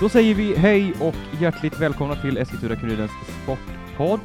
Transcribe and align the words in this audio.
Då 0.00 0.08
säger 0.08 0.34
vi 0.34 0.54
hej 0.56 0.94
och 1.00 1.14
hjärtligt 1.40 1.80
välkomna 1.80 2.14
till 2.16 2.38
Eskilstuna-Kurirens 2.38 3.10
Sportpodd. 3.42 4.20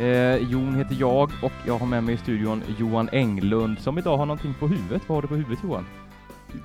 Eh, 0.00 0.36
Jon 0.50 0.74
heter 0.74 0.96
jag 1.00 1.30
och 1.42 1.52
jag 1.66 1.78
har 1.78 1.86
med 1.86 2.04
mig 2.04 2.14
i 2.14 2.18
studion 2.18 2.62
Johan 2.78 3.08
Englund 3.12 3.78
som 3.78 3.98
idag 3.98 4.16
har 4.16 4.26
någonting 4.26 4.54
på 4.60 4.66
huvudet. 4.68 5.02
Vad 5.08 5.16
har 5.16 5.22
du 5.22 5.28
på 5.28 5.34
huvudet 5.34 5.58
Johan? 5.64 5.86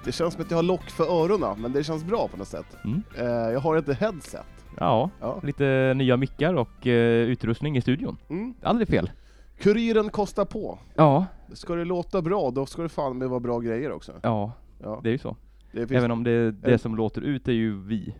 Det 0.05 0.11
känns 0.11 0.33
som 0.33 0.43
att 0.43 0.51
jag 0.51 0.57
har 0.57 0.63
lock 0.63 0.83
för 0.89 1.03
öronen, 1.23 1.61
men 1.61 1.71
det 1.73 1.83
känns 1.83 2.03
bra 2.03 2.27
på 2.27 2.37
något 2.37 2.47
sätt. 2.47 2.77
Mm. 2.85 3.03
Eh, 3.17 3.25
jag 3.53 3.59
har 3.59 3.75
ett 3.75 3.99
headset. 3.99 4.45
Ja, 4.79 5.09
Ja. 5.21 5.39
lite 5.43 5.93
nya 5.95 6.17
mickar 6.17 6.53
och 6.53 6.87
eh, 6.87 6.93
utrustning 7.27 7.77
i 7.77 7.81
studion. 7.81 8.17
Mm. 8.29 8.53
Aldrig 8.63 8.87
fel. 8.87 9.11
Kuriren 9.59 10.09
kostar 10.09 10.45
på. 10.45 10.79
Ja, 10.95 11.25
Ska 11.53 11.75
det 11.75 11.85
låta 11.85 12.21
bra, 12.21 12.51
då 12.51 12.65
ska 12.65 12.81
det 12.81 12.89
fan 12.89 13.17
med 13.17 13.29
vara 13.29 13.39
bra 13.39 13.59
grejer 13.59 13.91
också. 13.91 14.13
ja, 14.23 14.51
Ja. 14.83 14.99
det 15.03 15.09
är 15.09 15.11
ju 15.11 15.17
så. 15.17 15.35
Finns, 15.71 15.91
Även 15.91 16.11
om 16.11 16.23
det, 16.23 16.51
det 16.51 16.77
som 16.77 16.95
låter 16.95 17.21
ut 17.21 17.47
är 17.47 17.51
ju 17.51 17.79
vi. 17.79 18.15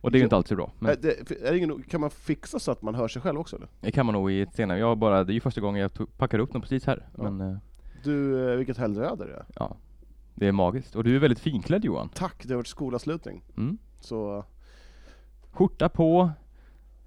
Och 0.00 0.10
det 0.10 0.16
är 0.16 0.20
ju 0.20 0.24
inte 0.24 0.36
alltid 0.36 0.56
bra. 0.56 0.72
Men 0.78 0.90
är 0.90 0.96
det, 0.96 1.30
är 1.42 1.52
det 1.52 1.58
ingen, 1.58 1.82
kan 1.82 2.00
man 2.00 2.10
fixa 2.10 2.58
så 2.58 2.70
att 2.72 2.82
man 2.82 2.94
hör 2.94 3.08
sig 3.08 3.22
själv 3.22 3.40
också 3.40 3.56
eller? 3.56 3.68
det 3.80 3.90
kan 3.92 4.06
man 4.06 4.12
nog 4.12 4.32
i 4.32 4.40
ett 4.40 4.54
senare. 4.54 4.78
Jag 4.78 4.98
bara, 4.98 5.24
det 5.24 5.32
är 5.32 5.34
ju 5.34 5.40
första 5.40 5.60
gången 5.60 5.82
jag 5.82 5.92
tog, 5.94 6.16
packar 6.18 6.38
upp 6.38 6.52
dem 6.52 6.62
precis 6.62 6.86
här. 6.86 7.08
Ja. 7.16 7.22
Men 7.30 7.40
eh, 7.50 7.56
Du, 8.04 8.50
eh, 8.50 8.56
vilket 8.56 8.76
helgväder 8.78 9.26
det 9.26 9.32
är. 9.34 9.44
ja, 9.54 9.76
det 10.34 10.46
är 10.48 10.52
magiskt. 10.52 10.96
Och 10.96 11.04
du 11.04 11.16
är 11.16 11.20
väldigt 11.20 11.38
finklädd 11.40 11.84
Johan. 11.84 12.08
Tack, 12.14 12.42
det 12.44 12.48
har 12.54 12.56
varit 12.56 12.66
skolavslutning. 12.66 13.42
Mm. 13.56 13.78
Så, 14.00 14.44
Skjorta 15.50 15.88
på, 15.88 16.30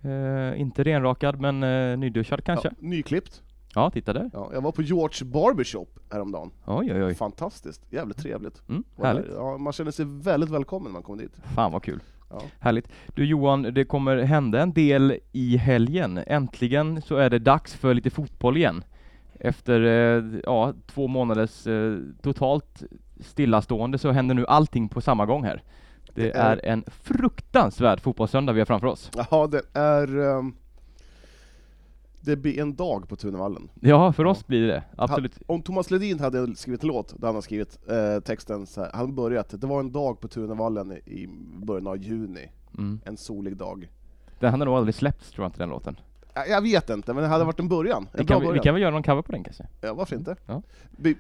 eh, 0.02 0.62
inte 0.62 0.84
renrakad 0.84 1.42
men 1.42 1.64
eh, 1.64 1.98
nyduschad 1.98 2.44
kanske. 2.44 2.68
ja, 2.68 2.74
nyklippt. 2.80 3.42
Ja, 3.76 3.90
titta 3.90 4.14
där. 4.14 4.30
Ja, 4.34 4.50
jag 4.54 4.62
var 4.62 4.72
på 4.72 4.82
George 4.82 5.26
Barbershop 5.26 6.00
häromdagen. 6.12 6.52
Oj, 6.66 6.94
oj, 6.94 7.04
oj. 7.04 7.14
Fantastiskt, 7.16 7.82
jävligt 7.90 8.18
trevligt. 8.18 8.62
Mm, 8.70 8.84
härligt. 9.04 9.26
Ja, 9.36 9.58
man 9.58 9.74
känner 9.74 9.92
sig 9.92 10.06
väldigt 10.08 10.50
välkommen 10.50 10.84
när 10.84 10.94
man 10.94 11.04
kommer 11.04 11.24
dit. 11.24 11.32
Fan 11.56 11.72
vad 11.72 11.84
kul. 11.84 12.00
Ja. 12.30 12.42
Härligt. 12.60 12.88
Du 13.16 13.26
Johan, 13.26 13.62
det 13.62 13.86
kommer 13.86 14.18
hända 14.18 14.62
en 14.62 14.74
del 14.74 15.18
i 15.32 15.58
helgen. 15.58 16.20
Äntligen 16.28 17.02
så 17.02 17.16
är 17.16 17.30
det 17.30 17.40
dags 17.40 17.74
för 17.74 17.94
lite 17.94 18.10
fotboll 18.10 18.58
igen. 18.58 18.84
Efter 19.40 19.82
eh, 19.82 20.40
ja, 20.44 20.74
två 20.88 21.08
månaders 21.08 21.68
eh, 21.68 21.98
totalt 22.22 22.84
stillastående 23.20 23.98
så 23.98 24.12
händer 24.12 24.36
nu 24.36 24.46
allting 24.46 24.90
på 24.90 25.02
samma 25.02 25.26
gång 25.26 25.44
här. 25.44 25.64
Det 26.14 26.22
Det 26.22 26.32
är- 26.32 26.58
är 26.58 26.66
en 26.66 26.84
fruktansvärd 26.88 28.00
fotbollssöndag 28.02 28.54
vi 28.54 28.60
har 28.60 28.66
framför 28.66 28.88
oss. 28.88 29.12
Jaha, 29.16 29.48
det 29.48 29.62
är... 29.74 30.38
ehm, 30.40 30.54
det 32.22 32.36
blir 32.36 32.60
en 32.60 32.76
dag 32.76 33.10
på 33.10 33.16
Tunavallen. 33.16 33.70
Ja, 33.82 34.14
för 34.14 34.26
oss 34.26 34.48
blir 34.48 34.68
det 34.68 34.84
absolut. 34.98 35.38
Om 35.48 35.62
Thomas 35.62 35.92
Ledin 35.92 36.20
hade 36.20 36.56
skrivit 36.56 36.82
en 36.84 36.88
låt, 36.88 37.14
där 37.22 37.28
han 37.28 37.36
har 37.36 37.42
skrivit 37.42 37.80
eh, 37.90 38.20
texten 38.24 38.66
så 38.68 38.82
här, 38.82 38.92
han 38.94 39.16
börjat, 39.16 39.62
det 39.62 39.68
var 39.68 39.80
en 39.80 39.92
dag 39.92 40.20
på 40.20 40.28
Tunavallen 40.28 40.92
i 40.92 41.28
början 41.64 41.88
av 41.88 41.98
juni, 41.98 42.52
Mm. 42.78 43.00
en 43.06 43.18
solig 43.18 43.58
dag. 43.58 43.90
Den 44.40 44.52
hade 44.52 44.66
nog 44.66 44.74
aldrig 44.76 44.96
släppts 44.96 45.32
tror 45.32 45.44
jag 45.44 45.50
inte 45.50 45.60
den 45.60 45.70
låten. 45.70 45.96
Jag, 46.34 46.50
jag 46.50 46.62
vet 46.62 46.90
inte, 46.90 47.14
men 47.14 47.24
det 47.24 47.30
hade 47.30 47.44
varit 47.44 47.60
en 47.60 47.68
början. 47.70 48.04
En 48.04 48.20
Vi 48.20 48.26
kan, 48.26 48.40
början. 48.40 48.54
vi 48.54 48.60
kan 48.60 48.74
väl 48.74 48.82
göra 48.82 48.92
någon 48.92 49.04
cover 49.04 49.22
på 49.22 49.32
den 49.32 49.44
kanske? 49.44 49.68
Ja, 49.82 49.94
varför 49.94 50.16
inte? 50.16 50.36
Ja. 50.46 50.62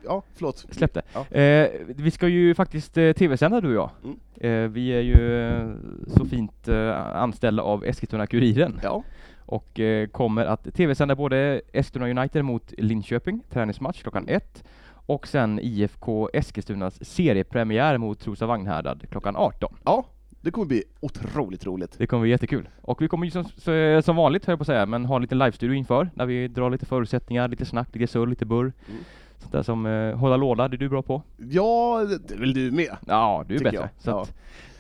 Ja, 0.03 0.23
förlåt. 0.35 0.66
Släpp 0.72 0.94
det. 0.94 1.02
Ja. 1.13 1.38
Eh, 1.38 1.69
vi 1.88 2.11
ska 2.11 2.27
ju 2.27 2.55
faktiskt 2.55 2.97
eh, 2.97 3.11
tv-sända 3.13 3.61
du 3.61 3.67
och 3.67 3.73
jag. 3.73 3.89
Mm. 4.03 4.66
Eh, 4.66 4.72
vi 4.72 4.89
är 4.89 5.02
ju 5.02 5.41
eh, 5.49 5.72
så 6.07 6.25
fint 6.25 6.67
eh, 6.67 7.16
anställda 7.16 7.63
av 7.63 7.83
Eskilstuna-Kuriren 7.85 8.79
Ja, 8.83 9.03
och 9.52 9.80
eh, 9.80 10.07
kommer 10.07 10.45
att 10.45 10.73
tv-sända 10.73 11.16
både 11.16 11.61
Eskilstuna 11.73 12.09
United 12.09 12.45
mot 12.45 12.73
Linköping, 12.77 13.44
träningsmatch 13.49 14.02
klockan 14.02 14.27
ett 14.27 14.63
och 15.05 15.27
sen 15.27 15.59
IFK 15.59 16.30
Eskilstunas 16.33 17.05
seriepremiär 17.05 17.97
mot 17.97 18.19
Trosa 18.19 18.45
Vagnhärad 18.45 19.05
klockan 19.09 19.35
18. 19.35 19.75
ja, 19.85 20.05
det 20.41 20.52
kommer 20.52 20.67
bli 20.67 20.83
otroligt 20.99 21.66
roligt. 21.66 21.95
Det 21.97 22.07
kommer 22.07 22.22
bli 22.22 22.29
jättekul. 22.31 22.69
Och 22.81 23.01
vi 23.01 23.07
kommer 23.07 23.25
ju 23.25 23.31
som, 23.31 23.44
så, 23.44 24.01
som 24.01 24.16
vanligt, 24.16 24.45
höll 24.45 24.51
jag 24.51 24.59
på 24.59 24.63
att 24.63 24.67
säga, 24.67 24.85
men 24.85 25.06
ha 25.06 25.16
en 25.16 25.22
liten 25.22 25.38
live-studio 25.38 25.75
inför, 25.75 26.09
där 26.16 26.25
vi 26.25 26.47
drar 26.47 26.69
lite 26.69 26.85
förutsättningar, 26.85 27.47
lite 27.47 27.66
snack, 27.66 27.90
lite 27.94 28.07
surr, 28.07 28.28
lite 28.28 28.45
burr. 28.45 28.73
Mm. 28.90 29.03
Sånt 29.41 29.52
där 29.52 29.63
som 29.63 29.85
eh, 29.85 30.16
hålla 30.16 30.38
låda, 30.38 30.68
det 30.68 30.75
är 30.75 30.78
du 30.78 30.90
bra 30.90 31.02
på. 31.02 31.22
Ja, 31.38 32.06
det 32.28 32.34
är 32.34 32.38
väl 32.40 32.53
du 32.53 32.72
med? 32.72 32.96
Ja, 33.07 33.46
du 33.47 33.56
är 33.56 33.59
bättre. 33.63 33.90
Så 33.97 34.09
Ja. 34.09 34.22
att, 34.22 34.34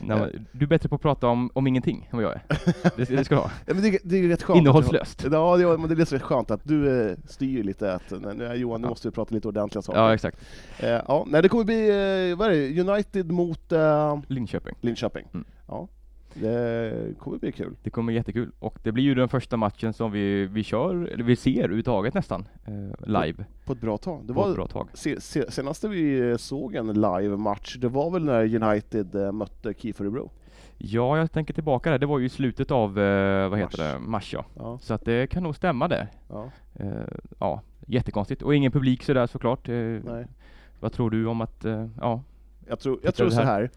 man, 0.07 0.29
du 0.51 0.65
är 0.65 0.69
bättre 0.69 0.89
på 0.89 0.95
att 0.95 1.01
prata 1.01 1.27
om, 1.27 1.49
om 1.53 1.67
ingenting 1.67 2.09
än 2.11 2.17
vad 2.17 2.23
jag 2.25 2.33
är. 2.33 2.41
Det, 2.97 3.05
det 3.15 3.23
ska 3.25 3.35
du 3.35 3.41
ha. 3.41 3.51
Ja, 3.65 3.73
men 3.73 3.83
det, 3.83 3.99
det 4.03 4.17
är 4.17 4.27
rätt 4.27 4.43
skönt. 4.43 4.57
Innehållslöst. 4.59 5.23
Ja, 5.31 5.57
det, 5.57 5.63
är- 5.63 5.77
men 5.77 5.89
det 5.89 5.93
är 5.93 6.05
rätt 6.05 6.21
skönt 6.21 6.51
att 6.51 6.61
du 6.63 7.09
eh, 7.09 7.17
styr 7.27 7.63
lite, 7.63 7.93
att 7.93 8.11
nej, 8.21 8.35
nu, 8.35 8.53
Johan, 8.55 8.81
nu 8.81 8.85
Ja. 8.85 8.89
måste 8.89 9.07
vi 9.07 9.11
prata 9.11 9.35
lite 9.35 9.47
ordentliga 9.47 9.81
saker. 9.81 9.99
Ja, 9.99 10.13
exakt. 10.13 10.37
Eh, 10.79 10.89
ja, 10.89 11.25
nej, 11.27 11.41
det 11.41 11.49
kommer 11.49 11.63
bli, 11.63 11.89
eh, 12.31 12.37
vad 12.37 12.47
är 12.47 12.51
det, 12.51 12.81
United 12.91 13.31
mot 13.31 13.71
eh, 13.71 14.19
Linköping. 14.27 14.75
Linköping. 14.81 15.25
Mm. 15.33 15.45
Ja, 15.67 15.87
det 16.33 17.19
kommer 17.19 17.37
bli 17.37 17.51
kul. 17.51 17.75
Det 17.83 17.89
kommer 17.89 18.05
bli 18.11 18.15
jättekul. 18.15 18.51
Och 18.59 18.79
det 18.83 18.91
blir 18.91 19.03
ju 19.03 19.15
den 19.15 19.29
första 19.29 19.57
matchen 19.57 19.93
som 19.93 20.11
vi, 20.11 20.45
vi 20.45 20.63
kör, 20.63 20.95
eller 21.13 21.23
vi 21.23 21.35
ser 21.35 21.57
överhuvudtaget 21.57 22.13
nästan, 22.13 22.47
eh, 22.65 23.07
live. 23.07 23.45
På 23.65 23.73
ett 23.73 23.81
bra 23.81 23.97
tag. 23.97 24.21
Det 24.27 24.33
på 24.33 24.41
ett 24.41 24.47
var 24.47 24.53
bra 24.55 24.67
tag. 24.67 24.87
se, 24.93 25.21
se, 25.21 25.51
senaste 25.51 25.87
vi 25.87 26.35
såg 26.39 26.75
en 26.75 26.87
live-match, 26.93 27.75
det 27.79 27.87
var 27.89 28.11
väl 28.11 28.25
när 28.25 28.63
United 28.63 29.15
eh, 29.15 29.31
mötte 29.31 29.73
KIF 29.73 30.01
Örebro? 30.01 30.31
Ja, 30.77 31.17
jag 31.17 31.31
tänker 31.31 31.53
tillbaka 31.53 31.91
där. 31.91 31.99
Det 31.99 32.05
var 32.05 32.19
ju 32.19 32.25
i 32.25 32.29
slutet 32.29 32.71
av, 32.71 32.99
eh, 32.99 33.49
vad 33.49 33.59
heter 33.59 33.77
Mars. 33.77 33.93
det, 34.01 34.09
mars 34.09 34.33
ja. 34.33 34.45
Ja, 34.55 34.77
Så 34.81 34.93
att 34.93 35.05
det 35.05 35.27
kan 35.27 35.43
nog 35.43 35.55
stämma 35.55 35.87
det. 35.87 36.07
ja, 36.29 36.49
Eh, 36.75 36.87
ja, 37.39 37.61
jättekonstigt. 37.87 38.41
Och 38.41 38.55
ingen 38.55 38.71
publik 38.71 39.03
sådär 39.03 39.27
såklart. 39.27 39.69
Eh, 39.69 39.75
nej. 39.75 40.25
vad 40.79 40.91
tror 40.93 41.09
du 41.09 41.25
om 41.25 41.41
att, 41.41 41.65
eh, 41.65 41.87
ja, 41.99 42.23
Jag 42.67 42.79
tror, 42.79 42.99
jag 43.03 43.15
tror 43.15 43.29
så 43.29 43.41
här? 43.41 43.69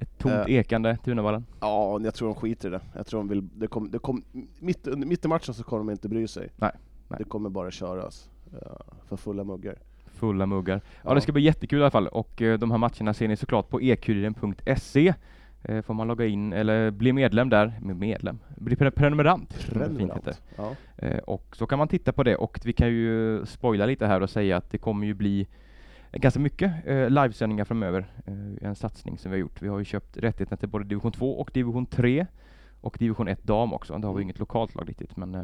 Ett 0.00 0.18
tomt 0.18 0.34
Eh. 0.34 0.54
ekande 0.54 0.96
Tunavallen? 1.04 1.46
ja, 1.60 2.00
jag 2.04 2.14
tror 2.14 2.28
de 2.28 2.34
skiter 2.34 2.68
i 2.68 2.70
det. 2.70 2.80
Jag 2.94 3.06
tror 3.06 3.20
de 3.20 3.28
vill, 3.28 3.48
det 3.54 3.66
kom, 3.66 3.90
det 3.90 3.98
kom, 3.98 4.24
mitt, 4.60 4.86
mitt 4.96 5.24
i 5.24 5.28
matchen 5.28 5.54
så 5.54 5.64
kommer 5.64 5.78
de 5.84 5.90
inte 5.90 6.08
bry 6.08 6.28
sig. 6.28 6.48
Nej, 6.56 6.70
nej. 7.08 7.18
Det 7.18 7.24
kommer 7.24 7.50
bara 7.50 7.70
köras 7.70 8.30
eh, 8.52 8.68
för 9.08 9.16
fulla 9.16 9.44
muggar. 9.44 9.74
Fulla 10.06 10.46
muggar. 10.46 10.80
Ja, 11.02 11.10
Ja. 11.10 11.14
det 11.14 11.20
ska 11.20 11.32
bli 11.32 11.42
jättekul 11.42 11.78
i 11.78 11.82
alla 11.82 11.90
fall 11.90 12.06
och 12.08 12.42
eh, 12.42 12.58
de 12.58 12.70
här 12.70 12.78
matcherna 12.78 13.14
ser 13.14 13.28
ni 13.28 13.36
såklart 13.36 13.68
på 13.68 13.80
ekuriren.se. 13.82 15.14
Eh, 15.62 15.82
får 15.82 15.94
man 15.94 16.08
logga 16.08 16.26
in 16.26 16.52
eller 16.52 16.90
bli 16.90 17.12
medlem 17.12 17.48
där, 17.48 17.78
med 17.82 17.96
medlem, 17.96 18.38
bli 18.56 18.76
pre- 18.76 18.90
prenumerant. 18.90 19.54
heter. 19.98 20.34
Ja. 20.56 20.74
Eh, 20.98 21.18
och 21.18 21.56
så 21.56 21.66
kan 21.66 21.78
man 21.78 21.88
titta 21.88 22.12
på 22.12 22.22
det 22.22 22.36
och 22.36 22.58
vi 22.64 22.72
kan 22.72 22.88
ju 22.88 23.46
spoila 23.46 23.86
lite 23.86 24.06
här 24.06 24.20
och 24.20 24.30
säga 24.30 24.56
att 24.56 24.70
det 24.70 24.78
kommer 24.78 25.06
ju 25.06 25.14
bli 25.14 25.46
ganska 26.12 26.40
mycket 26.40 26.72
eh, 26.86 27.10
livesändningar 27.10 27.64
framöver. 27.64 28.06
Eh, 28.26 28.68
en 28.68 28.74
satsning 28.74 29.18
som 29.18 29.30
vi 29.30 29.36
har 29.36 29.40
gjort. 29.40 29.62
Vi 29.62 29.68
har 29.68 29.78
ju 29.78 29.84
köpt 29.84 30.16
rättigheterna 30.16 30.56
till 30.56 30.68
både 30.68 30.84
division 30.84 31.12
2 31.12 31.38
och 31.40 31.50
division 31.54 31.86
3 31.86 32.26
och 32.80 32.96
division 32.98 33.28
1 33.28 33.42
dam 33.42 33.72
också. 33.72 33.98
Det 33.98 34.06
har 34.06 34.14
vi 34.14 34.16
Mm. 34.18 34.22
inget 34.22 34.38
lokalt 34.38 34.74
lag 34.74 34.88
riktigt 34.88 35.16
men 35.16 35.34
eh, 35.34 35.42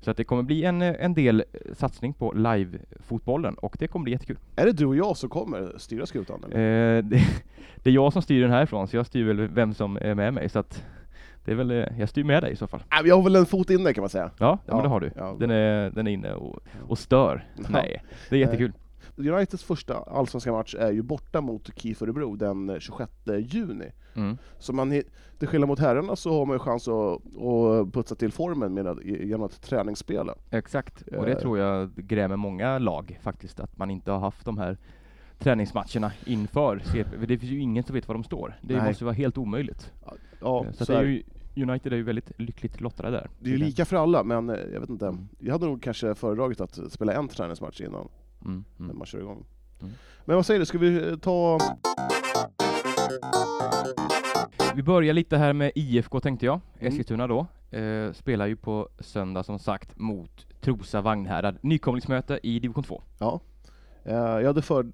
så 0.00 0.10
att 0.10 0.16
det 0.16 0.24
kommer 0.24 0.42
bli 0.42 0.64
en, 0.64 0.82
eh, 0.82 0.94
en 0.98 1.14
del 1.14 1.40
eh, 1.52 1.74
satsning 1.74 2.12
på 2.12 2.32
live-fotbollen 2.32 3.54
och 3.54 3.76
det 3.78 3.86
kommer 3.88 4.04
bli 4.04 4.12
jättekul. 4.12 4.38
Är 4.56 4.66
det 4.66 4.72
du 4.72 4.86
och 4.86 4.96
jag 4.96 5.16
som 5.16 5.28
kommer 5.30 5.72
styra 5.78 6.06
skutan? 6.06 6.44
Eller? 6.44 6.96
Eh, 6.98 7.02
det, 7.10 7.20
det 7.76 7.90
är 7.90 7.94
jag 7.94 8.12
som 8.12 8.22
styr 8.22 8.42
den 8.42 8.50
härifrån 8.50 8.88
så 8.88 8.96
jag 8.96 9.06
styr 9.06 9.24
väl 9.24 9.48
vem 9.48 9.74
som 9.74 9.96
är 9.96 10.14
med 10.14 10.34
mig 10.34 10.48
så 10.48 10.58
att 10.58 10.84
det 11.44 11.50
är 11.52 11.56
väl, 11.56 11.86
jag 11.98 12.08
styr 12.08 12.24
med 12.24 12.42
dig 12.42 12.52
i 12.52 12.56
så 12.56 12.66
fall. 12.66 12.82
Jag 13.04 13.16
har 13.16 13.22
väl 13.22 13.36
en 13.36 13.46
fot 13.46 13.70
inne 13.70 13.92
kan 13.92 14.02
man 14.02 14.08
säga. 14.10 14.30
Ja, 14.38 14.58
ja. 14.66 14.74
men 14.74 14.82
det 14.82 14.88
har 14.88 15.00
du. 15.00 15.10
ja. 15.16 15.36
Den, 15.40 15.50
är, 15.50 15.90
den 15.90 16.06
är 16.06 16.10
inne 16.10 16.32
och, 16.32 16.58
och 16.88 16.98
stör. 16.98 17.46
Ja. 17.56 17.64
Nej, 17.68 18.02
det 18.30 18.36
är 18.36 18.40
jättekul. 18.40 18.72
Uniteds 19.16 19.64
första 19.64 19.94
allsvenska 19.96 20.52
match 20.52 20.74
är 20.78 20.92
ju 20.92 21.02
borta 21.02 21.40
mot 21.40 21.70
KIF 21.78 22.02
Örebro 22.02 22.36
den 22.36 22.70
eh, 22.70 22.78
26 22.78 23.12
juni. 23.38 23.90
Mm. 24.14 24.38
Så 24.58 24.72
man, 24.72 25.02
till 25.38 25.48
skillnad 25.48 25.68
mot 25.68 25.78
herrarna 25.78 26.16
så 26.16 26.38
har 26.38 26.46
man 26.46 26.54
ju 26.54 26.58
chans 26.58 26.88
att, 26.88 27.20
att 27.42 27.92
putsa 27.92 28.14
till 28.14 28.32
formen 28.32 28.74
med, 28.74 28.98
genom 29.04 29.42
att 29.42 29.62
träningsspela. 29.62 30.34
Exakt, 30.50 31.02
och 31.02 31.26
det 31.26 31.32
Eh. 31.32 31.38
tror 31.38 31.58
jag 31.58 31.94
grämer 31.94 32.36
många 32.36 32.78
lag 32.78 33.18
faktiskt, 33.22 33.60
att 33.60 33.78
man 33.78 33.90
inte 33.90 34.10
har 34.10 34.18
haft 34.18 34.44
de 34.44 34.58
här 34.58 34.78
träningsmatcherna 35.38 36.12
inför 36.26 36.78
CP. 36.84 37.16
Det 37.26 37.38
finns 37.38 37.52
ju 37.52 37.58
ingen 37.60 37.84
som 37.84 37.94
vet 37.94 38.08
var 38.08 38.14
de 38.14 38.24
står. 38.24 38.58
Det 38.62 38.76
Nej. 38.76 38.86
måste 38.88 39.04
vara 39.04 39.14
helt 39.14 39.38
omöjligt. 39.38 39.92
Ja, 40.40 40.64
Eh, 40.64 40.70
så 40.72 40.76
så 40.76 40.82
att 40.82 40.86
det 40.88 40.94
är 40.94 41.02
är, 41.02 41.22
ju, 41.54 41.62
United 41.62 41.92
är 41.92 41.96
ju 41.96 42.02
väldigt 42.02 42.32
lyckligt 42.40 42.80
lottade 42.80 43.10
där. 43.10 43.30
det 43.40 43.48
är 43.48 43.52
ju 43.52 43.58
lika 43.58 43.84
för 43.84 43.96
alla, 43.96 44.24
men 44.24 44.50
eh, 44.50 44.56
jag 44.72 44.80
vet 44.80 44.88
inte. 44.90 45.06
Mm. 45.06 45.28
Jag 45.38 45.52
hade 45.52 45.66
nog 45.66 45.82
kanske 45.82 46.14
föredragit 46.14 46.60
att 46.60 46.92
spela 46.92 47.12
en 47.12 47.28
träningsmatch 47.28 47.80
innan 47.80 48.08
Mm, 48.44 48.64
mm. 48.80 48.98
man 48.98 49.06
kör 49.06 49.18
igång. 49.18 49.44
Mm. 49.80 49.92
Men 50.24 50.36
vad 50.36 50.46
säger 50.46 50.60
du, 50.60 50.66
ska 50.66 50.78
vi 50.78 51.08
eh, 51.08 51.16
ta... 51.16 51.58
Vi 54.74 54.82
börjar 54.82 55.14
lite 55.14 55.36
här 55.36 55.52
med 55.52 55.72
IFK 55.74 56.20
tänkte 56.20 56.46
jag, 56.46 56.60
Mm. 56.78 56.88
Eskilstuna 56.92 57.26
då. 57.26 57.46
Eh, 57.78 58.12
spelar 58.12 58.46
ju 58.46 58.56
på 58.56 58.88
söndag 58.98 59.42
som 59.42 59.58
sagt 59.58 59.98
mot 59.98 60.46
Trosa 60.60 61.00
Vagnhärad. 61.00 61.58
Nykomlingsmöte 61.60 62.40
i 62.42 62.58
division 62.58 62.84
2. 62.84 63.02
Ja. 63.18 63.40
Eh, 64.04 64.14
Jag 64.14 64.46
hade, 64.46 64.62
för, 64.62 64.86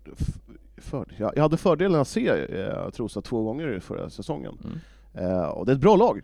för, 0.77 1.07
ja, 1.19 1.33
jag 1.35 1.43
hade 1.43 1.57
fördelen 1.57 2.01
att 2.01 2.09
se 2.09 2.29
eh, 2.29 2.91
Trosa 2.91 3.23
två 3.23 3.43
gånger 3.43 3.77
i 3.77 3.81
förra 3.81 4.11
säsongen. 4.11 4.59
Mm. 4.65 4.79
Eh, 5.31 5.49
och 5.49 5.67
det 5.67 5.73
är 5.73 5.77
ett 5.77 5.81
bra 5.83 5.97
lag. 5.97 6.23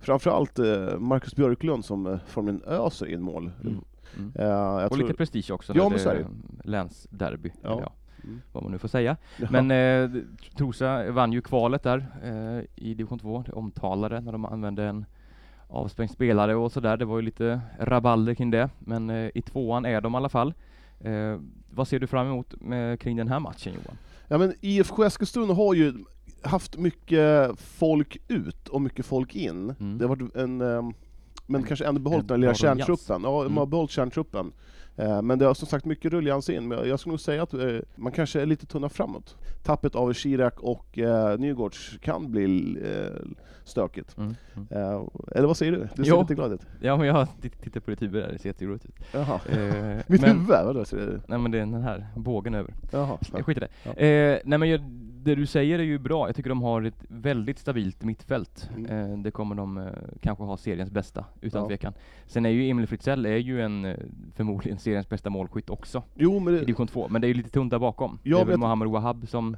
Framförallt 0.00 0.58
eh, 0.58 0.98
Marcus 0.98 1.34
Björklund 1.36 1.84
som 1.84 2.06
eh, 2.06 2.18
formligen 2.26 2.62
öser 2.66 3.06
in 3.06 3.22
mål. 3.22 3.50
Mm. 3.64 3.84
Mm. 4.18 4.32
Jag 4.34 4.84
Och 4.84 4.92
tror, 4.92 5.02
lite 5.06 5.16
prestige 5.16 5.50
också. 5.50 5.72
Ja, 5.76 5.88
men 5.88 5.98
så 5.98 6.08
är 6.08 6.14
det 6.14 6.26
länsderby. 6.64 7.52
Ja. 7.62 7.80
Ja. 7.80 7.92
Mm. 8.24 8.40
Vad 8.52 8.62
man 8.62 8.72
nu 8.72 8.78
får 8.78 8.88
säga. 8.88 9.16
Ja. 9.36 9.48
Men 9.50 9.70
eh, 9.70 10.22
Trosa 10.56 11.10
vann 11.10 11.32
ju 11.32 11.40
kvalet 11.40 11.82
där 11.82 12.06
eh, 12.24 12.84
i 12.84 12.94
division 12.94 13.18
2. 13.18 13.44
Det 13.46 13.52
omtalade 13.52 14.20
när 14.20 14.32
de 14.32 14.44
använde 14.44 14.84
en 14.84 15.04
avstängd 15.68 16.10
spelare 16.10 16.54
och 16.54 16.72
sådär. 16.72 16.96
Det 16.96 17.04
var 17.04 17.16
ju 17.16 17.22
lite 17.22 17.60
rabalder 17.78 18.34
kring 18.34 18.50
det. 18.50 18.70
Men 18.78 19.10
eh, 19.10 19.30
i 19.34 19.42
tvåan 19.42 19.84
är 19.84 20.00
de 20.00 20.14
i 20.14 20.16
alla 20.16 20.28
fall. 20.28 20.54
Eh, 21.00 21.38
vad 21.70 21.88
ser 21.88 21.98
du 22.00 22.06
fram 22.06 22.26
emot 22.26 22.54
med, 22.60 23.00
kring 23.00 23.16
den 23.16 23.28
här 23.28 23.40
matchen 23.40 23.72
Johan? 23.72 23.96
Ja 24.28 24.38
men 24.38 24.54
IFK 24.60 25.04
Eskilstuna 25.04 25.54
har 25.54 25.74
ju 25.74 25.94
haft 26.42 26.76
mycket 26.78 27.60
folk 27.60 28.16
ut 28.28 28.68
och 28.68 28.82
mycket 28.82 29.06
folk 29.06 29.34
in. 29.36 29.74
Mm. 29.80 29.98
Det 29.98 30.04
har 30.04 30.16
varit 30.16 30.36
en, 30.36 30.60
ehm, 30.60 30.94
men 31.52 31.60
En- 31.60 31.66
kanske 31.66 31.86
ändå 31.86 32.00
behållit 32.00 32.22
en 32.22 32.28
den 32.28 32.40
lilla 32.40 32.54
kärntruppen. 32.54 33.20
Ja, 33.24 33.40
Mm. 33.40 33.52
man 33.54 33.58
har 33.58 33.66
behållit 33.66 33.90
kärntruppen. 33.90 34.52
Eh, 34.96 35.22
Men 35.22 35.38
det 35.38 35.44
har 35.46 35.54
som 35.54 35.68
sagt 35.68 35.84
mycket 35.84 36.12
ruljans 36.12 36.50
in, 36.50 36.68
men 36.68 36.88
jag 36.88 37.00
skulle 37.00 37.10
nog 37.12 37.20
säga 37.20 37.42
att 37.42 37.54
eh, 37.54 37.60
man 37.96 38.12
kanske 38.12 38.40
är 38.40 38.46
lite 38.46 38.66
tunna 38.66 38.88
framåt. 38.88 39.36
Tappet 39.62 39.94
av 39.94 40.12
Chirac 40.12 40.52
och 40.56 40.98
eh, 40.98 41.38
Nygårds 41.38 41.98
kan 42.00 42.30
bli 42.30 42.78
stökigt. 43.64 44.16
Mm. 44.18 44.34
Mm. 44.56 45.08
Eller 45.34 45.46
vad 45.46 45.56
säger 45.56 45.72
du? 45.72 45.88
Du 45.96 46.04
ser 46.04 46.10
Jo. 46.10 46.20
lite 46.20 46.34
glad 46.34 46.52
ut. 46.52 46.60
Ja 46.80 46.96
men 46.96 47.06
jag 47.06 47.26
titt- 47.42 47.62
tittar 47.62 47.80
på 47.80 47.90
ditt 47.90 48.02
huvud 48.02 48.22
där, 48.22 48.32
det 48.32 48.38
ser 48.38 48.48
jätteroligt 48.48 48.84
ut. 48.84 48.94
Jaha. 49.12 49.40
Eh, 49.48 49.96
Mitt 50.06 50.20
men, 50.20 50.30
huvud? 50.30 50.46
Vadå? 50.48 50.84
Nej 51.26 51.38
men 51.38 51.50
det 51.50 51.58
är 51.58 51.60
den 51.66 51.82
här 51.82 52.06
bågen 52.16 52.54
över. 52.54 52.74
Jaha. 52.90 53.18
Skiter 53.42 53.64
i 53.64 53.68
Ja. 53.84 53.92
det. 53.96 54.32
Eh, 54.34 54.40
nej 54.44 54.58
men 54.58 54.68
jag, 54.70 54.80
det 55.24 55.34
du 55.34 55.46
säger 55.46 55.78
är 55.78 55.82
ju 55.82 55.98
bra. 55.98 56.28
Jag 56.28 56.36
tycker 56.36 56.48
de 56.48 56.62
har 56.62 56.82
ett 56.82 57.04
väldigt 57.08 57.58
stabilt 57.58 58.04
mittfält. 58.04 58.70
Mm. 58.76 59.10
Eh, 59.12 59.18
det 59.18 59.30
kommer 59.30 59.54
de 59.54 59.78
eh, 59.78 59.84
kanske 60.20 60.44
ha 60.44 60.56
seriens 60.56 60.90
bästa, 60.90 61.24
utan 61.40 61.62
Ja. 61.62 61.68
tvekan. 61.68 61.92
Sen 62.26 62.46
är 62.46 62.50
ju 62.50 62.68
Emil 62.70 62.86
Fritzell 62.86 63.26
är 63.26 63.36
ju 63.36 63.60
en, 63.62 63.84
eh, 63.84 63.96
förmodligen 64.34 64.78
seriens 64.78 65.08
bästa 65.08 65.30
målskytt 65.30 65.70
också 65.70 66.02
Jo, 66.14 66.40
men 66.40 66.54
i 66.54 66.56
det, 66.58 66.64
division 66.64 66.86
2. 66.86 67.08
Men 67.08 67.20
det 67.20 67.26
är 67.26 67.28
ju 67.28 67.34
lite 67.34 67.50
tunt 67.50 67.70
där 67.70 67.78
bakom. 67.78 68.18
Ja, 68.22 68.36
det 68.36 68.42
är 68.42 68.46
väl 68.46 68.58
Mohamed 68.58 68.88
Wahab 68.88 69.28
som 69.28 69.56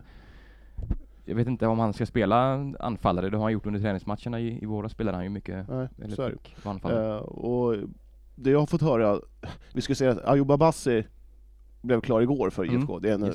jag 1.24 1.34
vet 1.34 1.46
inte 1.48 1.66
om 1.66 1.78
han 1.78 1.92
ska 1.92 2.06
spela 2.06 2.54
anfallare, 2.80 3.30
det 3.30 3.36
har 3.36 3.44
han 3.44 3.52
gjort 3.52 3.66
under 3.66 3.80
träningsmatcherna 3.80 4.40
i, 4.40 4.62
i 4.62 4.66
våra 4.66 4.88
spelade 4.88 5.16
han 5.16 5.24
ju 5.24 5.30
mycket, 5.30 5.68
nej, 5.68 5.88
eller 6.02 6.30
fick 6.30 6.56
vara 6.64 6.74
anfallare. 6.74 7.14
Eh, 7.14 7.22
och 7.22 7.76
det 8.34 8.50
jag 8.50 8.58
har 8.58 8.66
fått 8.66 8.82
höra, 8.82 9.20
vi 9.74 9.80
ska 9.80 9.94
säga 9.94 10.10
att 10.10 10.28
Ayub 10.28 10.50
Abassi 10.50 11.04
blev 11.84 12.00
klar 12.00 12.20
igår 12.20 12.50
för 12.50 12.64
Mm, 12.64 12.80
IFK. 12.80 12.98
Det 12.98 13.10
är 13.10 13.14
en 13.14 13.20
det. 13.20 13.28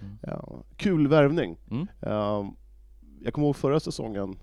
Mm. 0.00 0.18
ja, 0.22 0.62
kul 0.76 1.08
värvning. 1.08 1.56
Mm. 1.70 1.86
Eh, 2.00 2.44
jag 3.20 3.34
kommer 3.34 3.46
ihåg 3.46 3.56
förra 3.56 3.80
säsongen, 3.80 4.36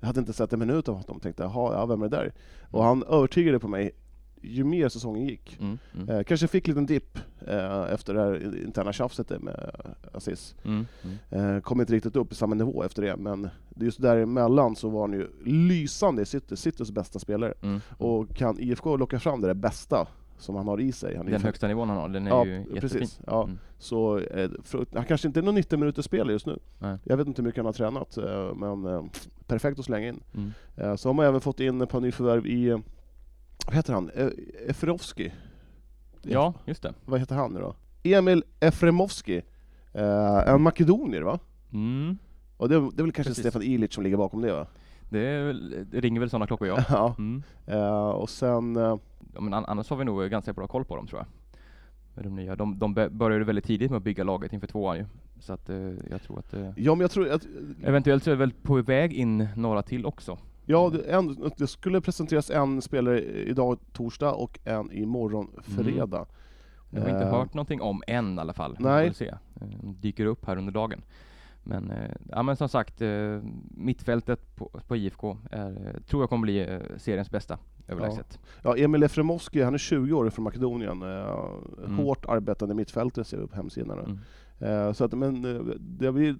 jag 0.00 0.06
hade 0.06 0.20
inte 0.20 0.32
sett 0.32 0.52
en 0.52 0.58
minut 0.58 0.88
av 0.88 0.94
honom, 0.94 1.20
tänkte 1.20 1.42
jaha, 1.42 1.72
ja, 1.74 1.86
vem 1.86 2.02
är 2.02 2.08
det 2.08 2.16
där? 2.16 2.32
Och 2.70 2.84
han 2.84 3.02
övertygade 3.02 3.58
på 3.58 3.68
mig 3.68 3.90
ju 4.42 4.64
mer 4.64 4.88
säsongen 4.88 5.26
gick. 5.26 5.60
Mm, 5.60 5.78
mm, 5.94 6.08
Eh, 6.08 6.22
kanske 6.22 6.48
fick 6.48 6.68
en 6.68 6.74
liten 6.74 6.86
dipp 6.86 7.18
eh, 7.46 7.92
efter 7.92 8.14
det 8.14 8.20
här 8.20 8.64
interna 8.64 8.92
tjafset 8.92 9.42
med 9.42 9.70
Aziz. 10.12 10.54
mm, 10.64 10.86
mm. 11.02 11.56
Eh, 11.56 11.60
kom 11.60 11.80
inte 11.80 11.92
riktigt 11.92 12.16
upp 12.16 12.32
i 12.32 12.34
samma 12.34 12.54
nivå 12.54 12.82
efter 12.82 13.02
det, 13.02 13.16
men 13.16 13.48
just 13.76 14.02
däremellan 14.02 14.76
så 14.76 14.88
var 14.88 15.00
han 15.00 15.12
ju 15.12 15.28
lysande 15.44 16.22
i 16.22 16.26
City, 16.26 16.56
Citys 16.56 16.90
bästa 16.90 17.18
spelare. 17.18 17.54
Mm. 17.62 17.80
Och 17.98 18.36
kan 18.36 18.58
IFK 18.58 18.96
locka 18.96 19.18
fram 19.20 19.40
det 19.40 19.46
där 19.46 19.54
bästa 19.54 20.08
som 20.40 20.54
han 20.54 20.68
har 20.68 20.80
i 20.80 20.92
sig? 20.92 21.16
Han 21.16 21.26
Den 21.26 21.42
högsta 21.42 21.68
nivån 21.68 21.88
han 21.88 21.98
har, 21.98 22.08
den 22.08 22.26
är 22.26 22.30
ja, 22.30 22.46
ju 22.46 22.52
jättefin. 22.52 22.80
precis. 22.80 23.20
Ja. 23.26 23.44
Mm. 23.44 23.58
Så 23.78 24.18
eh, 24.18 24.50
för, 24.62 24.86
han 24.94 25.04
kanske 25.04 25.28
inte 25.28 25.40
är 25.40 25.42
någon 25.42 25.54
90 25.54 25.78
minuters 25.78 26.04
spelare 26.04 26.32
just 26.32 26.46
nu. 26.46 26.58
Nej. 26.78 26.98
Jag 27.04 27.16
vet 27.16 27.26
inte 27.26 27.42
hur 27.42 27.46
mycket 27.46 27.58
han 27.58 27.66
har 27.66 27.72
tränat, 27.72 28.16
eh, 28.16 28.54
men 28.54 28.86
eh, 28.86 29.04
perfekt 29.46 29.78
att 29.78 29.84
slänga 29.84 30.08
in. 30.08 30.20
Mm. 30.34 30.98
Så 30.98 31.08
har 31.08 31.14
man 31.14 31.26
även 31.26 31.40
fått 31.40 31.60
in 31.60 31.80
ett 31.80 31.88
par 31.88 32.00
nyförvärv 32.00 32.46
i, 32.46 32.70
vad 33.66 33.74
heter 33.74 33.92
han? 33.92 34.10
Efrovski? 34.66 35.32
Ja, 36.22 36.54
just 36.64 36.82
det. 36.82 36.94
Vad 37.04 37.20
heter 37.20 37.34
han 37.34 37.52
nu 37.52 37.60
då? 37.60 37.74
Emil 38.02 38.44
Efremovski. 38.60 39.42
En 40.46 40.62
makedonier 40.62 41.22
va? 41.22 41.38
Mm. 41.72 42.18
Och 42.56 42.68
det, 42.68 42.74
det 42.74 43.00
är 43.00 43.02
väl 43.02 43.12
kanske 43.12 43.30
Precis. 43.30 43.42
Stefan 43.42 43.62
Ilic 43.62 43.94
som 43.94 44.04
ligger 44.04 44.16
bakom 44.16 44.42
det 44.42 44.52
va? 44.52 44.66
Det, 45.10 45.52
det 45.84 46.00
ringer 46.00 46.20
väl 46.20 46.30
sådana 46.30 46.46
klockor 46.46 46.68
ja. 46.68 46.84
ja. 46.88 47.14
Mm. 47.18 47.42
Eh, 47.66 48.08
och 48.08 48.30
sen, 48.30 48.76
eh, 48.76 48.96
ja 49.34 49.40
men 49.40 49.54
an- 49.54 49.64
annars 49.68 49.90
har 49.90 49.96
vi 49.96 50.04
nog 50.04 50.30
ganska 50.30 50.52
bra 50.52 50.66
koll 50.66 50.84
på 50.84 50.96
dem 50.96 51.06
tror 51.06 51.20
jag. 51.20 51.26
De, 52.24 52.36
nya. 52.36 52.56
de, 52.56 52.78
de 52.78 52.94
började 52.94 53.44
väldigt 53.44 53.64
tidigt 53.64 53.90
med 53.90 53.96
att 53.96 54.02
bygga 54.02 54.24
laget 54.24 54.52
inför 54.52 54.66
tvåan 54.66 54.96
ju. 54.96 55.06
Så 55.40 55.52
att 55.52 55.68
eh, 55.68 55.76
jag 56.10 56.22
tror 56.22 56.38
att 56.38 56.54
ja 56.76 56.94
men 56.94 57.00
jag 57.00 57.10
tror 57.10 57.30
att, 57.30 57.46
eventuellt 57.84 58.24
så 58.24 58.30
är 58.30 58.34
det 58.34 58.38
väl 58.38 58.52
på 58.52 58.82
väg 58.82 59.12
in 59.12 59.48
några 59.56 59.82
till 59.82 60.06
också. 60.06 60.38
ja 60.66 60.90
det, 60.90 61.02
en, 61.02 61.50
det 61.56 61.66
skulle 61.66 62.00
presenteras 62.00 62.50
en 62.50 62.82
spelare 62.82 63.22
idag 63.22 63.78
torsdag 63.92 64.32
och 64.32 64.58
en 64.64 64.92
imorgon 64.92 65.50
fredag. 65.62 66.26
Jag 66.90 67.02
har 67.02 67.08
inte 67.08 67.24
hört 67.24 67.54
någonting 67.54 67.80
om 67.80 68.02
än 68.06 68.36
i 68.36 68.40
alla 68.40 68.52
fall. 68.52 68.76
Vi 68.78 68.84
nej. 68.84 69.08
får 69.08 69.14
se. 69.14 69.34
De 69.54 69.96
dyker 70.00 70.26
upp 70.26 70.46
här 70.46 70.56
under 70.56 70.72
dagen. 70.72 71.02
Men, 71.62 71.90
eh, 71.90 72.10
ja, 72.28 72.42
men 72.42 72.56
som 72.56 72.68
sagt, 72.68 73.02
eh, 73.02 73.38
mittfältet 73.70 74.56
på, 74.56 74.80
på 74.86 74.96
IFK 74.96 75.38
är, 75.50 76.00
tror 76.08 76.22
jag 76.22 76.28
kommer 76.28 76.42
bli 76.42 76.60
eh, 76.60 76.78
seriens 76.96 77.30
bästa 77.30 77.58
överlägset. 77.88 78.38
Ja, 78.62 78.76
Emil 78.76 79.02
Efremovski, 79.02 79.62
han 79.62 79.74
är 79.74 79.78
20 79.78 80.12
år 80.12 80.30
från 80.30 80.42
Makedonien. 80.42 81.02
Mm. 81.02 81.96
Hårt 81.96 82.26
arbetande 82.26 82.74
mittfältare 82.74 83.24
ser 83.24 83.38
vi 83.38 83.46
på 83.46 83.56
hemsidan. 83.56 83.98
nu. 83.98 84.04
Mm. 84.04 84.94
Så 84.94 85.04
att, 85.04 85.12
men 85.12 85.42
det, 85.78 86.12
blir, 86.12 86.36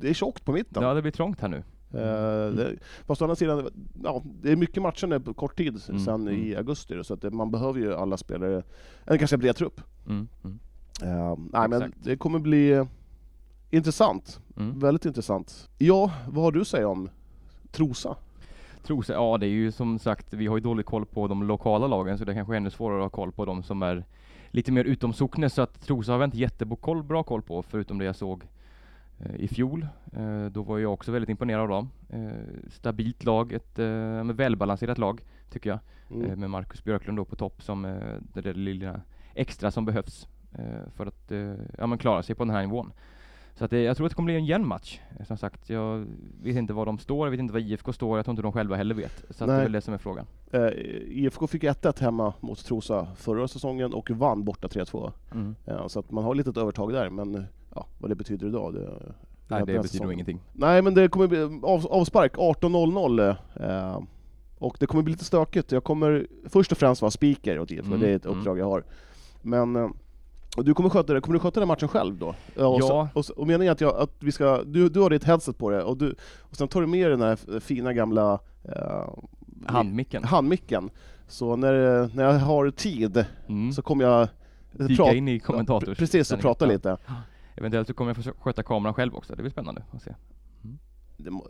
det 0.00 0.10
är 0.10 0.14
tjockt 0.14 0.44
på 0.44 0.52
mitten. 0.52 0.82
Ja, 0.82 0.94
det 0.94 1.02
blir 1.02 1.12
trångt 1.12 1.40
här 1.40 1.48
nu. 1.48 1.62
Eh, 1.94 2.54
det, 2.54 2.76
fast 3.06 3.22
å 3.22 3.24
andra 3.24 3.36
sidan, 3.36 3.68
ja, 4.02 4.22
det 4.42 4.52
är 4.52 4.56
mycket 4.56 4.82
matcher 4.82 5.06
nu 5.06 5.20
på 5.20 5.34
kort 5.34 5.56
tid 5.56 5.80
Mm, 5.88 6.00
sen 6.00 6.20
mm. 6.20 6.34
i 6.34 6.56
augusti, 6.56 7.04
så 7.04 7.14
att 7.14 7.20
det, 7.20 7.30
man 7.30 7.50
behöver 7.50 7.80
ju 7.80 7.94
alla 7.94 8.16
spelare, 8.16 8.62
eller 9.06 9.18
kanske 9.18 9.36
en 9.36 9.40
bred 9.40 9.56
trupp. 9.56 9.80
Mm. 10.06 10.28
Mm. 10.44 10.58
Nej 11.52 11.68
men 11.68 11.82
Exakt. 11.82 12.04
det 12.04 12.16
kommer 12.16 12.38
bli 12.38 12.86
intressant, 13.76 14.40
Mm. 14.56 14.78
väldigt 14.78 15.04
intressant. 15.04 15.68
Ja, 15.78 16.10
vad 16.28 16.44
har 16.44 16.52
du 16.52 16.60
att 16.60 16.68
säga 16.68 16.88
om 16.88 17.08
Trosa? 17.70 18.16
Trosa, 18.82 19.12
ja 19.12 19.38
det 19.38 19.46
är 19.46 19.50
ju 19.50 19.72
som 19.72 19.98
sagt, 19.98 20.32
vi 20.34 20.46
har 20.46 20.56
ju 20.56 20.60
dålig 20.62 20.86
koll 20.86 21.06
på 21.06 21.26
de 21.28 21.42
lokala 21.42 21.86
lagen 21.86 22.18
så 22.18 22.24
det 22.24 22.34
kanske 22.34 22.54
är 22.54 22.56
ännu 22.56 22.70
svårare 22.70 22.98
att 22.98 23.02
ha 23.12 23.16
koll 23.16 23.32
på 23.32 23.44
de 23.44 23.62
som 23.62 23.82
är 23.82 24.04
lite 24.50 24.72
mer 24.72 24.84
utom 24.84 25.12
socknes 25.12 25.54
så 25.54 25.62
att 25.62 25.80
Trosa 25.80 26.12
har 26.12 26.18
vi 26.18 26.24
inte 26.24 26.38
jättebra 26.38 27.02
bra 27.02 27.22
koll 27.22 27.42
på 27.42 27.62
förutom 27.62 27.98
det 27.98 28.04
jag 28.04 28.16
såg 28.16 28.44
eh, 29.18 29.34
i 29.36 29.48
fjol. 29.48 29.86
Eh, 30.12 30.46
då 30.46 30.62
var 30.62 30.78
jag 30.78 30.92
också 30.92 31.12
väldigt 31.12 31.28
imponerad 31.28 31.60
av 31.62 31.68
dem. 31.68 31.90
Eh, 32.08 32.70
stabilt 32.70 33.24
lag, 33.24 33.52
ett 33.52 33.78
välbalanserat 34.34 34.98
lag 34.98 35.20
tycker 35.50 35.70
jag. 35.70 35.78
Mm. 36.10 36.40
Med 36.40 36.50
Marcus 36.50 36.84
Björklund 36.84 37.18
då 37.18 37.24
på 37.24 37.36
topp 37.36 37.62
som 37.62 37.82
det 38.34 38.40
där 38.40 38.54
lilla 38.54 39.00
extra 39.34 39.70
som 39.70 39.84
behövs 39.84 40.28
eh, 40.52 40.90
för 40.96 41.06
att 41.06 41.32
ja, 41.78 41.86
men 41.86 41.98
klara 41.98 42.22
sig 42.22 42.34
på 42.34 42.44
den 42.44 42.54
här 42.54 42.60
nivån. 42.62 42.92
Så 43.56 43.64
att 43.64 43.70
det, 43.70 43.82
jag 43.82 43.96
tror 43.96 44.06
att 44.06 44.10
det 44.10 44.16
kommer 44.16 44.26
bli 44.26 44.36
en 44.36 44.44
jämn 44.44 44.66
match. 44.66 45.00
Eh, 45.18 45.26
Som 45.26 45.36
sagt, 45.36 45.70
jag 45.70 46.06
vet 46.42 46.56
inte 46.56 46.72
var 46.72 46.86
de 46.86 46.98
står, 46.98 47.26
jag 47.26 47.30
vet 47.30 47.40
inte 47.40 47.52
var 47.52 47.60
IFK 47.60 47.92
står, 47.92 48.18
jag 48.18 48.24
tror 48.24 48.32
inte 48.32 48.42
de 48.42 48.52
själva 48.52 48.76
heller 48.76 48.94
vet. 48.94 49.24
Så 49.30 49.44
att 49.44 49.48
det 49.50 49.54
är 49.54 49.62
väl 49.62 49.72
det 49.72 49.80
som 49.80 49.94
är 49.94 49.98
frågan. 49.98 50.26
Eh, 50.50 50.68
IFK 51.08 51.46
fick 51.46 51.62
1-1 51.62 52.00
hemma 52.00 52.34
mot 52.40 52.64
Trosa 52.64 53.08
förra 53.16 53.48
säsongen 53.48 53.94
och 53.94 54.10
vann 54.10 54.44
borta 54.44 54.68
3-2. 54.68 55.12
Mm. 55.32 55.56
Ja, 55.64 55.88
så 55.88 56.00
att 56.00 56.10
man 56.10 56.24
har 56.24 56.34
lite 56.34 56.50
ett 56.50 56.56
övertag 56.56 56.92
där, 56.92 57.10
men 57.10 57.34
eh, 57.34 57.42
ja, 57.74 57.86
vad 57.98 58.10
det 58.10 58.14
betyder 58.14 58.46
idag, 58.46 58.74
det, 58.74 58.90
Nej, 59.48 59.66
det 59.66 59.82
betyder 59.82 60.04
nog 60.04 60.12
ingenting. 60.12 60.40
Nej, 60.52 60.82
men 60.82 60.94
det 60.94 61.08
kommer 61.08 61.26
bli 61.26 61.38
av, 61.62 61.86
avspark 61.86 62.36
18.00 62.36 63.36
eh, 63.56 64.02
och 64.58 64.76
det 64.80 64.86
kommer 64.86 65.02
bli 65.02 65.12
lite 65.12 65.24
stökigt. 65.24 65.72
Jag 65.72 65.84
kommer 65.84 66.26
först 66.48 66.72
och 66.72 66.78
främst 66.78 67.02
vara 67.02 67.10
speaker 67.10 67.58
åt 67.58 67.70
IFK, 67.70 67.86
Mm, 67.86 68.00
det 68.00 68.08
är 68.08 68.16
ett 68.16 68.26
mm. 68.26 68.38
uppdrag 68.38 68.58
jag 68.58 68.66
har. 68.66 68.84
Men 69.42 69.76
eh, 69.76 69.88
och 70.56 70.64
du 70.64 70.74
kommer 70.74 70.90
sköta 70.90 71.14
det, 71.14 71.20
kommer 71.20 71.34
du 71.34 71.40
sköta 71.40 71.60
den 71.60 71.66
matchen 71.68 71.88
själv 71.88 72.18
då? 72.18 72.26
Och, 72.28 72.34
Ja. 72.56 72.80
så, 72.80 73.08
och, 73.14 73.38
och 73.38 73.46
meningen 73.46 73.68
är 73.68 73.72
att, 73.72 73.80
jag, 73.80 73.96
att 73.96 74.10
vi 74.18 74.32
ska, 74.32 74.62
du, 74.64 74.88
du 74.88 75.00
har 75.00 75.10
ditt 75.10 75.24
headset 75.24 75.58
på 75.58 75.70
dig 75.70 75.80
och, 75.82 75.96
du, 75.96 76.14
och 76.40 76.56
sen 76.56 76.68
tar 76.68 76.80
du 76.80 76.86
med 76.86 77.10
den 77.10 77.20
här 77.22 77.60
fina 77.60 77.92
gamla 77.92 78.38
eh, 78.64 79.08
Handmicken. 79.66 80.24
handmicken. 80.24 80.90
Så 81.28 81.56
när, 81.56 81.72
när 82.16 82.24
jag 82.24 82.32
har 82.38 82.70
tid 82.70 83.24
Mm. 83.48 83.72
så 83.72 83.82
kommer 83.82 84.04
jag 84.04 84.28
Dyka 84.72 85.02
prata- 85.02 85.14
in 85.16 85.28
i 85.28 85.38
kommentators. 85.40 85.98
Precis, 85.98 86.32
och 86.32 86.40
prata 86.40 86.66
lite. 86.66 86.96
Eventuellt 87.56 87.88
så 87.88 87.94
kommer 87.94 88.14
jag 88.14 88.24
få 88.24 88.32
sköta 88.40 88.62
kameran 88.62 88.94
själv 88.94 89.14
också, 89.14 89.34
det 89.36 89.42
blir 89.42 89.50
spännande 89.52 89.82
att 89.90 90.02
se. 90.02 90.14
Det 91.16 91.30
må- 91.30 91.46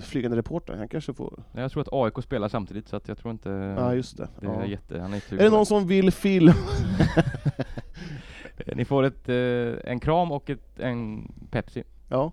Flygande 0.00 0.36
reporter, 0.36 0.76
han 0.76 0.88
kanske 0.88 1.14
får... 1.14 1.42
Jag 1.52 1.70
tror 1.72 1.82
att 1.82 1.88
AIK 1.92 2.24
spelar 2.24 2.48
samtidigt 2.48 2.88
så 2.88 2.96
att 2.96 3.08
jag 3.08 3.18
tror 3.18 3.32
inte 3.32 3.48
Ja, 3.78 3.94
just 3.94 4.16
det. 4.16 4.28
det 4.40 4.46
Ja. 4.46 4.62
är 4.62 4.66
jätte... 4.66 5.00
Han 5.00 5.14
är, 5.14 5.16
Är 5.32 5.36
det 5.36 5.50
någon 5.50 5.66
som 5.66 5.86
vill 5.86 6.10
film? 6.12 6.52
Ni 8.74 8.84
får 8.84 9.02
ett, 9.02 9.28
eh, 9.28 9.90
en 9.92 10.00
kram 10.00 10.32
och 10.32 10.50
ett, 10.50 10.80
en 10.80 11.32
Pepsi. 11.50 11.84
Ja. 12.08 12.32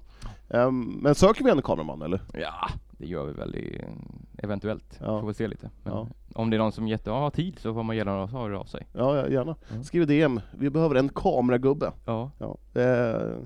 Ehm, 0.50 1.00
men 1.02 1.16
söker 1.16 1.44
vi 1.44 1.52
en 1.52 1.62
kameraman 1.62 2.02
eller? 2.02 2.22
Ja, 2.34 2.70
det 2.92 3.06
gör 3.06 3.26
vi 3.26 3.34
väl 3.34 3.56
i, 3.56 3.82
eventuellt. 4.38 5.00
Ja. 5.02 5.20
Får 5.20 5.26
väl 5.26 5.36
se 5.36 5.48
lite. 5.48 5.70
Ja. 5.84 6.08
Om 6.36 6.50
det 6.50 6.58
är 6.58 6.60
någon 6.60 6.72
som 6.72 6.88
jätte, 6.88 7.12
har 7.12 7.30
tid 7.30 7.60
så 7.60 7.74
får 7.74 7.84
man 7.84 7.96
gärna 7.98 8.26
höra 8.26 8.60
av 8.60 8.66
sig. 8.66 8.88
Ja, 8.94 9.30
gärna. 9.30 9.56
Ja. 9.70 9.84
Skriv 9.84 10.08
DM. 10.08 10.42
Vi 10.52 10.70
behöver 10.70 10.96
en 10.96 11.10
kameragubbe. 11.10 11.92
Ja. 12.06 12.32
Ja. 12.38 12.82
Eh, 12.82 13.38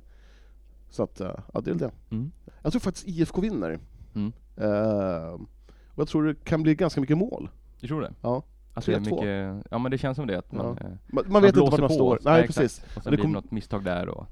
så 0.90 1.04
att, 1.04 1.20
eh, 1.22 1.32
ja 1.54 1.62
det 1.62 1.72
är 1.72 1.76
det. 1.76 1.92
Mm. 2.10 2.32
Jag 2.62 2.72
tror 2.72 2.80
faktiskt 2.80 3.08
IFK 3.08 3.42
vinner. 3.42 3.80
Mm. 4.16 4.32
Ehm, 4.58 5.48
och 5.90 6.02
jag 6.02 6.08
tror 6.08 6.24
det 6.24 6.44
kan 6.44 6.64
bli 6.64 6.76
ganska 6.76 7.02
mycket 7.02 7.18
mål. 7.18 7.50
Du 7.80 7.88
tror 7.88 8.02
det? 8.02 8.14
Ja. 8.22 8.44
Att 8.78 8.86
det 8.86 8.94
är 8.94 9.00
3-2. 9.00 9.04
mycket, 9.16 9.68
ja 9.72 9.78
men 9.78 9.92
det 9.92 9.98
känns 9.98 10.16
som 10.16 10.28
det 10.28 10.38
att 10.38 10.52
man, 10.52 10.66
Ja. 10.82 10.88
eh, 10.88 10.92
Man, 11.08 11.24
man 11.28 11.42
vet 11.42 11.50
inte 11.58 11.72
vart 11.72 11.80
man 11.80 11.88
på. 11.88 11.94
står. 11.94 12.20
Ja, 12.24 12.32
Nej, 12.32 12.42
exakt. 12.42 12.58
precis. 12.60 12.84
Och 12.96 13.04
sen 13.04 13.12
det 13.12 13.18
blir 13.18 13.22
kom- 13.26 13.32
något 13.32 13.52
misstag 13.52 13.84
där 13.84 14.10
och 14.10 14.26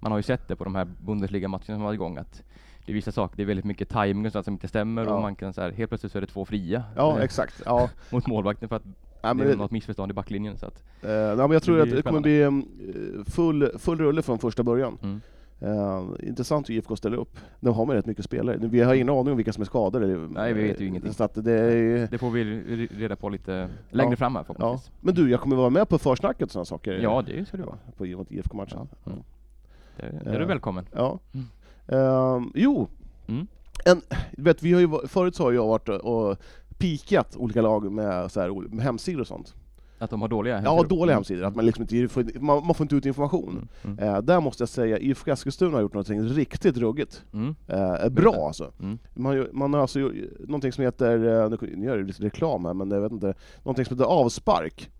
man 0.00 0.12
har 0.12 0.18
ju 0.18 0.22
sett 0.22 0.48
det 0.48 0.56
på 0.56 0.64
de 0.64 0.74
här 0.74 0.84
Bundesliga-matcherna 1.04 1.64
som 1.66 1.82
var 1.82 1.92
igång 1.92 2.16
att 2.18 2.42
det 2.86 2.92
är 2.92 2.94
vissa 2.94 3.12
saker, 3.12 3.36
det 3.36 3.42
är 3.42 3.46
väldigt 3.46 3.64
mycket 3.64 3.88
timing 3.88 4.26
och 4.26 4.32
sånt 4.32 4.44
som 4.44 4.54
inte 4.54 4.68
stämmer 4.68 5.04
Ja. 5.04 5.14
och 5.14 5.22
man 5.22 5.34
kan 5.36 5.52
så 5.52 5.60
här, 5.60 5.70
helt 5.72 5.90
plötsligt 5.90 6.12
så 6.12 6.18
är 6.18 6.20
det 6.20 6.26
två 6.26 6.44
fria 6.44 6.82
Ja, 6.96 7.18
eh, 7.18 7.24
exakt. 7.24 7.62
Ja. 7.64 7.90
mot 8.10 8.26
målvakten 8.26 8.68
för 8.68 8.76
att 8.76 8.84
Nej, 9.22 9.34
men 9.34 9.36
det 9.36 9.44
är 9.44 9.56
det, 9.56 9.62
något 9.62 9.70
missförstånd 9.70 10.10
i 10.10 10.14
backlinjen 10.14 10.58
så 10.58 10.66
att, 10.66 10.82
eh, 11.02 11.10
nej, 11.10 11.36
men 11.36 11.50
jag 11.50 11.62
tror 11.62 11.76
det 11.76 11.82
att 11.82 11.90
det 11.90 12.02
kommer 12.02 12.20
bli 12.20 12.62
full, 13.26 13.70
full 13.78 13.98
rulle 13.98 14.22
från 14.22 14.38
första 14.38 14.62
början. 14.62 14.98
mm. 15.02 15.20
Eh, 15.60 16.02
intressant 16.22 16.68
hur 16.70 16.74
IFK 16.74 16.96
ställer 16.96 17.16
upp. 17.16 17.38
Nu 17.60 17.70
har 17.70 17.86
man 17.86 17.96
rätt 17.96 18.06
mycket 18.06 18.24
spelare. 18.24 18.56
Vi 18.60 18.80
har 18.80 18.94
ingen 18.94 19.08
aning 19.08 19.30
om 19.30 19.36
vilka 19.36 19.52
som 19.52 19.60
är 19.60 19.64
skadade. 19.64 20.06
Nej, 20.06 20.52
vi 20.52 20.62
vet 20.62 20.80
ju 20.80 20.86
ingenting. 20.86 21.12
Så 21.12 21.28
det 21.34 21.52
är, 21.52 22.08
Det 22.10 22.18
får 22.18 22.30
vi 22.30 22.44
re- 22.44 22.88
reda 22.98 23.16
på 23.16 23.28
lite 23.28 23.68
längre 23.90 24.12
Ja. 24.12 24.16
fram 24.16 24.34
här 24.36 24.40
ja. 24.48 24.54
förhoppningsvis. 24.54 24.90
Men 25.00 25.14
du, 25.14 25.30
jag 25.30 25.40
kommer 25.40 25.56
vara 25.56 25.70
med 25.70 25.88
på 25.88 25.98
försnacket 25.98 26.42
och 26.42 26.50
sådana 26.50 26.64
saker. 26.64 26.92
Ja, 27.02 27.22
det 27.26 27.48
ska 27.48 27.56
det 27.56 27.62
vara. 27.62 27.78
På 27.96 28.06
IFK-matchen. 28.06 28.88
Ja. 29.04 29.10
Mm. 29.12 29.22
Det, 29.96 30.30
är 30.30 30.32
Ja. 30.32 30.38
du 30.38 30.44
välkommen. 30.44 30.86
Ja. 30.92 31.18
Mm. 31.34 31.46
Ehm, 31.88 32.52
jo, 32.54 32.88
Mm. 33.28 33.46
en, 33.84 34.00
du 34.32 34.42
vet, 34.42 34.62
vi 34.62 34.72
har 34.72 34.80
ju, 34.80 34.88
förut 35.08 35.34
så 35.36 35.42
har 35.42 35.52
jag 35.52 35.66
varit 35.66 35.88
och 35.88 36.36
pikat 36.78 37.36
olika 37.36 37.62
lag 37.62 37.92
med, 37.92 38.30
så 38.32 38.40
här, 38.40 38.68
med 38.74 38.84
hemsidor 38.84 39.20
och 39.20 39.26
sånt. 39.26 39.54
Att 39.98 40.10
de 40.10 40.20
har 40.20 40.28
dåliga 40.28 40.54
Ja, 40.54 40.70
hemsidor. 40.70 40.88
dåliga 40.88 41.02
Mm. 41.12 41.14
hemsidor. 41.14 41.44
Att 41.44 41.56
man, 41.56 41.66
liksom 41.66 41.82
inte, 41.82 42.08
får, 42.08 42.40
man, 42.40 42.66
man 42.66 42.74
får 42.74 42.84
inte 42.84 42.96
ut 42.96 43.06
information. 43.06 43.68
Mm. 43.84 43.98
Mm. 43.98 44.14
Eh, 44.14 44.20
där 44.22 44.40
måste 44.40 44.62
jag 44.62 44.68
säga, 44.68 44.98
IFK 44.98 45.30
Eskilstuna 45.32 45.72
har 45.72 45.80
gjort 45.80 45.94
någonting 45.94 46.22
riktigt 46.22 46.76
ruggigt. 46.76 47.24
Mm. 47.32 47.54
Eh, 47.66 48.08
bra 48.08 48.46
alltså. 48.46 48.72
Mm. 48.80 48.98
Man, 49.14 49.46
man 49.52 49.74
har 49.74 49.80
alltså 49.80 50.00
gjort 50.00 50.14
någonting 50.40 50.72
som 50.72 50.84
heter, 50.84 51.42
eh, 51.52 51.58
nu 51.76 51.86
gör 51.86 51.96
jag 51.98 52.06
lite 52.06 52.22
reklam 52.22 52.64
här, 52.64 52.74
men 52.74 52.90
jag 52.90 53.00
vet 53.00 53.12
inte, 53.12 53.34
någonting 53.62 53.84
som 53.84 53.96
heter 53.98 54.10
avspark. 54.10 54.90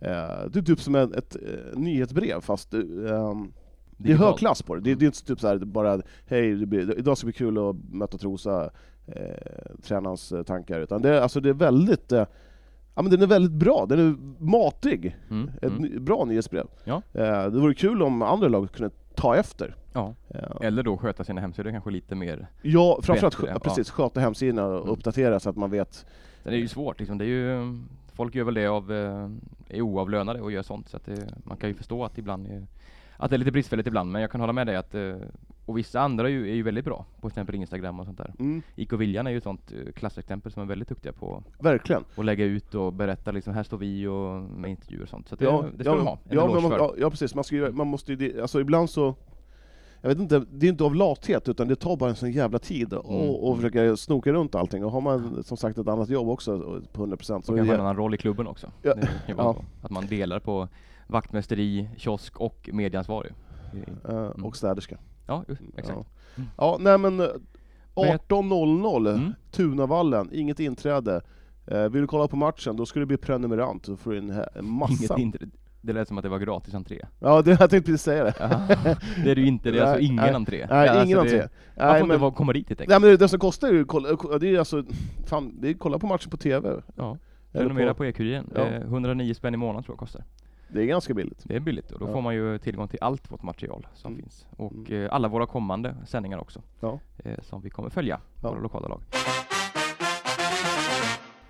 Eh, 0.00 0.08
det 0.50 0.58
är 0.58 0.62
typ 0.62 0.80
som 0.80 0.94
ett, 0.94 1.12
ett 1.12 1.36
eh, 1.36 1.78
nyhetsbrev 1.78 2.40
fast 2.40 2.74
eh, 2.74 2.80
ehm, 2.80 3.52
det 4.00 4.12
är 4.12 4.16
hög 4.16 4.36
klass 4.36 4.62
på 4.62 4.74
det. 4.74 4.80
Det, 4.80 4.94
det 4.94 5.04
är 5.04 5.06
inte 5.06 5.24
typ 5.24 5.40
så 5.40 5.46
här 5.48 5.58
bara 5.58 6.00
hej, 6.26 6.54
det 6.54 6.66
blir, 6.66 6.98
idag 6.98 7.18
ska 7.18 7.26
det 7.26 7.32
bli 7.32 7.38
kul 7.38 7.58
att 7.70 7.76
möta 7.92 8.18
Trosa, 8.18 8.70
eh, 9.06 9.76
tränarens 9.82 10.32
tankar. 10.46 10.80
Utan 10.80 11.02
det, 11.02 11.08
är- 11.16 11.20
alltså 11.20 11.40
det 11.40 11.48
är 11.48 11.52
väldigt, 11.54 12.12
eh, 12.12 12.26
ja 12.98 13.02
men 13.02 13.10
den 13.10 13.22
är 13.22 13.26
väldigt 13.26 13.52
bra, 13.52 13.86
den 13.88 13.98
är 13.98 14.16
matig. 14.44 15.16
Mm. 15.30 15.50
Ett 15.62 15.62
Mm. 15.78 16.04
bra 16.04 16.24
nyhetsbrev. 16.24 16.66
Ja. 16.84 17.02
Eh, 17.12 17.22
det 17.50 17.58
vore 17.60 17.74
kul 17.74 18.02
om 18.02 18.22
andra 18.22 18.48
lag 18.48 18.72
kunde 18.72 18.94
ta 19.14 19.36
efter. 19.36 19.74
Ja. 19.92 20.14
Eh, 20.28 20.40
Eller 20.60 20.82
då 20.82 20.96
sköta 20.96 21.24
sina 21.24 21.40
hemsidor 21.40 21.70
kanske 21.70 21.90
lite 21.90 22.14
mer. 22.14 22.46
ja, 22.62 22.98
framförallt 23.02 23.36
Bättre, 23.40 23.50
ja. 23.52 23.58
precis, 23.58 23.90
sköta 23.90 24.20
hemsidorna 24.20 24.66
och 24.66 24.76
Mm. 24.80 24.88
uppdatera 24.90 25.40
så 25.40 25.50
att 25.50 25.56
man 25.56 25.70
vet. 25.70 25.94
Sen 25.94 26.06
är 26.44 26.50
det 26.50 26.56
ju 26.56 26.68
svårt 26.68 26.98
liksom. 26.98 27.18
Det 27.18 27.24
är 27.24 27.26
ju, 27.26 27.78
folk 28.12 28.34
gör 28.34 28.44
väl 28.44 28.54
det 28.54 28.66
av, 28.66 28.92
eh, 28.92 29.28
är 29.68 29.80
oavlönade 29.82 30.40
och 30.40 30.52
gör 30.52 30.62
sånt 30.62 30.88
så 30.88 30.96
att 30.96 31.04
det, 31.04 31.28
man 31.44 31.56
kan 31.56 31.68
ju 31.68 31.74
förstå 31.74 32.04
att 32.04 32.18
ibland 32.18 32.46
är, 32.46 32.66
att 33.18 33.30
det 33.30 33.36
är 33.36 33.38
lite 33.38 33.52
bristfälligt 33.52 33.88
ibland 33.88 34.12
men 34.12 34.22
jag 34.22 34.30
kan 34.30 34.40
hålla 34.40 34.52
med 34.52 34.66
dig 34.66 34.76
att 34.76 34.94
eh, 34.94 35.14
och 35.66 35.78
vissa 35.78 36.00
andra 36.00 36.28
är 36.28 36.32
ju, 36.32 36.50
är 36.50 36.54
ju 36.54 36.62
väldigt 36.62 36.84
bra 36.84 37.06
på 37.20 37.20
till 37.20 37.32
exempel 37.34 37.54
Instagram 37.54 38.00
och 38.00 38.06
sånt 38.06 38.18
där. 38.18 38.34
Mm, 38.38 38.62
IK 38.76 38.92
Viljan 38.92 39.26
är 39.26 39.30
ju 39.30 39.36
ett 39.36 39.42
sånt 39.42 39.72
eh, 39.72 39.92
klassexempel 39.92 40.52
som 40.52 40.62
är 40.62 40.66
väldigt 40.66 40.88
duktiga 40.88 41.12
på 41.12 41.42
verkligen. 41.58 42.04
att 42.16 42.24
lägga 42.24 42.44
ut 42.44 42.74
och 42.74 42.92
berätta 42.92 43.30
liksom 43.30 43.54
här 43.54 43.62
står 43.62 43.78
vi 43.78 44.06
och 44.06 44.42
med 44.42 44.70
intervjuer 44.70 45.02
och 45.02 45.08
sånt. 45.08 45.28
Så 45.28 45.36
det, 45.36 45.44
Ja, 45.44 45.64
det 45.76 45.84
ska 45.84 45.92
ja, 45.92 45.96
de 45.96 46.06
ha. 46.06 46.18
En 46.28 46.36
ja, 46.36 46.60
man, 46.60 46.72
ja, 46.72 46.94
ja 46.98 47.10
precis, 47.10 47.34
man, 47.34 47.44
ska 47.44 47.56
ju, 47.56 47.72
man 47.72 47.86
måste 47.86 48.12
ju, 48.12 48.40
alltså 48.42 48.60
ibland 48.60 48.90
så 48.90 49.14
jag 50.00 50.08
vet 50.08 50.18
inte, 50.18 50.44
det 50.52 50.66
är 50.66 50.70
inte 50.70 50.84
av 50.84 50.94
lathet 50.94 51.48
utan 51.48 51.68
det 51.68 51.76
tar 51.76 51.96
bara 51.96 52.10
en 52.10 52.16
sån 52.16 52.32
jävla 52.32 52.58
tid 52.58 52.92
att 52.94 53.04
Mm. 53.08 53.20
och, 53.20 53.48
och 53.50 53.56
försöka 53.56 53.96
snoka 53.96 54.32
runt 54.32 54.54
allting. 54.54 54.84
Och 54.84 54.92
har 54.92 55.00
man 55.00 55.42
som 55.44 55.56
sagt 55.56 55.78
ett 55.78 55.88
annat 55.88 56.08
jobb 56.08 56.28
också 56.28 56.80
på 56.92 57.06
100% 57.06 57.22
så 57.24 57.52
Och 57.52 57.58
kanske 57.58 57.74
en 57.74 57.80
annan 57.80 57.96
roll 57.96 58.14
i 58.14 58.16
klubben 58.16 58.46
också. 58.46 58.70
Ja, 58.82 58.94
ja. 59.26 59.56
Att 59.82 59.90
man 59.90 60.06
delar 60.06 60.40
på 60.40 60.68
vaktmästeri, 61.08 61.88
kiosk 61.96 62.36
och 62.40 62.68
medieansvarig. 62.72 63.32
Eh, 64.08 64.18
och 64.18 64.56
städerska. 64.56 64.98
Ja, 65.26 65.44
exakt. 65.76 65.98
Ja. 66.36 66.42
ja, 66.56 66.76
nej 66.80 66.98
men 66.98 67.20
eh, 67.20 67.26
Men 67.96 68.04
jag- 68.08 68.20
18.00 68.20 69.14
Mm. 69.14 69.34
Tunavallen, 69.50 70.28
inget 70.32 70.60
inträde. 70.60 71.20
Eh, 71.66 71.82
vill 71.88 72.00
du 72.02 72.06
kolla 72.06 72.28
på 72.28 72.36
matchen, 72.36 72.76
då 72.76 72.86
ska 72.86 73.00
du 73.00 73.06
bli 73.06 73.16
prenumerant, 73.16 73.84
då 73.84 73.96
får 73.96 74.10
du 74.10 74.18
in 74.18 74.42
massa. 74.60 75.18
Inget 75.18 75.36
det 75.80 75.92
lät 75.92 76.08
som 76.08 76.18
att 76.18 76.22
det 76.22 76.28
var 76.28 76.38
gratis 76.38 76.74
entré. 76.74 77.02
Ja, 77.20 77.42
det, 77.42 77.50
jag 77.60 77.70
tänkte 77.70 77.80
precis 77.92 78.02
säga 78.02 78.24
det. 78.24 78.34
Ja, 78.40 78.60
det 79.24 79.30
är 79.30 79.34
det 79.34 79.40
ju 79.40 79.46
inte, 79.46 79.70
det 79.70 79.78
är 79.78 79.82
alltså 79.82 79.96
Nej, 79.96 80.04
ingen 80.06 80.16
nej. 80.24 80.34
entré. 80.34 80.66
Nej, 80.70 80.86
Ja, 80.86 81.04
ingen 81.04 81.18
alltså 81.18 81.36
entré. 81.36 81.48
Det, 81.74 81.80
man 81.82 81.88
Nej, 81.92 82.00
får 82.00 82.12
inte 82.12 82.24
men, 82.24 82.32
komma 82.32 82.52
dit 82.52 82.68
helt 82.68 82.80
nej, 82.80 82.84
enkelt. 82.94 83.02
men 83.10 83.18
det 83.18 83.28
som 83.28 83.38
kostar 83.38 83.68
är 83.68 83.72
ju, 83.72 83.84
det 84.40 84.54
är 84.54 84.58
alltså, 84.58 84.84
fan, 85.26 85.56
det 85.60 85.68
är 85.70 85.74
kolla 85.74 85.98
på 85.98 86.06
matchen 86.06 86.30
på 86.30 86.36
TV. 86.36 86.80
Ja, 86.96 87.18
prenumerera 87.52 87.88
på, 87.94 87.98
på 87.98 88.04
E-kuriren. 88.04 88.50
Ja. 88.54 88.60
Eh, 88.66 88.82
109 88.82 89.34
spänn 89.34 89.54
i 89.54 89.56
månaden 89.56 89.82
tror 89.82 89.92
jag 89.94 89.98
kostar. 89.98 90.24
Det 90.68 90.82
är 90.82 90.86
ganska 90.86 91.14
billigt. 91.14 91.40
Det 91.44 91.56
är 91.56 91.60
billigt 91.60 91.90
och 91.92 92.00
då 92.00 92.08
Ja. 92.08 92.12
får 92.12 92.20
man 92.20 92.34
ju 92.34 92.58
tillgång 92.58 92.88
till 92.88 92.98
allt 93.02 93.30
vårt 93.30 93.42
material 93.42 93.86
som 93.94 94.12
Mm. 94.12 94.22
finns. 94.22 94.46
Och 94.56 94.72
Mm. 94.72 95.04
eh, 95.04 95.14
alla 95.14 95.28
våra 95.28 95.46
kommande 95.46 95.96
sändningar 96.06 96.38
också. 96.38 96.62
Ja. 96.80 96.98
Eh, 97.24 97.40
som 97.42 97.60
vi 97.60 97.70
kommer 97.70 97.90
följa, 97.90 98.20
Ja. 98.42 98.50
våra 98.50 98.60
lokala 98.60 98.88
lag. 98.88 99.02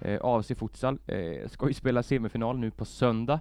Eh, 0.00 0.18
AFC 0.22 0.54
Futsal 0.54 0.98
eh, 1.06 1.48
ska 1.48 1.68
ju 1.68 1.74
spela 1.74 2.02
semifinal 2.02 2.58
nu 2.58 2.70
på 2.70 2.84
söndag. 2.84 3.40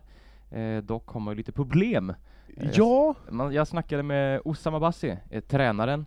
Dock 0.83 1.09
har 1.09 1.19
man 1.19 1.31
ju 1.33 1.37
lite 1.37 1.51
problem. 1.51 2.09
Eh, 2.57 2.69
Ja, 2.73 3.15
Man, 3.29 3.53
jag 3.53 3.67
snackade 3.67 4.03
med 4.03 4.41
Osama 4.45 4.79
Bassi, 4.79 5.17
tränaren. 5.47 6.05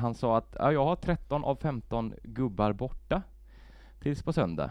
Han 0.00 0.14
sa 0.14 0.36
att 0.38 0.56
ja, 0.58 0.72
jag 0.72 0.84
har 0.84 0.96
13 0.96 1.44
av 1.44 1.56
15 1.56 2.14
gubbar 2.22 2.72
borta 2.72 3.22
tills 4.00 4.22
på 4.22 4.32
söndag. 4.32 4.70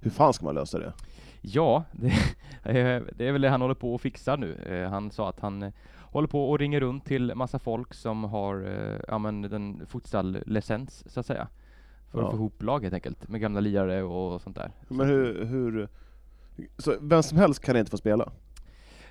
Hur 0.00 0.10
fan 0.10 0.32
ska 0.32 0.44
man 0.44 0.54
lösa 0.54 0.78
det? 0.78 0.92
Ja, 1.44 1.84
det, 1.92 2.06
eh, 2.62 3.02
det 3.16 3.28
är 3.28 3.32
väl 3.32 3.40
det 3.42 3.48
han 3.48 3.60
håller 3.60 3.74
på 3.74 3.94
att 3.94 4.00
fixa 4.00 4.36
nu. 4.36 4.54
Eh, 4.54 4.90
han 4.90 5.10
sa 5.10 5.28
att 5.28 5.40
han 5.40 5.62
eh, 5.62 5.72
håller 6.00 6.28
på 6.28 6.50
och 6.50 6.58
ringer 6.58 6.80
runt 6.80 7.04
till 7.04 7.32
massa 7.34 7.58
folk 7.58 7.94
som 7.94 8.24
har 8.24 8.56
ja, 9.08 9.18
men 9.18 9.42
den 9.42 9.86
futsal-licens 9.86 11.04
så 11.06 11.20
att 11.20 11.26
säga. 11.26 11.48
För 12.10 12.18
Ja. 12.20 12.24
att 12.24 12.30
få 12.30 12.36
ihop 12.36 12.62
lag 12.62 12.82
helt 12.82 12.94
enkelt, 12.94 13.28
med 13.28 13.40
gamla 13.40 13.60
lirare 13.60 14.02
och 14.02 14.40
sånt 14.40 14.56
där. 14.56 14.70
Men 14.88 15.06
hur, 15.06 15.44
hur 15.44 15.88
så 16.78 16.94
vem 17.00 17.22
som 17.22 17.38
helst 17.38 17.64
kan 17.64 17.76
inte 17.76 17.90
få 17.90 17.96
spela? 17.96 18.32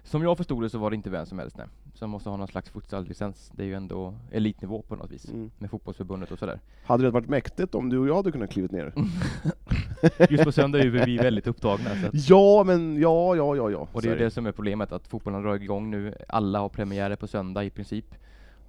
Som 0.04 0.24
jag 0.24 0.38
förstod 0.38 0.64
det 0.64 0.70
så 0.70 0.78
var 0.78 0.90
det 0.90 0.96
inte 0.96 1.10
vem 1.10 1.26
som 1.26 1.40
helst 1.40 1.58
nej. 1.58 1.68
Som 1.94 2.10
måste 2.10 2.30
ha 2.30 2.38
någon 2.38 2.48
slags 2.48 2.70
futsal-licens. 2.70 3.52
Det 3.56 3.64
är 3.64 3.68
ju 3.68 3.74
ändå 3.74 4.14
elitnivå 4.32 4.82
på 4.82 4.96
något 4.96 5.12
vis. 5.12 5.30
Mm. 5.30 5.52
Med 5.58 5.70
fotbollsförbundet 5.70 6.32
och 6.32 6.40
sådär. 6.40 6.60
Hade 6.86 7.04
det 7.04 7.10
varit 7.10 7.30
mäktigt 7.30 7.76
om 7.76 7.90
du 7.90 7.98
och 7.98 8.08
jag 8.08 8.16
hade 8.16 8.32
kunnat 8.32 8.52
klivit 8.52 8.72
ner? 8.72 8.94
Just 10.30 10.44
på 10.44 10.52
söndag 10.52 10.80
är 10.80 10.88
vi 11.06 11.18
väldigt 11.18 11.48
upptagna. 11.48 11.90
Så 12.02 12.08
att, 12.08 12.30
Ja, 12.30 12.64
men 12.66 13.02
ja, 13.02 13.36
ja, 13.36 13.56
ja, 13.56 13.70
ja. 13.72 13.88
och 13.94 14.02
det 14.02 14.08
är 14.08 14.14
ju 14.14 14.20
det 14.20 14.32
som 14.32 14.46
är 14.46 14.52
problemet, 14.52 14.92
att 14.92 15.08
fotbollen 15.08 15.44
drar 15.44 15.56
igång 15.56 15.92
nu. 15.92 16.16
Alla 16.28 16.60
har 16.60 16.70
premiärer 16.70 17.16
på 17.16 17.28
söndag 17.28 17.64
i 17.64 17.70
princip. 17.70 18.06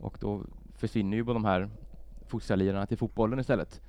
Och 0.01 0.17
då 0.21 0.41
försvinner 0.77 1.17
ju 1.17 1.25
de 1.25 1.45
här 1.45 1.69
futsallirarna 2.27 2.87
till 2.87 2.99
fotbollen 2.99 3.39
istället. 3.39 3.81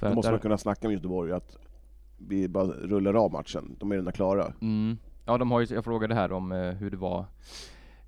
För 0.00 0.08
Då 0.08 0.14
måste 0.14 0.28
där- 0.28 0.32
man 0.32 0.40
kunna 0.40 0.58
snacka 0.58 0.88
med 0.88 0.94
Göteborg 0.94 1.32
att 1.32 1.56
vi 2.18 2.48
bara 2.48 2.66
rullar 2.66 3.14
av 3.14 3.32
matchen, 3.32 3.76
de 3.80 3.92
är 3.92 3.96
redan 3.96 4.12
klara. 4.12 4.52
Mm. 4.60 4.98
Ja, 5.26 5.38
de 5.38 5.50
har 5.50 5.60
ju, 5.60 5.74
jag 5.74 5.84
frågade 5.84 6.14
här 6.14 6.32
om 6.32 6.52
eh, 6.52 6.58
hur 6.70 6.90
det 6.90 6.96
var 6.96 7.24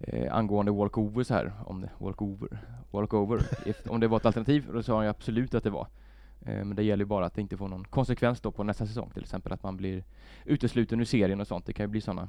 eh, 0.00 0.34
angående 0.36 0.72
walkovers 0.72 1.30
här, 1.30 1.52
om 1.66 1.80
det, 1.80 1.90
walkover, 1.98 2.58
walkover, 2.90 3.40
if, 3.66 3.76
om 3.88 4.00
det 4.00 4.08
var 4.08 4.16
ett 4.16 4.26
alternativ, 4.26 4.68
och 4.68 4.74
då 4.74 4.82
sa 4.82 4.94
han 4.96 5.04
ju 5.04 5.10
absolut 5.10 5.54
att 5.54 5.64
det 5.64 5.70
var. 5.70 5.86
Eh, 6.44 6.54
men 6.64 6.76
det 6.76 6.82
gäller 6.82 7.04
ju 7.04 7.08
bara 7.08 7.26
att 7.26 7.34
det 7.34 7.40
inte 7.40 7.56
får 7.56 7.68
någon 7.68 7.84
konsekvens 7.84 8.40
då 8.40 8.50
på 8.50 8.64
nästa 8.64 8.86
säsong, 8.86 9.10
till 9.10 9.22
exempel 9.22 9.52
att 9.52 9.62
man 9.62 9.76
blir 9.76 10.04
utesluten 10.44 11.00
ur 11.00 11.04
serien 11.04 11.40
och 11.40 11.46
sånt. 11.46 11.66
Det 11.66 11.72
kan 11.72 11.84
ju 11.84 11.88
bli 11.88 12.00
sådana 12.00 12.28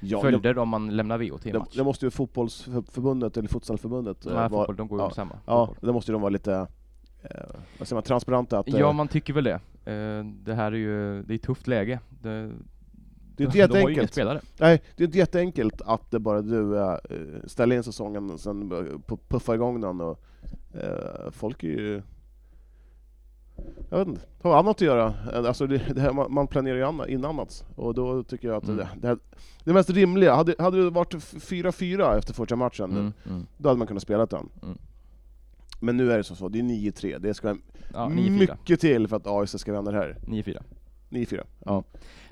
Ja, 0.00 0.16
det, 0.16 0.22
följder 0.22 0.58
om 0.58 0.68
man 0.68 0.96
lämnar 0.96 1.18
VO 1.18 1.38
till 1.38 1.52
det, 1.52 1.58
match. 1.58 1.74
det 1.76 1.84
måste 1.84 2.06
ju 2.06 2.10
fotbollsförbundet, 2.10 3.36
eller 3.36 3.48
futsalförbundet, 3.48 4.26
eh, 4.26 4.32
Nej, 4.34 4.48
vara- 4.48 4.48
fotboll, 4.48 4.76
de 4.76 4.88
går 4.88 4.98
ju 4.98 5.04
ja, 5.04 5.10
samma. 5.10 5.38
Ja, 5.46 5.66
fotboll. 5.66 5.86
det 5.86 5.92
måste 5.92 6.10
ju 6.10 6.12
de 6.12 6.22
vara 6.22 6.30
lite, 6.30 6.54
eh, 7.22 7.30
vad 7.78 7.88
säger 7.88 7.94
man, 7.96 8.02
transparenta 8.02 8.58
att... 8.58 8.68
eh, 8.68 8.74
Ja, 8.80 8.92
man 8.92 9.08
tycker 9.08 9.32
väl 9.32 9.44
det. 9.44 9.60
Eh, 9.92 10.24
det 10.44 10.54
här 10.54 10.72
är 10.72 10.76
ju, 10.76 11.22
det 11.22 11.32
är 11.32 11.36
ett 11.36 11.42
tufft 11.42 11.66
läge. 11.66 12.00
Det, 12.22 12.50
det 13.36 13.44
är 13.44 13.46
inte 13.46 13.66
de 13.66 13.82
har 13.82 13.88
ju 13.88 13.96
jätteenkelt. 13.96 14.44
Nej, 14.60 14.82
det 14.96 15.02
är 15.02 15.06
inte 15.06 15.18
jätteenkelt 15.18 15.82
att 15.86 16.10
det 16.10 16.18
bara 16.18 16.42
du 16.42 16.78
äh, 16.80 16.94
ställer 17.46 17.76
in 17.76 17.82
säsongen 17.82 18.30
och 18.30 18.40
sen 18.40 18.68
bara 18.68 18.80
pu- 18.82 19.18
puffa 19.28 19.54
igång 19.54 19.80
den 19.80 20.00
och 20.00 20.20
eh, 20.74 21.30
folk 21.30 21.62
är 21.64 21.68
ju... 21.68 22.02
Jag 23.90 23.98
vet 23.98 24.08
inte, 24.08 24.20
har 24.42 24.58
annat 24.58 24.76
att 24.76 24.80
göra. 24.80 25.14
Alltså 25.34 25.66
det, 25.66 25.78
det 25.94 26.00
här, 26.00 26.28
man, 26.28 26.46
planerar 26.46 26.76
ju 26.76 26.82
anna- 26.84 27.08
in 27.08 27.24
annat. 27.24 27.64
Och 27.76 27.94
då 27.94 28.22
tycker 28.22 28.48
jag 28.48 28.56
att 28.56 28.64
Mm. 28.64 28.76
det, 28.76 28.88
det, 29.00 29.08
här, 29.08 29.18
det 29.64 29.72
mest 29.72 29.90
rimliga, 29.90 30.34
hade, 30.34 30.54
hade 30.58 30.84
det 30.84 30.90
varit 30.90 31.14
f- 31.14 31.34
4-4 31.38 32.18
efter 32.18 32.34
första 32.34 32.56
matchen, 32.56 32.90
Mm, 32.90 33.12
mm. 33.26 33.46
då 33.56 33.68
hade 33.68 33.78
man 33.78 33.86
kunnat 33.86 34.02
spela 34.02 34.26
den. 34.26 34.48
Mm. 34.62 34.78
Men 35.80 35.96
nu 35.96 36.12
är 36.12 36.16
det 36.18 36.24
så, 36.24 36.34
så 36.34 36.48
det 36.48 36.58
är 36.58 36.62
9-3, 36.62 37.18
det 37.18 37.34
ska 37.34 37.56
Ja, 37.92 38.08
9-4. 38.08 38.30
mycket 38.30 38.80
till 38.80 39.08
för 39.08 39.16
att 39.16 39.26
AIC 39.26 39.58
ska 39.58 39.72
vända 39.72 39.90
det 39.90 39.98
här. 39.98 40.16
9-4. 40.26 40.62
9-4, 41.10 41.42
ja. 41.64 41.84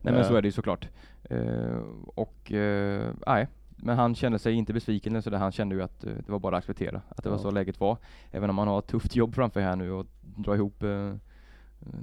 Nej 0.02 0.14
men 0.14 0.24
så 0.24 0.30
Eh. 0.32 0.36
är 0.38 0.42
det 0.42 0.48
ju 0.48 0.52
såklart. 0.52 0.88
Eh, 1.24 1.78
och 2.06 2.52
eh, 2.52 3.10
nej, 3.26 3.48
men 3.76 3.96
han 3.96 4.14
kände 4.14 4.38
sig 4.38 4.54
inte 4.54 4.72
besviken 4.72 5.12
eller 5.12 5.20
sådär. 5.22 5.38
Han 5.38 5.52
kände 5.52 5.74
ju 5.74 5.82
att 5.82 6.00
det 6.00 6.28
var 6.28 6.38
bara 6.38 6.56
att 6.56 6.62
acceptera 6.62 7.00
att 7.08 7.24
det 7.24 7.30
var 7.30 7.38
så 7.38 7.50
läget 7.50 7.80
var. 7.80 7.96
Även 8.30 8.50
om 8.50 8.58
han 8.58 8.68
har 8.68 8.78
ett 8.78 8.86
tufft 8.86 9.16
jobb 9.16 9.34
framför 9.34 9.60
här 9.60 9.76
nu 9.76 9.90
och 9.92 10.06
dra 10.36 10.54
ihop 10.54 10.82
eh, 10.82 11.14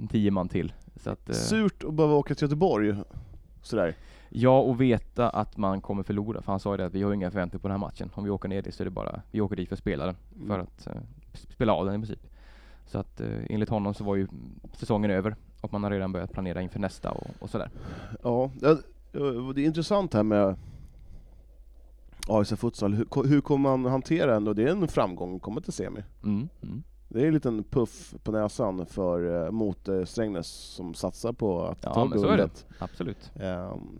en 0.00 0.08
tio 0.10 0.30
man 0.30 0.48
till. 0.48 0.72
Så 0.96 1.10
att, 1.10 1.28
eh, 1.28 1.34
Surt 1.34 1.84
att 1.84 1.94
behöva 1.94 2.14
åka 2.14 2.34
till 2.34 2.44
Göteborg 2.44 2.96
sådär. 3.62 3.94
Ja, 4.28 4.60
och 4.60 4.80
veta 4.80 5.28
att 5.30 5.56
man 5.56 5.80
kommer 5.80 6.02
förlora. 6.02 6.42
För 6.42 6.52
han 6.52 6.60
sa 6.60 6.70
ju 6.72 6.76
det 6.76 6.86
att 6.86 6.94
vi 6.94 7.02
har 7.02 7.12
inga 7.12 7.30
förväntningar 7.30 7.60
på 7.62 7.68
den 7.68 7.72
här 7.80 7.86
matchen. 7.86 8.10
Om 8.14 8.24
vi 8.24 8.30
åker 8.30 8.48
ner 8.48 8.62
dit 8.62 8.74
så 8.74 8.82
är 8.82 8.84
det 8.84 8.90
bara, 8.90 9.22
vi 9.30 9.40
åker 9.40 9.56
dit 9.56 9.68
för 9.68 9.74
att 9.76 9.80
spela 9.80 10.06
den. 10.06 10.14
För 10.46 10.54
Mm. 10.54 10.60
att 10.60 10.86
eh, 10.86 10.92
spela 11.32 11.72
av 11.72 11.86
den 11.86 11.94
i 11.94 11.98
princip. 11.98 12.26
Så 12.86 12.98
att 12.98 13.20
eh, 13.20 13.28
enligt 13.50 13.68
honom 13.68 13.94
så 13.94 14.04
var 14.04 14.16
ju 14.16 14.28
säsongen 14.72 15.10
över. 15.10 15.36
Och 15.60 15.72
man 15.72 15.82
har 15.82 15.90
redan 15.90 16.12
börjat 16.12 16.32
planera 16.32 16.62
inför 16.62 16.78
nästa 16.80 17.10
och, 17.10 17.26
och 17.38 17.50
sådär. 17.50 17.70
Ja, 18.22 18.50
det, 18.60 18.78
det 19.54 19.60
är 19.60 19.66
intressant 19.66 20.14
här 20.14 20.22
med 20.22 20.56
AIC 22.28 22.48
Futsal. 22.56 22.94
Hur, 22.94 23.28
hur 23.28 23.40
kommer 23.40 23.76
man 23.76 23.92
hantera 23.92 24.36
ändå? 24.36 24.52
Det 24.52 24.62
är 24.62 24.68
en 24.68 24.88
framgång 24.88 25.36
att 25.36 25.42
komma 25.42 25.60
till 25.60 25.72
semi. 25.72 26.02
Mm, 26.24 26.48
mm. 26.62 26.82
Det 27.12 27.22
är 27.22 27.26
en 27.26 27.34
liten 27.34 27.62
puff 27.64 28.14
på 28.22 28.32
näsan 28.32 28.86
för, 28.86 29.44
eh, 29.46 29.50
mot 29.50 29.88
Strängnäs 30.04 30.46
som 30.46 30.94
satsar 30.94 31.32
på 31.32 31.62
att 31.64 31.78
Ja, 31.82 31.94
ta 31.94 32.06
guldet. 32.06 32.66
Absolut. 32.78 33.30
Ehm, 33.40 33.98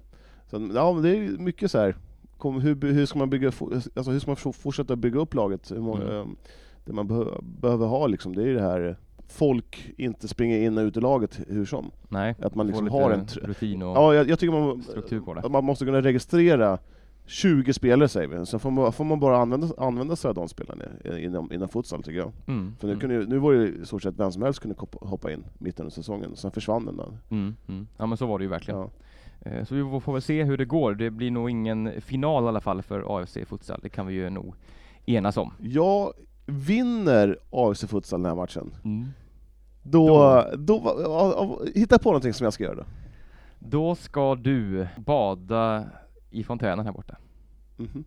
så, 0.50 0.70
ja, 0.74 0.92
det 1.02 1.16
är 1.16 1.38
mycket 1.38 1.70
så 1.70 1.78
här. 1.78 1.96
Kom, 2.38 2.60
hur, 2.60 2.92
hur 2.92 3.06
ska 3.06 3.18
man 3.18 3.30
bygga, 3.30 3.48
alltså 3.48 4.10
hur 4.10 4.18
ska 4.18 4.30
man 4.30 4.36
for- 4.36 4.52
fortsätta 4.52 4.96
bygga 4.96 5.20
upp 5.20 5.34
laget? 5.34 5.70
Många, 5.70 6.02
Mm. 6.02 6.16
ehm, 6.20 6.36
det 6.84 6.92
man 6.92 7.06
behö, 7.06 7.24
behöver 7.42 7.86
ha 7.86 8.06
liksom, 8.06 8.34
det 8.36 8.42
är 8.42 8.54
det 8.54 8.60
här 8.62 8.96
folk 9.28 9.92
inte 9.96 10.28
springer 10.28 10.58
in 10.58 10.78
och 10.78 10.82
ut 10.84 10.96
i 10.96 11.00
laget 11.00 11.40
hur 11.48 11.64
som. 11.66 11.90
Nej, 12.08 12.34
Att 12.42 12.54
man 12.54 12.66
liksom 12.66 12.88
har 12.88 13.10
en... 13.10 13.26
rutin 13.42 13.82
och 13.82 13.96
Ja, 13.96 14.14
jag, 14.14 14.28
jag 14.28 14.38
tycker 14.38 14.52
man, 14.60 14.82
struktur 14.82 15.20
på 15.20 15.34
det. 15.34 15.48
man 15.48 15.64
måste 15.64 15.84
kunna 15.84 16.00
registrera 16.02 16.78
20 17.26 17.72
spelare 17.72 18.08
säger 18.08 18.28
vi, 18.28 18.46
sen 18.46 18.60
får 18.60 18.70
man, 18.70 18.92
får 18.92 19.04
man 19.04 19.20
bara 19.20 19.38
använda, 19.38 19.68
använda 19.78 20.16
sig 20.16 20.28
av 20.28 20.34
de 20.34 20.48
spelarna 20.48 20.84
inom, 21.18 21.52
inom 21.52 21.68
futsal 21.68 22.02
tycker 22.02 22.18
jag. 22.18 22.32
Mm, 22.46 22.76
För 22.80 22.86
nu, 22.86 22.92
mm, 22.92 23.00
kunde, 23.00 23.26
nu 23.26 23.38
var 23.38 23.52
det 23.52 23.68
i 23.68 23.86
stort 23.86 24.02
sett 24.02 24.14
vem 24.18 24.32
som 24.32 24.42
helst 24.42 24.60
kunde 24.60 24.76
hoppa- 25.00 25.32
in 25.32 25.44
mitt 25.58 25.80
under 25.80 25.90
säsongen, 25.92 26.36
sen 26.36 26.50
försvann 26.50 26.84
den 26.84 26.96
där. 26.96 27.18
mm, 27.30 27.56
mm. 27.68 27.86
Ja 27.96 28.06
men 28.06 28.18
så 28.18 28.26
var 28.26 28.38
det 28.38 28.42
ju 28.44 28.48
verkligen. 28.50 28.80
Ja. 28.80 28.90
Eh, 29.50 29.64
Så 29.64 29.74
vi 29.74 30.00
får- 30.00 30.12
väl 30.12 30.22
se 30.22 30.44
hur 30.44 30.56
det 30.56 30.64
går. 30.64 30.94
Det 30.94 31.10
blir 31.10 31.30
nog 31.30 31.50
ingen 31.50 32.00
final 32.00 32.44
i 32.44 32.48
alla 32.48 32.60
fall 32.60 32.82
för 32.82 33.18
AFC 33.18 33.36
Futsal. 33.46 33.80
Det 33.82 33.88
kan 33.88 34.06
vi 34.06 34.14
ju 34.14 34.30
nog 34.30 34.54
enas 35.06 35.36
om. 35.36 35.52
Jag 35.60 36.12
vinner 36.46 37.38
AFC 37.50 37.86
Futsal 37.86 38.22
den 38.22 38.28
här 38.30 38.36
matchen. 38.36 38.70
Mm. 38.84 39.06
Då, 39.82 40.06
Då. 40.08 40.44
då, 40.56 40.96
ja, 41.04 41.34
ja, 41.36 41.58
hitta 41.74 41.98
på 41.98 42.08
någonting 42.08 42.32
som 42.32 42.44
jag 42.44 42.52
ska 42.52 42.64
göra 42.64 42.74
då. 42.74 42.84
Då 43.58 43.94
ska 43.94 44.34
du 44.34 44.86
bada 44.96 45.84
i 46.30 46.44
fontänen 46.44 46.84
här 46.86 46.92
borta. 46.92 47.16
Mhm. 47.76 48.04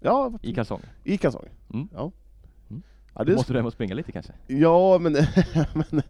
Ja, 0.00 0.32
I 0.42 0.54
kalsonger. 0.54 0.88
i 1.04 1.18
kalsonger. 1.18 1.50
Mm. 1.74 1.88
Ja. 1.92 2.12
Mm. 2.70 2.82
Ja, 3.14 3.18
Då 3.18 3.24
det, 3.24 3.32
måste 3.36 3.52
du 3.52 3.58
hem 3.58 3.66
och 3.66 3.72
springa 3.72 3.94
lite 3.94 4.12
kanske? 4.12 4.32
ja 4.46 4.98
men, 4.98 5.12
men 5.90 6.02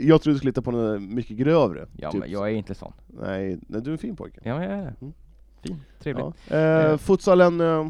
jag 0.00 0.22
trodde 0.22 0.34
du 0.34 0.38
skulle 0.38 0.50
hitta 0.50 0.62
på 0.62 0.70
något 0.70 1.02
mycket 1.02 1.36
grövre. 1.36 1.86
Ja 1.96 2.10
typ. 2.10 2.20
men 2.20 2.30
jag 2.30 2.50
är 2.50 2.54
inte 2.54 2.74
sån. 2.74 2.92
nej, 3.06 3.58
nej, 3.68 3.82
du 3.82 3.90
är 3.90 3.92
en 3.92 3.98
fin 3.98 4.16
pojke. 4.16 4.40
Ja 4.44 4.58
men 4.58 4.62
jag 4.70 4.72
är 4.78 4.82
det. 4.84 4.94
Mm. 5.00 5.12
Fin, 5.62 5.80
trevlig. 5.98 6.24
Ja. 6.48 6.56
Eh, 6.56 6.96
futsalen, 6.96 7.60
eh, 7.60 7.88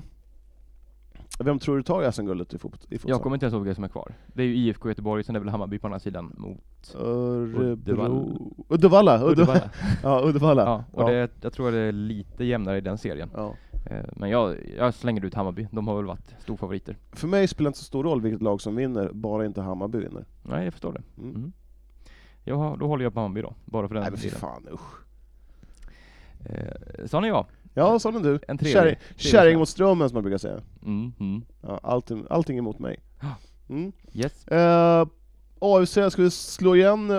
vem 1.43 1.59
tror 1.59 1.77
du 1.77 1.83
tar 1.83 2.11
SM-guldet 2.11 2.55
i, 2.55 2.59
fot, 2.59 2.85
i 2.85 2.89
futsal? 2.89 3.11
Jag 3.11 3.23
kommer 3.23 3.37
inte 3.37 3.47
ens 3.47 3.55
ihåg 3.55 3.63
vilka 3.63 3.75
som 3.75 3.85
är 3.85 3.89
kvar. 3.89 4.15
Det 4.27 4.43
är 4.43 4.47
ju 4.47 4.57
IFK 4.57 4.89
Göteborg, 4.89 5.25
sen 5.25 5.37
är 5.37 5.41
det 5.41 5.45
väl 5.45 5.51
Hammarby 5.51 5.79
på 5.79 5.87
andra 5.87 5.99
sidan 5.99 6.33
mot 6.37 6.95
Örebro... 6.95 7.63
Uddevalla! 7.63 8.25
Uddevalla! 8.69 9.25
Uddevalla. 9.25 9.71
Ja, 10.03 10.23
Uddevalla. 10.25 10.63
Ja, 10.65 10.85
och 11.03 11.11
Det, 11.11 11.31
jag 11.43 11.53
tror 11.53 11.71
det 11.73 11.79
är 11.79 11.93
lite 11.93 12.45
jämnare 12.45 12.79
i 12.79 12.81
den 12.81 12.99
serien. 12.99 13.31
Ja. 13.35 13.55
Eh, 13.87 14.05
Men 14.17 14.31
jag, 14.31 14.57
jag 14.79 14.95
slänger 14.95 15.25
ut 15.25 15.35
Hammarby. 15.35 15.69
De 15.71 15.89
har 15.89 15.97
väl 15.97 16.05
varit 16.05 16.35
storfavoriter. 16.39 16.97
För 17.13 17.29
mig 17.29 17.49
spelar 17.49 17.67
det 17.67 17.69
inte 17.69 17.79
så 17.79 17.85
stor 17.85 18.05
roll 18.05 18.21
vilket 18.21 18.43
lag 18.43 18.61
som 18.61 18.77
vinner, 18.77 19.11
bara 19.13 19.47
inte 19.47 19.61
Hammarby 19.63 19.99
vinner. 19.99 20.25
Nej, 20.43 20.65
jag 20.65 20.73
förstår 20.73 20.93
det. 20.93 21.03
Mm. 21.23 21.35
Mm. 22.47 22.59
Har- 22.59 22.77
då 22.77 22.87
håller 22.87 23.05
jag 23.05 23.15
på 23.15 23.21
Hammarby 23.21 23.43
då, 23.43 23.55
bara 23.65 23.89
för 23.89 23.95
den 23.95 24.03
Nej 24.03 24.11
men 24.13 24.21
delen. 24.21 24.39
fan 24.39 24.69
usch. 24.73 25.03
Eh, 26.45 27.07
sån 27.07 27.25
är 27.25 27.29
jag. 27.29 27.47
Ja, 27.75 27.99
sån 27.99 28.17
är 28.17 28.21
du. 28.21 28.39
En 28.49 28.59
Kärring, 28.59 28.97
kärring 29.17 29.59
mot 29.59 29.69
strömmen 29.69 30.09
som 30.09 30.17
man 30.17 30.23
brukar 30.23 30.39
säga. 30.39 30.61
Mm, 30.83 31.13
mm. 31.21 31.43
Ja, 31.61 31.81
allting, 31.83 32.27
allting 32.31 32.59
emot 32.59 32.79
mig. 32.79 33.01
Ja. 33.21 33.29
Mm. 33.69 33.93
Yes. 34.13 34.47
Eh, 34.49 35.07
AFC, 35.61 35.93
ska 36.11 36.23
vi 36.23 36.31
slå 36.31 36.77
igen 36.77 37.11
eh, 37.11 37.19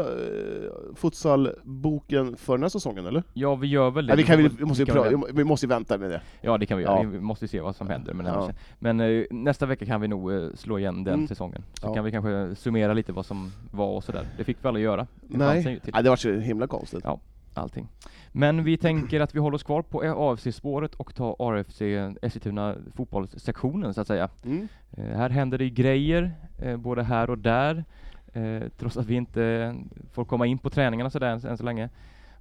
futsalboken 0.95 2.35
för 2.37 2.53
den 2.53 2.61
här 2.61 2.69
säsongen 2.69 3.05
eller? 3.05 3.23
Ja, 3.33 3.55
vi 3.55 3.67
gör 3.67 3.91
väl 3.91 4.05
det. 4.05 4.15
Nej, 4.15 4.17
vi, 4.17 4.27
kan, 4.27 4.37
vi, 4.37 4.47
vi, 4.47 4.65
måste 4.65 4.83
väl 4.85 4.93
pröva, 4.93 5.23
vi 5.33 5.43
måste 5.43 5.67
vänta 5.67 5.97
med 5.97 6.09
det. 6.11 6.21
Ja, 6.41 6.57
det 6.57 6.65
kan 6.65 6.77
vi 6.77 6.83
göra. 6.83 7.03
Ja. 7.03 7.09
Vi 7.09 7.19
måste 7.19 7.47
se 7.47 7.61
vad 7.61 7.75
som 7.75 7.89
händer 7.89 8.13
med 8.13 8.25
den 8.25 8.33
Ja. 8.33 8.49
Men 8.79 8.99
eh, 8.99 9.23
nästa 9.31 9.65
vecka 9.65 9.85
kan 9.85 10.01
vi 10.01 10.07
nog 10.07 10.33
eh, 10.33 10.49
slå 10.55 10.79
igen 10.79 11.03
den 11.03 11.13
Mm. 11.13 11.27
säsongen. 11.27 11.63
Så 11.81 11.87
Ja. 11.87 11.93
kan 11.93 12.03
vi 12.03 12.11
kanske 12.11 12.55
summera 12.55 12.93
lite 12.93 13.11
vad 13.11 13.25
som 13.25 13.51
var 13.71 13.87
och 13.87 14.03
sådär. 14.03 14.27
Det 14.37 14.43
fick 14.43 14.57
vi 14.61 14.67
aldrig 14.67 14.85
göra. 14.85 15.07
Det 15.21 15.37
Nej, 15.37 15.81
Nej 15.93 16.03
det 16.03 16.09
var 16.09 16.15
så 16.15 16.31
himla 16.31 16.67
konstigt. 16.67 17.01
Ja. 17.03 17.19
Allting. 17.57 17.87
Men 18.31 18.63
vi 18.63 18.77
tänker 18.77 19.19
att 19.19 19.35
vi 19.35 19.39
håller 19.39 19.55
oss 19.55 19.63
kvar 19.63 19.81
på 19.81 20.01
AFC-spåret 20.01 20.95
och 20.95 21.15
tar 21.15 21.35
AFC 21.39 21.81
Eskilstuna 22.21 22.75
fotbollssektionen 22.95 23.93
så 23.93 24.01
att 24.01 24.07
säga. 24.07 24.29
Mm. 24.45 24.67
Eh, 24.91 25.17
här 25.17 25.29
händer 25.29 25.57
det 25.57 25.69
grejer, 25.69 26.31
eh, 26.59 26.77
både 26.77 27.03
här 27.03 27.29
och 27.29 27.37
där. 27.37 27.85
Eh, 28.33 28.61
trots 28.77 28.97
att 28.97 29.05
vi 29.05 29.15
inte 29.15 29.75
får 30.11 30.25
komma 30.25 30.45
in 30.45 30.57
på 30.57 30.69
träningarna 30.69 31.09
sådär 31.09 31.27
än, 31.27 31.45
än 31.45 31.57
så 31.57 31.63
länge. 31.63 31.89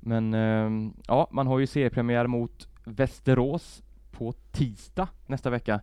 Men 0.00 0.34
ehm, 0.34 0.92
ja, 1.06 1.28
man 1.30 1.46
har 1.46 1.58
ju 1.58 1.66
seriepremiär 1.66 2.26
mot 2.26 2.68
Västerås 2.84 3.82
på 4.10 4.32
tisdag 4.32 5.08
nästa 5.26 5.50
vecka. 5.50 5.80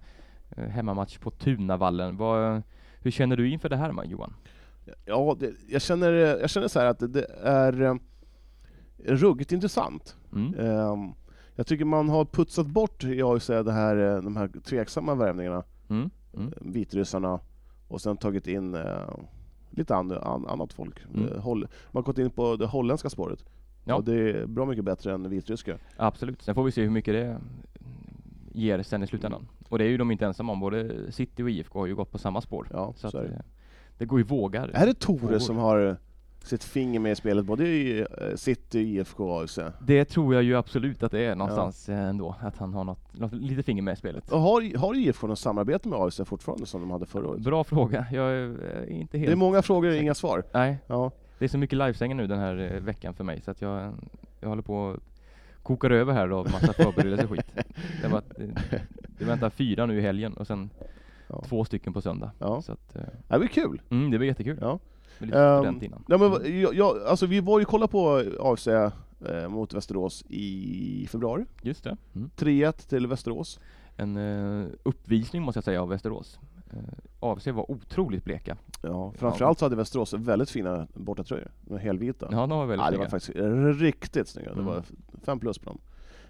Eh, 0.49 0.67
hemmamatch 0.67 1.17
på 1.17 1.31
Tunavallen. 1.31 2.17
Vad, 2.17 2.61
hur 3.01 3.11
känner 3.11 3.37
du 3.37 3.49
inför 3.49 3.69
det 3.69 3.77
här 3.77 4.05
Johan? 4.05 4.33
Ja, 5.05 5.37
det, 5.39 5.51
jag, 5.69 5.81
känner, 5.81 6.11
jag 6.13 6.49
känner 6.49 6.67
så 6.67 6.79
här 6.79 6.85
att 6.85 6.99
det, 6.99 7.07
det 7.07 7.25
är 7.43 7.99
ruggigt 9.05 9.51
intressant. 9.51 10.15
Mm. 10.33 10.53
Ehm, 10.59 11.11
jag 11.55 11.67
tycker 11.67 11.85
man 11.85 12.09
har 12.09 12.25
putsat 12.25 12.67
bort 12.67 13.03
i 13.03 13.21
AFC 13.21 13.47
det 13.47 13.71
här, 13.71 14.15
eh, 14.15 14.21
de 14.21 14.37
här 14.37 14.47
tveksamma 14.63 15.15
värvningarna, 15.15 15.63
Mm. 15.89 16.09
Mm. 16.33 16.53
vitryssarna, 16.61 17.39
och 17.87 18.01
sen 18.01 18.17
tagit 18.17 18.47
in 18.47 18.75
eh, 18.75 19.09
lite 19.69 19.95
an, 19.95 20.11
an, 20.11 20.47
annat 20.47 20.73
folk. 20.73 21.05
Mm. 21.15 21.27
Eh, 21.29 21.39
Holl, 21.41 21.59
man 21.59 21.67
har 21.93 22.01
gått 22.01 22.17
in 22.17 22.29
på 22.29 22.55
det 22.55 22.65
holländska 22.65 23.09
spåret, 23.09 23.45
Ja. 23.83 23.95
och 23.95 24.03
det 24.03 24.13
är 24.29 24.45
bra 24.45 24.65
mycket 24.65 24.83
bättre 24.85 25.13
än 25.13 25.29
vitryska. 25.29 25.77
Absolut. 25.97 26.41
Sen 26.41 26.55
får 26.55 26.63
vi 26.63 26.71
se 26.71 26.81
hur 26.83 26.89
mycket 26.89 27.13
det 27.13 27.37
ger 28.53 28.83
sen 28.83 29.03
i 29.03 29.07
slutändan. 29.07 29.47
Och 29.69 29.77
det 29.77 29.83
är 29.83 29.89
ju 29.89 29.97
de 29.97 30.11
inte 30.11 30.25
ensamma 30.25 30.51
om. 30.51 30.59
Både 30.59 31.11
City 31.11 31.43
och 31.43 31.49
IFK 31.49 31.79
har 31.79 31.85
ju 31.87 31.95
gått 31.95 32.11
på 32.11 32.17
samma 32.17 32.41
spår. 32.41 32.67
Ja, 32.73 32.93
Så 32.95 33.11
så 33.11 33.21
det. 33.21 33.27
eh, 33.27 33.39
det 33.97 34.05
går 34.05 34.19
i 34.19 34.23
vågar. 34.23 34.71
Är 34.73 34.85
det 34.85 34.93
Tore 34.99 35.39
som 35.39 35.57
har 35.57 35.97
sitt 36.43 36.63
finger 36.63 36.99
med 36.99 37.11
i 37.11 37.15
spelet, 37.15 37.45
både 37.45 37.67
i 37.67 37.99
eh, 37.99 38.05
City, 38.35 38.79
IFK 38.79 39.23
och 39.29 39.41
AFC? 39.43 39.59
Det 39.81 40.05
tror 40.05 40.33
jag 40.33 40.43
ju 40.43 40.55
absolut 40.57 41.03
att 41.03 41.11
det 41.11 41.19
är 41.25 41.35
någonstans 41.35 41.89
eh, 41.89 41.99
ändå, 42.09 42.35
att 42.41 42.57
han 42.57 42.73
har 42.73 42.83
något, 42.83 43.17
något 43.19 43.33
lite 43.33 43.63
finger 43.63 43.81
med 43.81 43.93
i 43.93 43.95
spelet. 43.97 44.31
Och 44.31 44.39
har, 44.41 44.77
har 44.77 44.95
IFK 44.97 45.27
något 45.27 45.39
samarbete 45.39 45.87
med 45.89 45.99
AFC 45.99 46.21
fortfarande 46.25 46.65
som 46.65 46.81
de 46.81 46.91
hade 46.91 47.05
förra 47.05 47.27
året? 47.27 47.41
Bra 47.41 47.63
fråga, 47.63 48.05
jag 48.11 48.31
är 48.31 48.43
eh, 48.89 48.99
inte 48.99 49.17
helt... 49.17 49.27
Det 49.29 49.33
är 49.33 49.35
många 49.35 49.61
frågor 49.61 49.89
och 49.89 49.95
inga 49.95 50.13
svar. 50.13 50.43
Nej, 50.53 50.77
Ja. 50.87 51.11
det 51.39 51.45
är 51.45 51.49
så 51.49 51.57
mycket 51.57 51.77
livesängen 51.77 52.17
nu 52.17 52.27
den 52.27 52.39
här 52.39 52.79
veckan 52.79 53.13
för 53.13 53.23
mig 53.23 53.41
så 53.41 53.51
att 53.51 53.61
jag, 53.61 53.93
jag 54.39 54.49
håller 54.49 54.61
på 54.63 54.97
kokar 55.63 55.89
över 55.91 56.13
här 56.13 56.29
av 56.29 56.51
massa 56.51 56.73
förberedelser 56.73 57.23
och 57.25 57.31
skit. 57.31 57.51
Det, 58.01 58.07
var, 58.07 58.21
det, 58.37 58.81
det 59.17 59.25
väntar 59.25 59.49
fyra 59.49 59.85
nu 59.85 59.97
i 59.97 60.01
helgen 60.01 60.33
och 60.33 60.47
sen 60.47 60.69
Ja. 61.31 61.43
två 61.47 61.65
stycken 61.65 61.93
på 61.93 62.01
söndag. 62.01 62.31
Ja. 62.39 62.61
Så 62.61 62.71
att, 62.71 62.97
Det 63.27 63.39
blir 63.39 63.47
kul. 63.47 63.81
mm, 63.89 64.11
det 64.11 64.17
blir 64.17 64.27
jättekul. 64.27 64.57
Ja. 64.61 64.79
Lite 65.19 65.39
Ehm, 65.39 65.57
student 65.59 65.83
innan. 65.83 66.03
Ja, 66.07 66.17
men, 66.17 66.31
vad- 66.31 66.47
jag, 66.47 66.73
jag, 66.75 67.03
alltså, 67.03 67.25
vi 67.25 67.39
var 67.39 67.59
ju 67.59 67.65
kolla 67.65 67.87
på 67.87 68.23
AFC 68.39 68.67
eh, 68.67 68.91
mot 69.49 69.73
Västerås 69.73 70.23
i 70.29 71.07
februari. 71.11 71.45
Just 71.61 71.83
det. 71.83 71.97
Mm. 72.15 72.29
3-1 72.37 72.89
till 72.89 73.07
Västerås. 73.07 73.59
En 73.97 74.17
eh, 74.17 74.67
uppvisning 74.83 75.41
måste 75.41 75.57
jag 75.57 75.63
säga 75.63 75.81
av 75.81 75.89
Västerås. 75.89 76.39
Eh, 76.73 76.79
AFC 77.19 77.47
var 77.47 77.71
otroligt 77.71 78.23
bleka. 78.23 78.57
Ja, 78.81 79.13
framförallt 79.17 79.59
så 79.59 79.65
hade 79.65 79.75
Västerås 79.75 80.13
väldigt 80.13 80.49
fina 80.49 80.87
bortatröjor. 80.93 81.51
Helvita. 81.81 82.27
Ja, 82.31 82.37
de 82.37 82.49
var 82.49 82.65
väldigt 82.65 82.85
Ja, 82.85 82.91
det 82.91 82.97
var 82.97 83.19
snygga. 83.19 83.39
faktiskt 83.39 83.81
riktigt 83.81 84.27
snygga. 84.27 84.49
Det 84.49 84.61
Mm. 84.61 84.65
var 84.65 84.83
fem 85.23 85.39
plus 85.39 85.57
på 85.57 85.69
dem. 85.69 85.79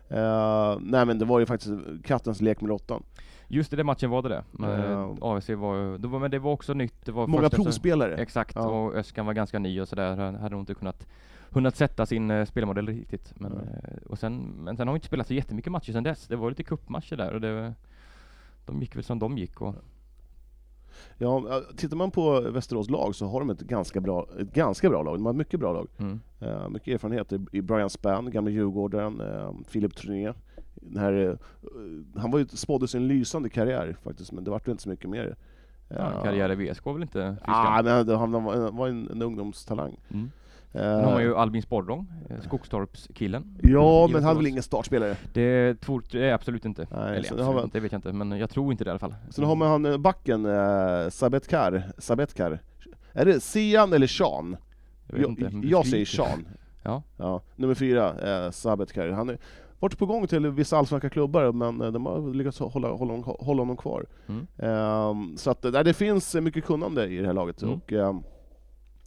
Eh, 0.10 0.78
nej 0.82 1.06
men 1.06 1.20
det 1.20 1.26
var 1.26 1.40
ju 1.40 1.46
faktiskt 1.46 1.74
kattens 2.04 2.42
lek 2.42 2.62
med 2.62 2.70
råttan. 2.70 3.04
Just 3.52 3.74
i 3.74 3.76
den 3.76 3.86
matchen 3.86 4.10
var 4.10 4.22
det 4.22 4.30
det. 4.30 4.44
Men, 4.52 4.92
Ja. 4.92 5.16
AFC 5.22 5.50
var, 5.50 5.98
det 5.98 6.08
var, 6.08 6.20
men 6.20 6.32
det 6.32 6.40
var 6.40 6.52
också 6.52 6.74
nytt. 6.74 7.06
Det 7.06 7.12
var 7.12 7.28
Många 7.28 7.50
provspelare. 7.50 8.18
Exakt, 8.18 8.56
Ja. 8.56 8.68
och 8.68 8.96
Öskan 8.96 9.26
var 9.26 9.34
ganska 9.34 9.60
ny 9.60 9.82
och 9.82 9.88
sådär. 9.88 10.16
Han 10.16 10.36
hade 10.36 10.50
nog 10.56 10.62
inte 10.62 10.74
kunnat 10.74 11.08
hunnit 11.52 11.76
sätta 11.76 12.06
sin 12.06 12.32
uh, 12.32 12.46
spelmodell 12.46 12.88
riktigt. 12.88 13.34
Men, 13.40 13.52
eh, 13.52 13.98
och 14.10 14.20
sen, 14.20 14.38
men 14.58 14.78
sen 14.78 14.88
har 14.88 14.94
vi 14.94 14.98
inte 14.98 15.08
spelat 15.08 15.28
så 15.28 15.34
jättemycket 15.34 15.72
matcher 15.72 15.92
sen 15.92 16.04
dess. 16.04 16.28
Det 16.28 16.36
var 16.36 16.50
lite 16.50 16.64
cupmatcher 16.64 17.16
där 17.18 17.34
och 17.34 17.42
det, 17.42 17.74
de 18.66 18.82
gick 18.82 18.96
väl 18.96 19.04
som 19.04 19.20
de 19.20 19.38
gick. 19.38 19.62
Och, 19.62 19.76
Ja, 21.18 21.62
tittar 21.78 21.98
man 21.98 22.12
på 22.12 22.42
Västerås 22.42 22.90
lag 22.90 23.16
så 23.16 23.28
har 23.28 23.40
de 23.40 23.50
ett 23.50 23.60
ganska 23.62 24.02
bra, 24.02 24.28
ett 24.40 24.54
ganska 24.54 24.90
bra 24.90 25.04
lag. 25.04 25.18
De 25.18 25.26
har 25.26 25.34
ett 25.34 25.38
mycket 25.38 25.60
bra 25.60 25.74
lag. 25.74 25.88
mm. 25.98 26.20
Eh, 26.40 26.70
mycket 26.70 26.94
erfarenhet 26.94 27.34
i- 27.52 27.62
Brian 27.62 27.90
Spann, 27.90 28.32
gamla 28.32 28.52
Djurgården, 28.52 29.22
uh, 29.22 29.52
Filip 29.68 29.96
Troné. 29.96 30.34
Här, 30.98 31.14
eh, 31.14 31.36
han 32.22 32.32
var 32.32 32.40
ju 32.40 32.48
spådde 32.48 32.88
sin 32.88 33.08
lysande 33.08 33.50
karriär 33.50 33.98
faktiskt, 34.04 34.32
men 34.32 34.44
det 34.44 34.52
vart 34.52 34.68
inte 34.68 34.84
så 34.84 34.90
mycket 34.90 35.10
mer. 35.10 35.36
ja, 35.90 36.12
karriär 36.24 36.52
i 36.52 36.56
VSK 36.72 36.86
var 36.86 36.94
väl 36.94 37.02
inte 37.02 37.36
Ah, 37.42 37.82
men 37.82 38.08
han 38.18 38.32
var, 38.78 38.88
en, 38.88 39.10
en 39.12 39.22
ungdomstalang. 39.22 40.00
Mm. 40.14 40.32
Sen 40.72 41.04
har 41.06 41.12
man 41.12 41.22
ju 41.24 41.36
Albin 41.36 41.62
Sporrong, 41.62 42.08
eh, 42.30 42.42
Skogstorpskillen. 42.42 43.58
Ja, 43.64 44.10
men 44.12 44.24
han 44.24 44.32
är 44.32 44.36
väl 44.36 44.48
ingen 44.48 44.64
startspelare? 44.64 45.16
Det 45.34 45.82
tror 45.82 46.04
jag 46.12 46.32
absolut 46.32 46.66
inte. 46.66 46.88
Nej, 46.92 47.08
Eller 47.10 47.18
absolut 47.20 47.46
man- 47.46 47.64
inte, 47.64 47.78
det 47.78 47.82
vet 47.82 47.92
jag 47.92 47.98
inte, 48.00 48.14
men 48.14 48.32
jag 48.32 48.50
tror 48.50 48.72
inte 48.72 48.84
det 48.84 48.88
i 48.88 48.92
alla 48.92 49.00
fall. 49.00 49.16
Sen 49.30 49.46
har 49.46 49.56
man 49.56 49.68
han 49.68 49.86
eh, 49.86 49.98
backen, 49.98 50.46
eh, 50.46 51.10
Sabetkar, 51.10 51.92
Sabetkar. 51.98 52.60
Är 53.14 53.26
det 53.26 53.40
Sian 53.40 53.94
eller 53.94 54.08
Sean? 54.08 54.58
Jag, 55.08 55.14
vet 55.18 55.40
Jag, 55.40 55.54
inte, 55.54 55.68
jag 55.68 55.88
säger. 55.88 56.06
Sean. 56.06 56.48
Ja. 56.84 57.04
Ja, 57.18 57.42
nummer 57.56 57.76
fyra, 57.76 58.20
eh, 58.46 58.52
Sabetkar. 58.52 59.10
Han 59.10 59.28
har 59.30 59.38
varit 59.80 59.98
på 59.98 60.06
gång 60.06 60.28
till 60.28 60.48
vissa 60.48 60.78
allsvenska 60.78 61.10
klubbar, 61.10 61.52
men 61.52 61.82
eh, 61.82 61.92
de 61.92 62.06
har 62.06 62.34
lyckats 62.34 62.60
hålla, 62.60 62.88
hålla, 62.88 63.14
honom- 63.14 63.36
hålla 63.40 63.62
honom 63.62 63.78
kvar. 63.78 64.06
Mm. 64.28 64.48
Ehm, 64.58 65.38
så 65.38 65.52
att, 65.52 65.66
eh, 65.66 65.72
det 65.72 65.94
finns 65.94 66.36
mycket 66.36 66.66
kunnande 66.66 67.08
i 67.08 67.18
det 67.18 67.26
här 67.28 67.34
laget, 67.34 67.62
Mm. 67.62 67.76
och 67.76 67.94
ehm, 67.94 68.24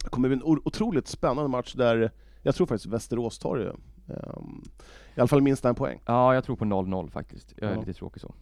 det 0.03 0.09
kommer 0.09 0.29
bli 0.29 0.37
en 0.37 0.43
otroligt 0.43 1.07
spännande 1.07 1.49
match 1.49 1.73
där 1.73 2.11
jag 2.41 2.55
tror 2.55 2.67
faktiskt 2.67 2.93
Västerås 2.93 3.39
tar 3.39 3.57
det. 3.57 3.69
Ehm, 4.13 4.61
I 5.15 5.19
alla 5.19 5.27
fall 5.27 5.41
minst 5.41 5.65
en 5.65 5.75
poäng. 5.75 5.99
Ja, 6.05 6.33
jag 6.33 6.43
tror 6.43 6.55
på 6.55 6.65
0-0 6.65 7.09
faktiskt. 7.09 7.53
Jag 7.57 7.69
är 7.69 7.73
Ja. 7.73 7.79
lite 7.79 7.93
tråkig 7.93 8.21
så. 8.21 8.33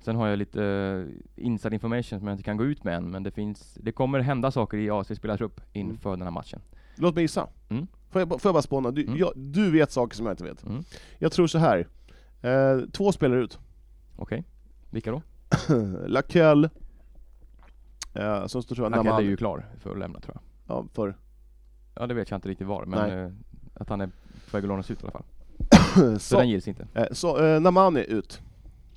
Sen 0.00 0.16
har 0.16 0.28
jag 0.28 0.38
lite 0.38 0.60
uh, 0.60 1.06
inside 1.36 1.72
information 1.74 2.18
som 2.18 2.28
jag 2.28 2.34
inte 2.34 2.42
kan 2.44 2.56
gå 2.56 2.64
ut 2.64 2.84
med 2.84 2.94
än, 2.96 3.10
men 3.10 3.22
det 3.22 3.30
finns, 3.30 3.74
det 3.82 3.92
kommer 3.92 4.20
hända 4.20 4.50
saker 4.50 4.76
i 4.78 4.90
AFC 4.90 5.14
spelartrupp 5.16 5.60
inför 5.72 6.10
den 6.10 6.22
här 6.22 6.30
matchen. 6.30 6.60
Låt 6.96 7.14
mig 7.14 7.24
gissa. 7.24 7.46
Mm. 7.68 7.86
Får, 8.14 8.20
jag, 8.20 8.28
får 8.28 8.48
jag 8.48 8.54
bara 8.54 8.62
spåna? 8.62 8.90
Du, 8.90 9.02
Mm. 9.02 9.16
jag, 9.18 9.32
du 9.36 9.70
vet 9.70 9.92
saker 9.92 10.16
som 10.16 10.26
jag 10.26 10.32
inte 10.32 10.44
vet. 10.44 10.62
Mm. 10.62 10.84
Jag 11.18 11.32
tror 11.32 11.46
så 11.46 11.58
här. 11.58 11.88
Eh, 12.42 12.80
två 12.92 13.12
spelare 13.12 13.40
ut. 13.40 13.58
Okej, 14.16 14.44
vilka 14.90 15.10
då? 15.10 15.22
Lakell. 16.06 16.64
Eh, 18.14 18.46
så 18.46 18.62
står 18.62 18.74
tror 18.76 18.86
jag 18.90 18.98
är 18.98 19.04
Naman. 19.04 19.24
ju 19.24 19.36
klar 19.36 19.66
för 19.78 19.90
att 19.92 19.98
lämna 19.98 20.20
tror 20.20 20.36
jag. 20.36 20.76
Ja, 20.76 20.86
för. 20.92 21.16
Ja, 21.94 22.06
det 22.06 22.14
vet 22.14 22.30
jag 22.30 22.36
inte 22.38 22.48
riktigt 22.48 22.66
var, 22.66 22.84
men 22.86 23.18
eh, 23.24 23.30
att 23.74 23.88
han 23.88 24.00
är 24.00 24.06
på 24.06 24.12
väg 24.56 24.64
att 24.64 24.68
lånas 24.68 24.90
ut 24.90 24.98
i 25.02 25.02
alla 25.02 25.12
fall. 25.12 25.24
Så, 25.94 26.18
så, 26.18 26.36
den 26.38 26.48
gills 26.48 26.68
inte. 26.68 26.86
eh, 26.94 27.06
så 27.12 27.44
eh, 27.44 27.60
Namani 27.60 28.00
ut. 28.00 28.40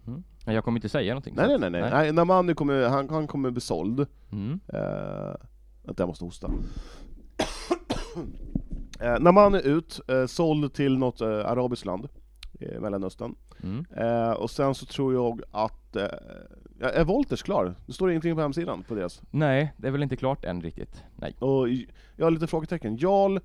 Mm. 0.08 0.24
Jag 0.46 0.64
kommer 0.64 0.78
inte 0.78 0.90
säga 0.90 1.14
någonting. 1.14 1.34
Nej 1.38 1.48
nej 1.48 1.70
nej, 1.70 1.82
nej. 1.82 1.92
nej 1.92 2.12
Namani 2.12 2.54
kommer, 2.54 2.90
han, 2.90 3.10
han 3.10 3.28
kommer 3.28 3.52
bli 3.52 3.62
såld. 3.62 4.08
Mm. 4.32 4.60
Eh, 4.68 5.36
vänta 5.84 6.04
jag 6.04 6.08
måste 6.08 6.26
hosta. 6.26 6.52
Eh, 9.00 9.20
Namani 9.20 9.62
ut, 9.64 10.00
eh, 10.08 10.26
såld 10.26 10.74
till 10.74 10.98
något 10.98 11.22
eh, 11.22 11.28
arabiskt 11.28 11.86
land. 11.86 12.08
I 12.60 12.80
Mellanöstern. 12.80 13.36
Mm. 13.64 13.86
Eh, 13.98 14.32
och 14.32 14.50
sen 14.50 14.76
så 14.76 14.86
tror 14.86 15.14
jag 15.14 15.42
att... 15.52 15.96
Eh, 15.96 16.04
är 16.80 17.04
Wolters 17.06 17.44
klar? 17.44 17.76
Det 17.86 17.94
står 17.94 18.10
ingenting 18.12 18.36
på 18.36 18.42
hemsidan 18.42 18.84
på 18.84 18.96
deras. 18.96 19.22
Nej, 19.32 19.74
det 19.78 19.88
är 19.88 19.92
väl 19.92 20.04
inte 20.04 20.16
klart 20.16 20.46
än 20.46 20.62
riktigt. 20.62 21.04
Nej. 21.16 21.36
Och 21.40 21.70
jag 22.16 22.26
har 22.26 22.32
lite 22.32 22.48
frågetecken. 22.48 22.98
Jarl 22.98 23.40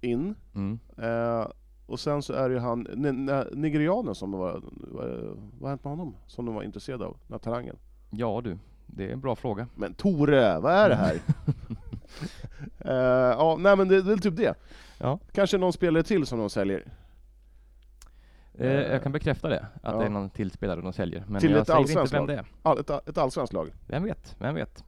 in. 0.00 0.34
Mm. 0.54 0.78
Eh, 0.98 1.46
och 1.86 2.00
sen 2.00 2.22
så 2.22 2.32
är 2.32 2.48
det 2.48 2.54
ju 2.54 2.60
han, 2.60 2.86
ni- 2.96 3.12
ni- 3.12 3.44
nigerianen 3.52 4.14
som 4.14 4.32
var, 4.32 4.62
var, 4.72 5.06
vad 5.52 5.62
har 5.62 5.68
hänt 5.68 5.84
med 5.84 5.90
honom? 5.90 6.16
Som 6.26 6.46
de 6.46 6.54
var 6.54 6.62
intresserade 6.62 7.04
av, 7.04 7.16
den 7.26 7.32
här 7.34 7.38
talangen. 7.38 7.76
Ja 8.10 8.40
du, 8.44 8.58
det 8.86 9.04
är 9.04 9.12
en 9.12 9.20
bra 9.20 9.36
fråga. 9.36 9.66
Men 9.74 9.94
Tore, 9.94 10.58
vad 10.58 10.72
är 10.72 10.88
det 10.88 10.94
här? 10.94 11.16
Eh, 12.84 12.94
ja, 13.38 13.56
nej 13.60 13.76
men 13.76 13.88
det, 13.88 13.96
är 13.96 14.02
väl 14.02 14.20
typ 14.20 14.36
det. 14.36 14.54
Ja. 14.98 15.18
Kanske 15.32 15.58
någon 15.58 15.72
spelare 15.72 16.02
till 16.02 16.26
som 16.26 16.38
de 16.38 16.50
säljer. 16.50 16.92
Eh, 18.54 18.72
jag 18.72 19.02
kan 19.02 19.12
bekräfta 19.12 19.48
det, 19.48 19.60
att 19.60 19.92
ja. 19.92 19.98
det 19.98 20.04
är 20.04 20.10
någon 20.10 20.30
till 20.30 20.50
spelare 20.50 20.80
de 20.80 20.92
säljer. 20.92 21.24
Men 21.28 21.40
Till 21.40 21.50
jag 21.50 21.60
ett 21.60 21.66
säger 21.66 22.00
inte 22.00 22.16
vem 22.16 22.26
det 22.26 22.34
är. 22.34 22.44
All, 22.62 22.78
ett, 22.78 22.90
ett 22.90 23.18
allsvenskt 23.18 23.52
lag. 23.52 23.72
Vem 23.86 24.04
vet, 24.04 24.36
vem 24.38 24.54
vet. 24.54 24.84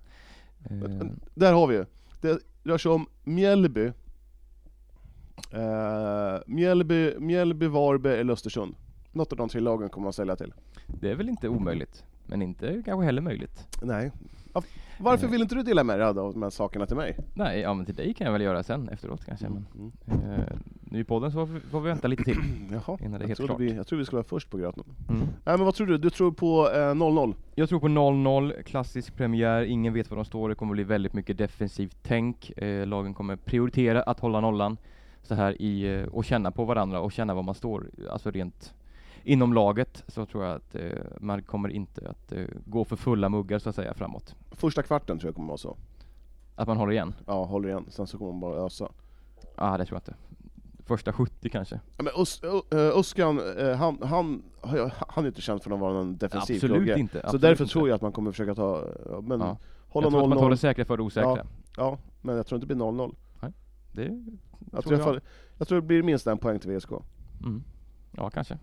Eh, 0.70 1.06
Där 1.34 1.52
har 1.52 1.66
vi 1.66 1.74
ju. 1.74 1.86
Det 2.20 2.38
rör 2.64 2.78
sig 2.78 2.90
om 2.90 3.06
Mjällby. 3.24 3.92
Eh, 5.50 6.38
Mjällby, 6.46 7.18
Mjällby, 7.18 7.66
Varberg 7.66 8.20
eller 8.20 8.32
Östersund. 8.32 8.74
Något 9.12 9.32
av 9.32 9.38
de 9.38 9.48
tre 9.48 9.60
lagen 9.60 9.88
kommer 9.88 10.04
man 10.04 10.12
sälja 10.12 10.36
till. 10.36 10.52
det 10.86 11.10
är 11.10 11.14
väl 11.14 11.28
inte 11.28 11.48
omöjligt, 11.48 12.04
men 12.26 12.42
inte 12.42 12.82
kanske 12.84 13.04
heller 13.04 13.22
möjligt. 13.22 13.68
Nej. 13.82 14.10
Varför 14.98 15.26
Eh. 15.26 15.30
vill 15.32 15.42
inte 15.42 15.54
du 15.54 15.62
dela 15.62 15.84
med 15.84 15.98
dig 15.98 16.06
av 16.08 16.14
de 16.14 16.42
här 16.42 16.50
sakerna 16.50 16.86
till 16.86 16.96
mig? 16.96 17.16
Nej, 17.34 17.60
ja 17.60 17.74
men 17.74 17.86
till 17.86 17.94
dig 17.94 18.14
kan 18.14 18.24
jag 18.24 18.32
väl 18.32 18.42
göra 18.42 18.62
sen 18.62 18.88
efteråt 18.88 19.24
kanske. 19.24 19.48
Men, 19.48 19.66
Mm. 19.74 20.30
eh, 20.30 20.44
nu 20.80 21.00
i 21.00 21.04
podden 21.04 21.32
så 21.32 21.46
får 21.46 21.54
vi, 21.54 21.60
får 21.60 21.80
vi 21.80 21.88
vänta 21.88 22.08
lite 22.08 22.22
till. 22.24 22.36
Jaha, 22.72 22.98
Innan 23.00 23.12
det 23.12 23.16
är 23.16 23.20
jag 23.20 23.28
helt 23.28 23.40
klart. 23.46 23.60
vi, 23.60 23.74
jag 23.74 23.86
tror 23.86 23.98
vi 23.98 24.04
skulle 24.04 24.16
vara 24.16 24.28
först 24.28 24.50
på 24.50 24.56
gröten. 24.56 24.84
Mm. 25.08 25.20
Nej 25.20 25.56
men 25.56 25.64
vad 25.64 25.74
tror 25.74 25.86
du? 25.86 25.98
Du 25.98 26.10
tror 26.10 26.32
på 26.32 26.70
eh, 26.70 26.78
0-0? 26.94 27.34
Jag 27.54 27.68
tror 27.68 27.80
på 27.80 27.88
0-0, 27.88 28.62
klassisk 28.62 29.16
premiär, 29.16 29.62
ingen 29.62 29.92
vet 29.94 30.10
var 30.10 30.16
de 30.16 30.24
står, 30.24 30.48
det 30.48 30.54
kommer 30.54 30.72
bli 30.72 30.84
väldigt 30.84 31.12
mycket 31.12 31.38
defensivt 31.38 31.96
tänk. 32.02 32.50
Eh, 32.58 32.86
lagen 32.86 33.14
kommer 33.14 33.36
prioritera 33.36 34.02
att 34.02 34.20
hålla 34.20 34.40
nollan 34.40 34.76
så 35.22 35.34
här 35.34 35.62
i, 35.62 35.94
eh, 35.94 36.02
och 36.04 36.24
känna 36.24 36.50
på 36.50 36.64
varandra 36.64 37.00
och 37.00 37.12
känna 37.12 37.34
var 37.34 37.42
man 37.42 37.54
står, 37.54 37.86
alltså 38.10 38.30
rent 38.30 38.74
inom 39.24 39.52
laget 39.52 40.04
så 40.08 40.26
tror 40.26 40.44
jag 40.44 40.54
att 40.56 40.74
eh, 40.74 40.82
man 41.20 41.42
kommer 41.42 41.68
inte 41.68 42.08
att 42.10 42.32
eh, 42.32 42.44
gå 42.66 42.84
för 42.84 42.96
fulla 42.96 43.28
muggar 43.28 43.58
så 43.58 43.68
att 43.68 43.74
säga 43.74 43.94
framåt. 43.94 44.34
Första 44.50 44.82
kvarten 44.82 45.18
tror 45.18 45.28
jag 45.28 45.34
kommer 45.34 45.48
vara 45.48 45.58
så. 45.58 45.76
Att 46.56 46.68
man 46.68 46.76
håller 46.76 46.92
igen? 46.92 47.14
Ja, 47.26 47.44
håller 47.44 47.68
igen. 47.68 47.84
Sen 47.88 48.06
så 48.06 48.18
kommer 48.18 48.32
man 48.32 48.40
bara 48.40 48.66
ösa. 48.66 48.88
Ja, 49.56 49.78
det 49.78 49.84
tror 49.84 49.96
jag 49.96 50.00
inte. 50.00 50.14
Första 50.86 51.12
70 51.12 51.50
kanske? 51.50 51.80
Ja, 51.96 52.02
men 52.04 52.12
Us, 52.18 52.40
Uskan, 52.94 53.40
eh, 53.58 53.76
han, 53.76 53.98
han, 54.02 54.42
han 55.08 55.24
är 55.24 55.28
inte 55.28 55.40
känd 55.42 55.62
för 55.62 55.70
att 55.70 55.80
vara 55.80 55.92
någon 55.92 56.16
defensiv 56.16 56.56
Absolut 56.56 56.76
kugge. 56.76 56.98
inte. 56.98 57.20
Så 57.20 57.26
Absolut 57.26 57.42
därför 57.42 57.64
inte. 57.64 57.72
tror 57.72 57.88
jag 57.88 57.96
att 57.96 58.02
man 58.02 58.12
kommer 58.12 58.30
försöka 58.30 58.54
ta, 58.54 58.84
ja, 59.10 59.20
men 59.20 59.40
Ja. 59.40 59.56
hålla 59.88 60.04
jag 60.06 60.12
tror 60.12 60.22
att 60.22 60.28
man 60.28 60.38
tar 60.38 60.50
det 60.50 60.54
0-0. 60.54 60.56
säkra 60.56 60.84
för 60.84 60.96
det 60.96 61.02
osäkra. 61.02 61.46
Ja, 61.76 61.98
men 62.22 62.36
jag 62.36 62.46
tror 62.46 62.56
inte 62.56 62.66
det 62.66 62.74
blir 62.74 62.86
0-0. 62.86 63.14
Det 63.92 64.02
Jag, 64.72 64.84
tror 64.84 64.98
jag, 64.98 65.14
jag. 65.14 65.20
jag 65.58 65.68
tror 65.68 65.80
det 65.80 65.86
blir 65.86 66.02
minst 66.02 66.26
en 66.26 66.38
poäng 66.38 66.58
till 66.58 66.70
VSK. 66.76 66.90
Mm. 67.42 67.62
Ja, 68.10 68.30
kanske. 68.30 68.58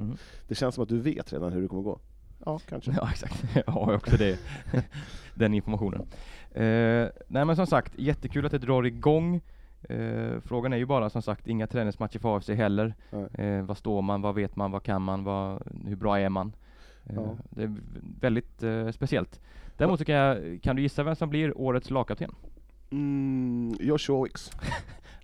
Mm. 0.00 0.16
Det 0.48 0.54
känns 0.54 0.74
som 0.74 0.82
att 0.82 0.88
du 0.88 0.98
vet 1.00 1.32
redan 1.32 1.52
hur 1.52 1.62
det 1.62 1.68
kommer 1.68 1.82
gå. 1.82 1.98
Ja, 2.44 2.58
kanske. 2.68 2.92
Ja 2.92 3.08
exakt, 3.10 3.44
jag 3.66 3.72
har 3.72 3.94
också 3.94 4.16
det, 4.16 4.38
den 5.34 5.54
informationen. 5.54 6.00
Eh, 6.50 7.08
nej 7.28 7.44
men 7.44 7.56
som 7.56 7.66
sagt, 7.66 7.92
jättekul 7.98 8.46
att 8.46 8.52
det 8.52 8.58
drar 8.58 8.82
igång. 8.86 9.40
Eh, 9.88 10.40
frågan 10.44 10.72
är 10.72 10.76
ju 10.76 10.86
bara 10.86 11.10
som 11.10 11.22
sagt 11.22 11.48
inga 11.48 11.66
träningsmatcher 11.66 12.18
för 12.18 12.36
AFC 12.36 12.48
heller. 12.48 12.94
Eh, 13.34 13.62
vad 13.62 13.78
står 13.78 14.02
man, 14.02 14.22
vad 14.22 14.34
vet 14.34 14.56
man, 14.56 14.70
vad 14.70 14.82
kan 14.82 15.02
man, 15.02 15.24
vad, 15.24 15.62
hur 15.86 15.96
bra 15.96 16.20
är 16.20 16.28
man? 16.28 16.52
Eh, 17.04 17.14
Ja. 17.14 17.36
Det 17.50 17.62
är 17.62 17.74
väldigt 18.20 18.62
eh, 18.62 18.90
speciellt. 18.90 19.40
Däremot 19.76 19.98
så 19.98 20.04
kan, 20.04 20.14
jag, 20.14 20.62
kan 20.62 20.76
du 20.76 20.82
gissa 20.82 21.02
vem 21.02 21.16
som 21.16 21.30
blir 21.30 21.58
årets 21.58 21.90
lagkapten? 21.90 22.34
Mm, 22.90 23.74
Joshua 23.80 24.22
Wicks. 24.24 24.50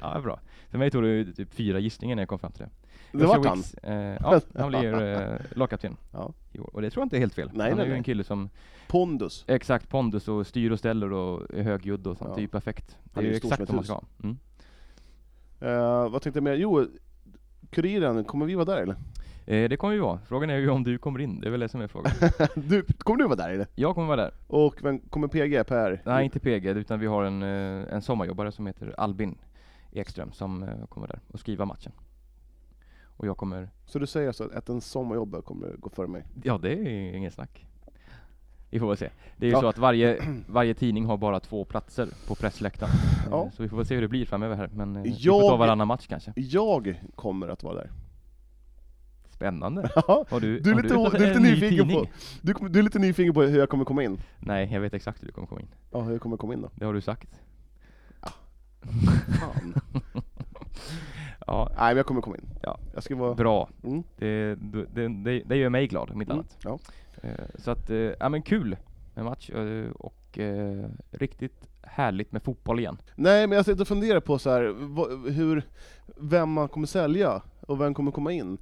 Ja, 0.00 0.20
bra. 0.20 0.40
För 0.70 0.78
mig 0.78 0.90
tog 0.90 1.02
det 1.02 1.32
typ 1.32 1.54
fyra 1.54 1.78
gissningar 1.78 2.16
när 2.16 2.22
jag 2.22 2.28
kom 2.28 2.38
fram 2.38 2.52
till 2.52 2.62
det. 2.64 2.70
Det 3.12 3.26
vart 3.26 3.46
han. 3.46 3.62
Eh, 3.82 4.16
ja, 4.20 4.40
han 4.54 4.68
blir 4.68 5.02
eh, 5.02 5.38
lagkapten 5.50 5.96
Ja. 6.12 6.32
Och 6.72 6.82
det 6.82 6.90
tror 6.90 7.00
jag 7.00 7.06
inte 7.06 7.16
är 7.16 7.20
helt 7.20 7.34
fel. 7.34 7.50
Nej, 7.52 7.68
han 7.68 7.76
nej, 7.76 7.82
är 7.82 7.86
ju 7.86 7.90
nej. 7.90 7.98
en 7.98 8.04
kille 8.04 8.24
som 8.24 8.50
Pondus. 8.88 9.44
Exakt, 9.48 9.88
pondus 9.88 10.28
och 10.28 10.46
styr 10.46 10.70
och 10.70 10.78
ställer 10.78 11.12
och 11.12 11.54
är 11.54 11.62
högljudd 11.62 12.06
och 12.06 12.16
sånt. 12.16 12.28
Ja. 12.30 12.34
Det 12.34 12.40
är 12.40 12.42
ju 12.42 12.48
perfekt. 12.48 12.98
Det 13.04 13.20
är 13.20 13.24
ju 13.24 13.34
exakt 13.34 13.56
som 13.56 13.66
vad 13.66 13.74
man 13.74 13.84
ska 13.84 13.92
ha. 13.92 14.02
Mm. 14.22 14.36
Eh, 15.60 16.10
vad 16.10 16.22
tänkte 16.22 16.36
jag 16.36 16.44
mer? 16.44 16.54
Jo, 16.54 16.86
Kuriren, 17.70 18.24
kommer 18.24 18.46
vi 18.46 18.54
vara 18.54 18.64
där 18.64 18.76
eller? 18.76 18.96
Eh, 19.46 19.68
det 19.68 19.76
kommer 19.76 19.94
ju 19.94 20.00
vara. 20.00 20.18
Frågan 20.26 20.50
är 20.50 20.56
ju 20.56 20.70
om 20.70 20.84
du 20.84 20.98
kommer 20.98 21.20
in. 21.20 21.40
Det 21.40 21.46
är 21.46 21.50
väl 21.50 21.60
det 21.60 21.68
som 21.68 21.80
är 21.80 21.88
frågan. 21.88 22.12
du, 22.54 22.82
kommer 22.82 23.18
du 23.18 23.24
vara 23.24 23.36
där 23.36 23.50
eller? 23.50 23.66
Jag 23.74 23.94
kommer 23.94 24.08
vara 24.08 24.22
där. 24.22 24.34
Och 24.46 24.74
vem 24.82 24.98
kommer 24.98 25.28
PG, 25.28 25.66
Per? 25.66 26.02
Nej, 26.04 26.24
inte 26.24 26.40
PG, 26.40 26.66
utan 26.66 27.00
vi 27.00 27.06
har 27.06 27.24
en, 27.24 27.42
eh, 27.42 27.94
en 27.94 28.02
sommarjobbare 28.02 28.52
som 28.52 28.66
heter 28.66 28.94
Albin 28.98 29.38
Ekström 29.92 30.32
som 30.32 30.62
eh, 30.62 30.86
kommer 30.88 31.06
där 31.06 31.20
och 31.28 31.40
skriva 31.40 31.64
matchen. 31.64 31.92
Och 33.18 33.26
jag 33.26 33.36
kommer, 33.36 33.68
Så 33.86 33.98
du 33.98 34.06
säger 34.06 34.26
alltså 34.26 34.50
att 34.54 34.68
en 34.68 34.80
sommarjobb 34.80 35.44
kommer 35.44 35.76
gå 35.78 35.90
före 35.90 36.06
mig? 36.06 36.24
ja 36.44 36.58
det 36.58 36.72
är 36.72 37.14
ingen 37.14 37.30
snack. 37.30 37.64
Vi 38.70 38.78
får 38.78 38.88
väl 38.88 38.96
se. 38.96 39.10
Det 39.36 39.46
är 39.46 39.50
ju 39.50 39.52
Ja. 39.56 39.60
så 39.60 39.66
att 39.68 39.78
varje, 39.78 40.22
varje 40.48 40.74
tidning 40.74 41.04
har 41.06 41.16
bara 41.16 41.40
två 41.40 41.64
platser 41.64 42.08
på 42.28 42.34
pressläktaren. 42.34 42.92
Eh, 42.92 43.28
Ja. 43.30 43.50
Så 43.56 43.62
vi 43.62 43.68
får 43.68 43.76
väl 43.76 43.86
se 43.86 43.94
hur 43.94 44.02
det 44.02 44.08
blir 44.08 44.26
framöver 44.26 44.56
här. 44.56 44.70
Men 44.72 44.96
eh, 44.96 45.02
vi 45.02 45.10
får 45.10 45.18
Jag- 45.20 45.40
ta 45.40 45.56
varannan 45.56 45.88
match 45.88 46.06
kanske. 46.08 46.32
Jag 46.36 47.00
kommer 47.14 47.48
att 47.48 47.62
vara 47.62 47.74
där. 47.74 47.90
Spännande. 49.30 49.90
Ja, 50.08 50.24
Har 50.30 50.40
du, 50.40 50.60
Du 50.60 50.70
är 50.70 50.74
har 50.74 50.82
lite 50.82 50.94
du 50.94 51.00
o- 51.00 51.04
fått 51.04 51.18
du 51.18 51.24
är 51.24 51.28
lite 51.28 51.40
ny 51.40 51.50
nyfiken 51.50 51.78
tidning? 51.88 52.04
på- 52.06 52.10
du, 52.42 52.68
du 52.68 52.78
är 52.78 52.82
lite 52.82 52.98
nyfiken 52.98 53.34
på 53.34 53.42
hur 53.42 53.58
jag 53.58 53.68
kommer 53.68 53.84
komma 53.84 54.02
in? 54.02 54.18
Nej, 54.38 54.68
jag 54.72 54.80
vet 54.80 54.94
exakt 54.94 55.22
hur 55.22 55.26
du 55.26 55.32
kommer 55.32 55.46
komma 55.48 55.60
in. 55.60 55.68
Ja, 55.90 56.00
hur 56.02 56.12
jag 56.12 56.20
kommer 56.20 56.36
komma 56.36 56.52
in 56.54 56.62
då? 56.62 56.70
Det 56.74 56.84
har 56.84 56.94
du 56.94 57.00
sagt. 57.00 57.40
Fan. 59.40 59.74
Ja, 61.48 61.68
Nej 61.76 61.88
men 61.88 61.96
jag 61.96 62.06
kommer 62.06 62.20
komma 62.20 62.36
in. 62.36 62.48
Ja. 62.62 62.78
Jag 62.94 63.02
ska 63.02 63.16
vara... 63.16 63.34
bra. 63.34 63.68
Mm. 63.84 64.02
Det, 64.16 64.54
det, 64.94 65.08
det, 65.08 65.42
det 65.46 65.56
gör 65.56 65.68
mig 65.70 65.86
glad, 65.86 66.10
om 66.10 66.20
inte 66.20 66.32
Mm. 66.32 66.44
annat. 66.64 66.80
Ja. 67.22 67.28
Eh, 67.28 67.44
Så 67.58 67.70
att, 67.70 67.90
eh, 67.90 67.96
ja 67.96 68.28
men 68.28 68.42
kul 68.42 68.76
med 69.14 69.24
match 69.24 69.50
eh, 69.50 69.90
och 69.90 70.38
riktigt 71.10 71.68
härligt 71.82 72.32
med 72.32 72.42
fotboll 72.42 72.78
igen. 72.78 72.96
Nej 73.16 73.46
men 73.46 73.56
jag 73.56 73.64
sitter 73.64 73.80
och 73.80 73.88
funderar 73.88 74.20
på 74.20 74.38
så 74.38 74.50
här, 74.50 74.62
hur, 75.30 75.62
vem 76.16 76.52
man 76.52 76.68
kommer 76.68 76.86
sälja 76.86 77.42
och 77.60 77.80
vem 77.80 77.94
kommer 77.94 78.10
komma 78.10 78.32
in. 78.32 78.58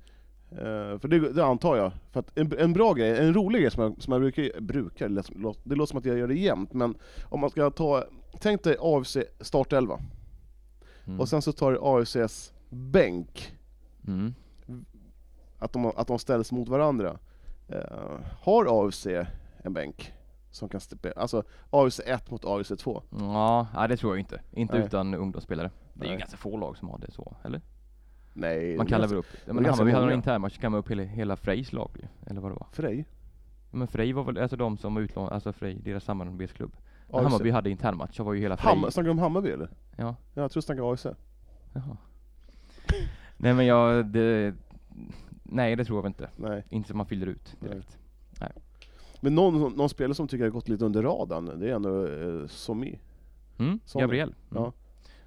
För 1.00 1.08
det, 1.08 1.32
det 1.32 1.44
antar 1.44 1.76
jag. 1.76 1.92
För 2.12 2.20
att 2.20 2.38
en, 2.38 2.52
en 2.58 2.72
bra 2.72 2.92
grej, 2.92 3.18
en 3.18 3.34
rolig 3.34 3.60
grej 3.62 3.70
som 3.70 3.82
jag, 3.82 4.02
som 4.02 4.12
jag 4.12 4.20
brukar, 4.22 4.60
brukar 4.60 5.08
det 5.08 5.22
låter, 5.38 5.60
det 5.64 5.74
låter 5.74 5.90
som 5.90 5.98
att 5.98 6.04
jag 6.04 6.18
gör 6.18 6.28
det 6.28 6.34
jämt, 6.34 6.72
men 6.72 6.94
om 7.24 7.40
man 7.40 7.50
ska 7.50 7.70
ta 7.70 8.04
tänk 8.40 8.62
dig 8.62 8.76
AFC 8.80 9.16
startelva, 9.40 9.98
Mm. 11.06 11.20
och 11.20 11.28
sen 11.28 11.42
så 11.42 11.52
tar 11.52 11.72
du 11.72 11.78
AFCs 11.82 12.52
bänk, 12.76 13.52
Mm. 14.06 14.34
att 15.58 15.72
de, 15.72 15.86
att 15.86 16.06
de 16.06 16.18
ställs 16.18 16.52
mot 16.52 16.68
varandra. 16.68 17.18
Eh, 17.68 18.18
har 18.42 18.86
AFC 18.86 19.06
en 19.58 19.72
bänk? 19.72 20.12
Som 20.50 20.68
kan 20.68 20.80
spela, 20.80 21.14
alltså 21.20 21.42
AFC 21.70 22.00
1 22.06 22.30
mot 22.30 22.44
AFC 22.44 22.72
2? 22.78 23.02
Ja, 23.10 23.66
nej, 23.74 23.88
det 23.88 23.96
tror 23.96 24.12
jag 24.12 24.20
inte. 24.20 24.40
Inte 24.52 24.74
Nej. 24.78 24.86
utan 24.86 25.14
ungdomsspelare. 25.14 25.70
Det 25.94 26.00
är 26.00 26.04
ju 26.04 26.10
Nej. 26.10 26.18
ganska 26.18 26.36
få 26.36 26.56
lag 26.56 26.76
som 26.76 26.88
har 26.88 26.98
det 26.98 27.10
så, 27.10 27.36
eller? 27.44 27.60
Nej, 28.32 28.76
Man 28.76 28.86
kallar 28.86 29.08
väl 29.08 29.18
upp, 29.18 29.26
men 29.46 29.64
Hammarby 29.64 29.90
hade 29.90 30.04
någon 30.06 30.14
internmatch, 30.14 30.54
så 30.54 30.60
kan 30.60 30.72
man 30.72 30.78
upp 30.80 30.90
hela, 30.90 31.02
hela 31.02 31.36
Frejs 31.36 31.72
lag 31.72 31.90
ju, 31.94 32.08
eller 32.30 32.40
vad 32.40 32.50
det 32.50 32.54
var. 32.54 32.66
Frej? 32.72 33.04
Men 33.70 33.88
Frej 33.88 34.12
var 34.12 34.24
väl, 34.24 34.38
alltså 34.38 34.56
de 34.56 34.78
som 34.78 34.94
var 34.94 35.02
utlånade, 35.02 35.34
alltså 35.34 35.52
Frej, 35.52 35.74
deras 35.84 36.04
samarbetsklubb. 36.04 36.76
Hammarby 37.12 37.50
hade 37.50 37.70
internmatch 37.70 38.16
så 38.16 38.24
var 38.24 38.32
ju 38.34 38.40
hela 38.40 38.56
Frej, 38.56 38.74
Ham, 38.80 38.90
snackar 38.90 39.04
du 39.04 39.10
om 39.10 39.18
Hammarby 39.18 39.50
eller? 39.50 39.70
ja, 39.96 40.04
Ja, 40.34 40.42
jag 40.42 40.50
tror 40.50 40.60
du 40.60 40.64
snackar 40.64 40.92
AFC. 40.92 41.06
jaha. 41.72 41.96
Nej 43.36 43.54
men 43.54 43.66
jag, 43.66 44.06
det, 44.06 44.54
nej 45.42 45.76
det 45.76 45.84
tror 45.84 45.98
jag 45.98 46.06
inte. 46.06 46.28
Nej. 46.36 46.64
Inte 46.68 46.88
som 46.88 46.96
man 46.96 47.06
fyller 47.06 47.26
ut 47.26 47.56
direkt. 47.60 47.98
Men 49.20 49.34
någon, 49.34 49.72
någon 49.76 49.88
spelare 49.88 50.14
som 50.14 50.28
tycker 50.28 50.44
har 50.44 50.50
gått 50.50 50.68
lite 50.68 50.84
under 50.84 51.02
radarn, 51.02 51.60
det 51.60 51.70
är 51.70 51.74
ändå 51.74 52.06
eh, 52.06 52.46
Somi. 52.46 52.98
Mm, 53.58 53.80
Sån- 53.84 54.00
Gabriel. 54.00 54.34
Mm. 54.50 54.62
Ja. 54.62 54.72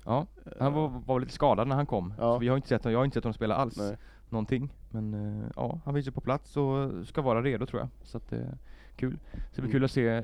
Ja, 0.06 0.28
han 0.60 0.74
var, 0.74 0.88
var 1.06 1.19
lite 1.19 1.32
skadad 1.34 1.67
när 1.67 1.76
han 1.76 1.86
kom. 1.86 2.13
Ja. 2.17 2.34
Så 2.34 2.39
vi 2.39 2.48
har 2.48 2.56
inte 2.56 2.67
sett, 2.67 2.86
jag 2.86 2.98
har 3.00 3.06
inte 3.06 3.13
sett 3.15 3.24
honom 3.24 3.34
spela 3.34 3.56
alls. 3.56 3.78
Nej. 3.78 3.98
Någonting. 4.30 4.69
Men 4.89 5.13
eh, 5.13 5.45
ja, 5.56 5.80
han 5.86 5.93
finns 5.93 6.08
ju 6.08 6.12
på 6.12 6.22
plats 6.22 6.58
och 6.58 6.91
ska 7.08 7.22
vara 7.22 7.41
redo 7.41 7.65
tror 7.65 7.82
jag. 7.82 7.89
Så 8.04 8.17
att 8.17 8.30
det 8.30 8.38
är 8.38 8.58
kul. 8.95 9.17
Så 9.32 9.38
det 9.56 9.62
blir 9.62 9.63
Mm. 9.63 9.72
kul 9.72 9.84
att 9.86 9.91
se 9.91 10.08
eh, 10.08 10.24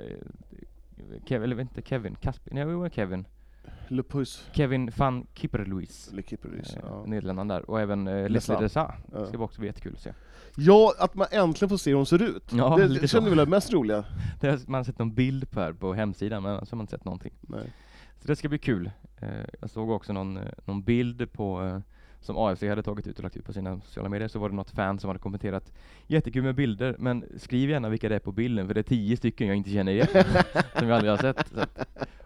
Kevin, 1.25 1.43
eller 1.51 1.61
inte 1.61 1.81
Kevin, 1.81 2.15
Kasper, 2.15 2.53
nej 2.53 2.63
jo, 2.67 2.89
Kevin. 2.89 3.25
Lepus. 3.87 4.47
Kevin 4.53 4.91
van 4.97 5.27
Kipperluis. 5.33 6.09
Eller 6.11 6.21
Kipperlys, 6.21 6.75
Eh, 6.75 6.79
ja. 6.83 7.03
Nederländerna 7.05 7.53
där. 7.53 7.69
Och 7.69 7.81
även 7.81 8.07
eh. 8.07 8.29
Leslie 8.29 8.59
Desa. 8.59 8.93
Ja. 9.11 9.19
Det 9.19 9.27
ska 9.27 9.37
också 9.37 9.59
bli 9.59 9.67
jättekul 9.69 9.93
att 9.93 10.01
se. 10.01 10.13
ja, 10.57 10.93
att 10.99 11.15
man 11.15 11.27
äntligen 11.31 11.69
får 11.69 11.77
se 11.77 11.89
hur 11.89 11.95
hon 11.95 12.05
ser 12.05 12.21
ut. 12.21 12.53
Ja, 12.53 12.77
det 12.77 12.87
det 12.87 12.99
så. 12.99 13.07
känner 13.07 13.29
väl 13.29 13.39
är 13.39 13.45
mest 13.45 13.73
roliga? 13.73 14.05
Det 14.41 14.49
har, 14.49 14.59
man 14.67 14.77
har 14.79 14.83
sett 14.83 14.99
någon 14.99 15.13
bild 15.13 15.51
på 15.51 15.59
här 15.59 15.73
på 15.73 15.93
hemsidan 15.93 16.43
men 16.43 16.51
annars 16.51 16.71
har 16.71 16.75
man 16.77 16.83
inte 16.83 16.91
sett 16.97 17.05
någonting. 17.05 17.33
Nej. 17.41 17.73
Så 18.21 18.27
det 18.27 18.35
ska 18.35 18.49
bli 18.49 18.57
kul. 18.57 18.91
Eh, 19.21 19.29
jag 19.61 19.69
såg 19.69 19.89
också 19.89 20.13
någon, 20.13 20.37
eh, 20.37 20.43
någon 20.65 20.83
bild 20.83 21.31
på 21.31 21.63
eh, 21.63 21.79
som 22.25 22.37
AFC 22.37 22.63
hade 22.63 22.83
tagit 22.83 23.07
ut 23.07 23.17
och 23.17 23.23
lagt 23.23 23.37
ut 23.37 23.45
på 23.45 23.53
sina 23.53 23.79
sociala 23.81 24.09
medier, 24.09 24.27
så 24.27 24.39
var 24.39 24.49
det 24.49 24.55
något 24.55 24.71
fan 24.71 24.99
som 24.99 25.07
hade 25.07 25.19
kommenterat 25.19 25.71
Jättekul 26.07 26.43
med 26.43 26.55
bilder, 26.55 26.95
men 26.99 27.25
skriv 27.37 27.69
gärna 27.69 27.89
vilka 27.89 28.09
det 28.09 28.15
är 28.15 28.19
på 28.19 28.31
bilden, 28.31 28.67
för 28.67 28.73
det 28.73 28.81
är 28.81 28.83
tio 28.83 29.17
stycken 29.17 29.47
jag 29.47 29.55
inte 29.57 29.69
känner 29.69 29.91
igen, 29.91 30.07
som 30.79 30.87
jag 30.87 30.95
aldrig 30.95 31.11
har 31.11 31.17
sett. 31.17 31.47
Så 31.47 31.59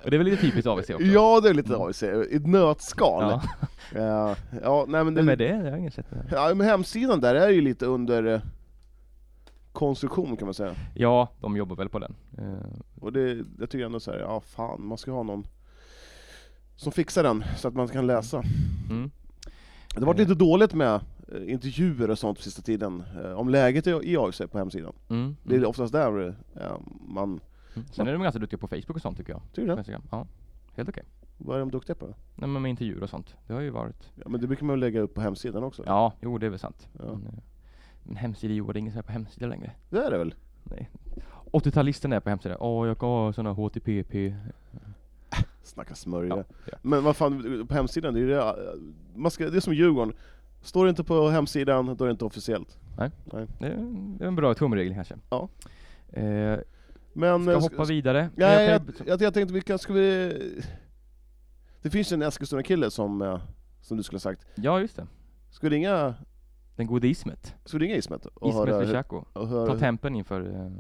och 0.03 0.11
det 0.11 0.15
är 0.15 0.17
väl 0.17 0.27
lite 0.27 0.41
typiskt 0.41 0.67
AFC 0.67 0.89
också? 0.89 1.03
Ja, 1.05 1.39
det 1.43 1.49
är 1.49 1.53
lite. 1.53 1.77
AFC, 1.77 2.03
ett 2.03 2.47
nötskal. 2.47 3.23
Ja. 3.23 3.41
Ja, 3.95 4.35
ja 4.63 4.85
nej 4.87 5.03
men 5.03 5.13
det, 5.13 5.21
Vem 5.21 5.29
är 5.29 5.35
det? 5.35 5.47
Det 5.47 5.55
har 5.55 5.63
jag 5.69 5.79
ingen 5.79 5.91
sett. 5.91 6.05
Ja, 6.31 6.53
men 6.55 6.67
hemsidan 6.67 7.21
där 7.21 7.35
är 7.35 7.49
ju 7.49 7.61
lite 7.61 7.85
under 7.85 8.33
eh, 8.33 8.41
konstruktion 9.71 10.37
kan 10.37 10.45
man 10.47 10.53
säga. 10.53 10.75
Ja, 10.95 11.27
de 11.41 11.57
jobbar 11.57 11.75
väl 11.75 11.89
på 11.89 11.99
den. 11.99 12.15
Eh, 12.37 12.69
Och 13.01 13.13
det, 13.13 13.45
jag 13.59 13.69
tycker 13.69 13.85
ändå 13.85 13.99
så 13.99 14.11
här, 14.11 14.19
ja 14.19 14.41
fan, 14.41 14.85
man 14.85 14.97
ska 14.97 15.11
ha 15.11 15.23
någon 15.23 15.47
som 16.75 16.91
fixar 16.91 17.23
den 17.23 17.43
så 17.57 17.67
att 17.67 17.73
man 17.73 17.87
kan 17.87 18.07
läsa. 18.07 18.43
Mm. 18.89 19.11
Det 19.99 20.05
har 20.05 20.13
varit 20.13 20.19
lite 20.19 20.35
dåligt 20.35 20.73
med 20.73 21.01
eh, 21.27 21.51
intervjuer 21.51 22.09
och 22.09 22.19
sånt 22.19 22.37
på 22.37 22.43
sista 22.43 22.61
tiden, 22.61 23.03
eh, 23.23 23.31
om 23.31 23.49
läget 23.49 23.87
i, 23.87 24.17
AFC 24.17 24.41
på 24.51 24.57
hemsidan. 24.57 24.93
Mm. 25.09 25.35
Det 25.43 25.55
är 25.55 25.65
oftast 25.65 25.93
där 25.93 26.35
eh, 26.55 26.71
man... 27.07 27.39
Mm. 27.75 27.87
Sen 27.91 28.07
är 28.07 28.13
de 28.13 28.21
ganska 28.21 28.39
duktiga 28.39 28.57
på 28.57 28.67
Facebook 28.67 28.95
och 28.95 29.01
sånt 29.01 29.17
tycker 29.17 29.33
jag. 29.33 29.41
Tycker 29.53 29.75
du 29.75 29.75
det? 29.75 30.01
Ja, 30.11 30.27
helt 30.75 30.89
okej. 30.89 31.03
Vad 31.37 31.55
är 31.55 31.59
de 31.59 31.71
duktiga 31.71 31.95
på? 31.95 32.05
Nej 32.35 32.49
men 32.49 32.61
med 32.61 32.69
intervjuer 32.69 33.03
och 33.03 33.09
sånt. 33.09 33.35
Det 33.47 33.53
har 33.53 33.61
ju 33.61 33.69
varit. 33.69 34.11
Ja, 34.15 34.29
men 34.29 34.41
det 34.41 34.47
brukar 34.47 34.65
man 34.65 34.73
väl 34.73 34.79
lägga 34.79 35.01
upp 35.01 35.13
på 35.13 35.21
hemsidan 35.21 35.63
också? 35.63 35.83
Ja, 35.85 36.13
jo 36.21 36.37
det 36.37 36.45
är 36.45 36.49
väl 36.49 36.59
sant. 36.59 36.87
Ja. 36.99 37.05
Men, 37.05 37.41
men 38.03 38.15
hemsida, 38.15 38.53
jo 38.53 38.71
det 38.71 38.77
är 38.77 38.79
ingen 38.79 38.93
som 38.93 38.99
är 38.99 39.03
på 39.03 39.11
hemsida 39.11 39.47
längre. 39.47 39.71
Det 39.89 39.97
är 39.97 40.11
det 40.11 40.17
väl? 40.17 40.35
Nej. 40.63 40.89
80-talisten 41.51 42.15
är 42.15 42.19
på 42.19 42.29
hemsidan. 42.29 42.57
Åh, 42.59 42.87
jag 42.87 42.99
kan 42.99 43.09
ha 43.09 43.33
såna 43.33 43.51
HTPP. 43.53 44.33
Snacka 45.69 45.95
smörja. 45.95 46.37
Ja, 46.37 46.43
ja. 46.71 46.77
Men 46.81 47.03
vad 47.03 47.15
fan, 47.15 47.65
på 47.67 47.73
hemsidan, 47.73 48.13
det 48.13 48.19
är, 48.21 48.25
det, 48.25 48.55
man 49.15 49.31
ska, 49.31 49.49
det 49.49 49.57
är 49.57 49.61
som 49.61 49.73
Djurgården. 49.73 50.13
Står 50.61 50.85
det 50.85 50.89
inte 50.89 51.03
på 51.03 51.29
hemsidan, 51.29 51.85
då 51.97 52.03
är 52.03 52.07
det 52.07 52.11
inte 52.11 52.25
officiellt. 52.25 52.77
Nej. 52.97 53.11
Nej. 53.33 53.47
Det 53.59 53.65
är, 53.67 53.75
det 54.17 54.23
är 54.23 54.27
en 54.27 54.35
bra 54.35 54.53
tumregel 54.53 54.93
kanske. 54.93 55.15
Ja. 55.29 55.49
Eh, 56.13 56.57
Men... 57.13 57.43
ska 57.43 57.51
eh, 57.51 57.59
hoppa 57.61 57.83
vidare. 57.83 58.29
Ja, 58.35 58.47
jag, 58.61 58.81
ju- 58.81 58.93
jag, 59.05 59.21
jag 59.21 59.33
tänkte 59.33 59.53
vi 59.53 59.61
kan, 59.61 59.79
ska 59.79 59.93
vi... 59.93 60.33
Det 61.81 61.89
finns 61.89 62.11
en 62.11 62.21
Eskilstuna-kille 62.21 62.91
som, 62.91 63.21
eh, 63.21 63.41
som 63.81 63.97
du 63.97 64.03
skulle 64.03 64.15
ha 64.15 64.21
sagt. 64.21 64.45
ja, 64.55 64.79
just 64.79 64.95
det. 64.95 65.07
Ska 65.51 65.69
vi 65.69 65.75
ringa, 65.75 66.15
Den 66.75 66.87
gode 66.87 67.07
Ismet. 67.07 67.55
ska 67.65 67.77
vi 67.77 67.85
ringa 67.85 67.95
Ismet? 67.95 68.25
Och 68.25 68.49
Ismet 68.49 68.69
höra 69.35 69.67
Ta 69.67 69.77
tempen 69.79 70.15
inför 70.15 70.41
eh, 70.41 70.71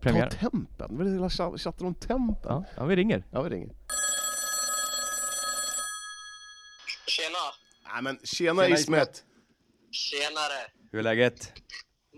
premiären. 0.00 0.30
Ta 0.30 0.36
tempen? 0.50 0.88
Vad 0.96 1.00
är 1.00 1.04
det 1.04 1.10
hela 1.16 1.28
tja- 1.28 1.58
chattar 1.58 1.86
om 1.86 1.94
tempen? 1.94 2.36
Ja, 2.52 2.64
ja, 2.76 2.84
vi 2.84 2.96
ringer. 2.96 3.24
Ja, 3.30 3.42
vi 3.42 3.50
ringer. 3.50 3.68
Tjena! 7.06 7.44
Nej 7.94 8.02
men 8.02 8.18
tjena, 8.24 8.62
Tjena, 8.62 8.76
Ismet! 8.76 9.24
Tjenare! 9.90 10.70
Hur 10.92 10.98
är 10.98 11.02
läget? 11.02 11.52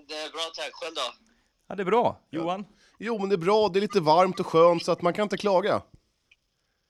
Det 0.08 0.14
är 0.14 0.30
bra 0.30 0.50
tack, 0.54 0.70
själv 0.72 0.94
då? 0.94 1.14
Ja, 1.68 1.74
det 1.74 1.82
är 1.82 1.84
bra. 1.84 2.20
Johan? 2.30 2.66
Jo 2.98 3.18
men 3.18 3.28
det 3.28 3.34
är 3.34 3.38
bra, 3.38 3.68
det 3.68 3.78
är 3.78 3.80
lite 3.80 4.00
varmt 4.00 4.40
och 4.40 4.46
skönt 4.46 4.84
så 4.84 4.92
att 4.92 5.02
man 5.02 5.12
kan 5.12 5.22
inte 5.22 5.36
klaga. 5.36 5.82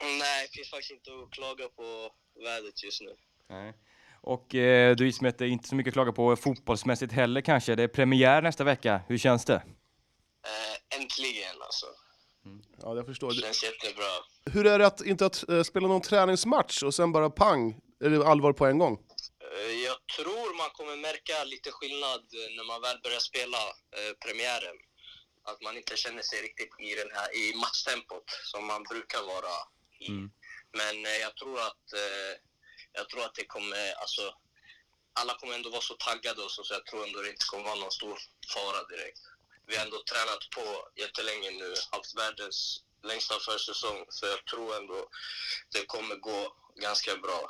Nej, 0.00 0.46
det 0.46 0.56
finns 0.56 0.70
faktiskt 0.70 0.90
inte 0.90 1.10
att 1.10 1.30
klaga 1.30 1.68
på 1.68 2.10
vädret 2.44 2.84
just 2.84 3.00
nu. 3.02 3.16
Nej. 3.48 3.74
Och 4.20 4.54
eh, 4.54 4.96
du 4.96 5.08
Ismet, 5.08 5.38
det 5.38 5.44
är 5.44 5.48
inte 5.48 5.68
så 5.68 5.74
mycket 5.74 5.90
att 5.90 5.94
klaga 5.94 6.12
på 6.12 6.36
fotbollsmässigt 6.36 7.12
heller 7.12 7.40
kanske. 7.40 7.74
Det 7.74 7.82
är 7.82 7.88
premiär 7.88 8.42
nästa 8.42 8.64
vecka. 8.64 9.00
Hur 9.08 9.18
känns 9.18 9.44
det? 9.44 9.54
Eh, 9.54 10.98
äntligen 11.00 11.62
alltså. 11.62 11.86
Ja, 12.82 12.96
jag 12.96 13.06
förstår. 13.06 13.28
Det 13.28 13.34
känns 13.34 13.64
jättebra. 13.64 14.04
Hur 14.44 14.66
är 14.66 14.78
det 14.78 14.86
att 14.86 15.06
inte 15.06 15.26
att 15.26 15.48
eh, 15.48 15.62
spela 15.62 15.88
någon 15.88 16.00
träningsmatch 16.00 16.82
och 16.82 16.94
sen 16.94 17.12
bara 17.12 17.30
pang, 17.30 17.80
eller 18.04 18.24
allvar 18.24 18.52
på 18.52 18.66
en 18.66 18.78
gång? 18.78 18.94
Eh, 19.46 19.72
jag 19.88 19.96
tror 20.16 20.56
man 20.56 20.70
kommer 20.70 20.96
märka 20.96 21.44
lite 21.44 21.70
skillnad 21.72 22.20
eh, 22.20 22.56
när 22.56 22.64
man 22.64 22.80
väl 22.80 22.98
börjar 23.02 23.18
spela 23.18 23.62
eh, 23.96 24.12
premiären. 24.24 24.76
Att 25.44 25.62
man 25.62 25.76
inte 25.76 25.96
känner 25.96 26.22
sig 26.22 26.42
riktigt 26.42 26.80
i, 26.80 26.94
den 26.94 27.10
här, 27.16 27.28
i 27.36 27.54
matchtempot 27.56 28.24
som 28.52 28.66
man 28.66 28.82
brukar 28.82 29.22
vara 29.22 29.54
i. 30.00 30.08
Mm. 30.08 30.30
Men 30.72 31.06
eh, 31.06 31.18
jag 31.26 31.36
tror 31.36 31.58
att 31.60 31.86
eh, 32.02 32.32
jag 32.92 33.08
tror 33.08 33.24
att 33.24 33.34
det 33.34 33.44
kommer, 33.44 33.92
alltså 34.02 34.34
alla 35.20 35.34
kommer 35.34 35.54
ändå 35.54 35.70
vara 35.70 35.80
så 35.80 35.94
taggade 35.94 36.42
och 36.42 36.50
så, 36.50 36.64
så 36.64 36.74
jag 36.74 36.86
tror 36.86 37.06
ändå 37.06 37.22
det 37.22 37.30
inte 37.30 37.46
kommer 37.50 37.64
vara 37.64 37.74
någon 37.74 37.98
stor 38.00 38.18
fara 38.54 38.84
direkt. 38.84 39.20
Vi 39.66 39.76
har 39.76 39.84
ändå 39.84 40.02
tränat 40.02 40.50
på 40.56 40.66
jättelänge 41.02 41.50
nu, 41.50 41.74
haft 41.90 42.18
världens 42.18 42.82
längsta 43.02 43.34
försäsong, 43.38 44.06
så 44.08 44.26
jag 44.26 44.44
tror 44.44 44.76
ändå 44.76 45.08
det 45.74 45.86
kommer 45.86 46.16
gå 46.16 46.56
ganska 46.74 47.16
bra. 47.16 47.48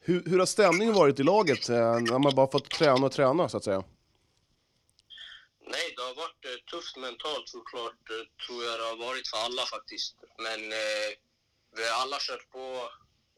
Hur, 0.00 0.22
hur 0.30 0.38
har 0.38 0.46
stämningen 0.46 0.94
varit 0.94 1.20
i 1.20 1.22
laget 1.22 1.68
eh, 1.68 2.00
när 2.10 2.18
man 2.18 2.34
bara 2.34 2.50
fått 2.50 2.70
träna 2.70 3.06
och 3.06 3.12
träna 3.12 3.48
så 3.48 3.56
att 3.56 3.64
säga? 3.64 3.82
Nej, 5.74 5.86
det 5.96 6.02
har 6.08 6.14
varit 6.24 6.42
eh, 6.50 6.58
tufft 6.72 6.96
mentalt 6.96 7.48
såklart, 7.56 8.02
eh, 8.14 8.24
tror 8.42 8.64
jag 8.66 8.74
det 8.80 8.86
har 8.92 8.98
varit 9.08 9.26
för 9.30 9.38
alla 9.46 9.62
faktiskt. 9.74 10.14
Men 10.46 10.60
eh, 10.82 11.08
vi 11.76 11.82
har 11.88 11.96
alla 12.02 12.18
kört 12.28 12.44
på, 12.54 12.64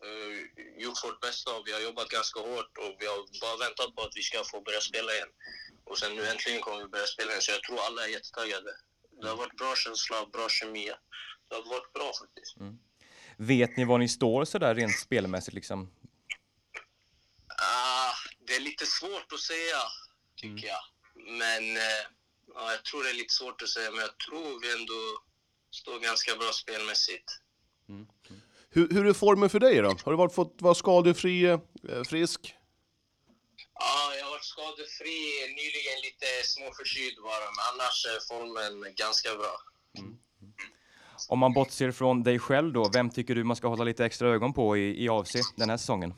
eh, 0.07 0.31
gjort 0.83 1.05
vårt 1.05 1.21
bästa 1.27 1.49
och 1.57 1.63
vi 1.67 1.73
har 1.77 1.83
jobbat 1.89 2.09
ganska 2.19 2.41
hårt 2.49 2.73
och 2.83 2.93
vi 3.01 3.07
har 3.13 3.19
bara 3.45 3.57
väntat 3.67 3.91
på 3.95 4.01
att 4.07 4.15
vi 4.19 4.23
ska 4.29 4.39
få 4.53 4.61
börja 4.69 4.83
spela 4.91 5.11
igen. 5.17 5.33
Och 5.89 5.99
sen 5.99 6.11
nu 6.17 6.23
äntligen 6.33 6.61
kommer 6.65 6.79
vi 6.83 6.89
börja 6.97 7.11
spela 7.15 7.31
igen, 7.31 7.43
så 7.45 7.51
jag 7.57 7.63
tror 7.63 7.79
alla 7.87 8.01
är 8.07 8.11
jättetaggade. 8.17 8.73
Det 9.21 9.29
har 9.33 9.37
varit 9.43 9.57
bra 9.63 9.73
känsla, 9.85 10.17
bra 10.37 10.47
kemi. 10.49 10.87
Det 11.49 11.55
har 11.59 11.65
varit 11.77 11.93
bra 11.93 12.11
faktiskt. 12.23 12.55
Vet 13.37 13.77
ni 13.77 13.85
var 13.85 13.99
ni 13.99 14.09
står 14.09 14.45
sådär 14.45 14.75
rent 14.75 14.99
spelmässigt 14.99 15.55
liksom? 15.55 15.91
Ah, 17.61 18.15
det 18.47 18.57
är 18.57 18.61
lite 18.61 18.87
svårt 18.87 19.33
att 19.33 19.41
säga, 19.41 19.81
tycker 20.37 20.67
jag. 20.67 20.85
Men 21.15 21.77
eh, 21.77 22.05
ja, 22.55 22.71
jag 22.71 22.85
tror 22.85 23.03
det 23.03 23.11
är 23.11 23.15
lite 23.15 23.35
svårt 23.35 23.63
att 23.63 23.69
säga, 23.69 23.91
men 23.91 24.01
jag 24.01 24.19
tror 24.19 24.61
vi 24.61 24.73
ändå 24.81 25.23
står 25.71 25.99
ganska 25.99 26.37
bra 26.37 26.53
spelmässigt. 26.53 27.29
Hur, 28.71 28.89
hur 28.91 29.07
är 29.07 29.13
formen 29.13 29.51
för 29.51 29.61
dig 29.61 29.77
då? 29.77 29.89
Har 30.05 30.13
du 30.13 30.17
varit, 30.17 30.35
fått 30.35 30.57
vara 30.61 30.75
skadefri, 30.75 31.45
eh, 31.45 31.59
frisk? 32.09 32.55
Ja, 33.75 34.15
jag 34.19 34.25
har 34.25 34.31
varit 34.31 34.45
skadefri 34.45 35.19
nyligen, 35.49 35.99
lite 36.03 36.27
småförkyld 36.45 37.17
bara, 37.23 37.45
men 37.55 37.65
annars 37.73 38.07
är 38.07 38.21
formen 38.29 38.95
ganska 38.97 39.35
bra. 39.35 39.57
Om 41.29 41.39
man 41.39 41.53
bortser 41.53 41.93
från 41.93 42.23
dig 42.23 42.39
själv 42.39 42.73
då, 42.73 42.91
vem 42.93 43.11
tycker 43.11 43.35
du 43.35 43.45
man 43.45 43.57
ska 43.57 43.69
hålla 43.69 43.85
lite 43.85 44.05
extra 44.05 44.29
ögon 44.29 44.53
på 44.55 44.77
i, 44.77 45.05
i 45.05 45.09
AFC 45.09 45.35
den 45.57 45.71
här 45.71 45.77
säsongen? 45.77 46.11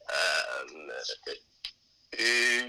Um, 0.00 0.90
uh, 2.20 2.64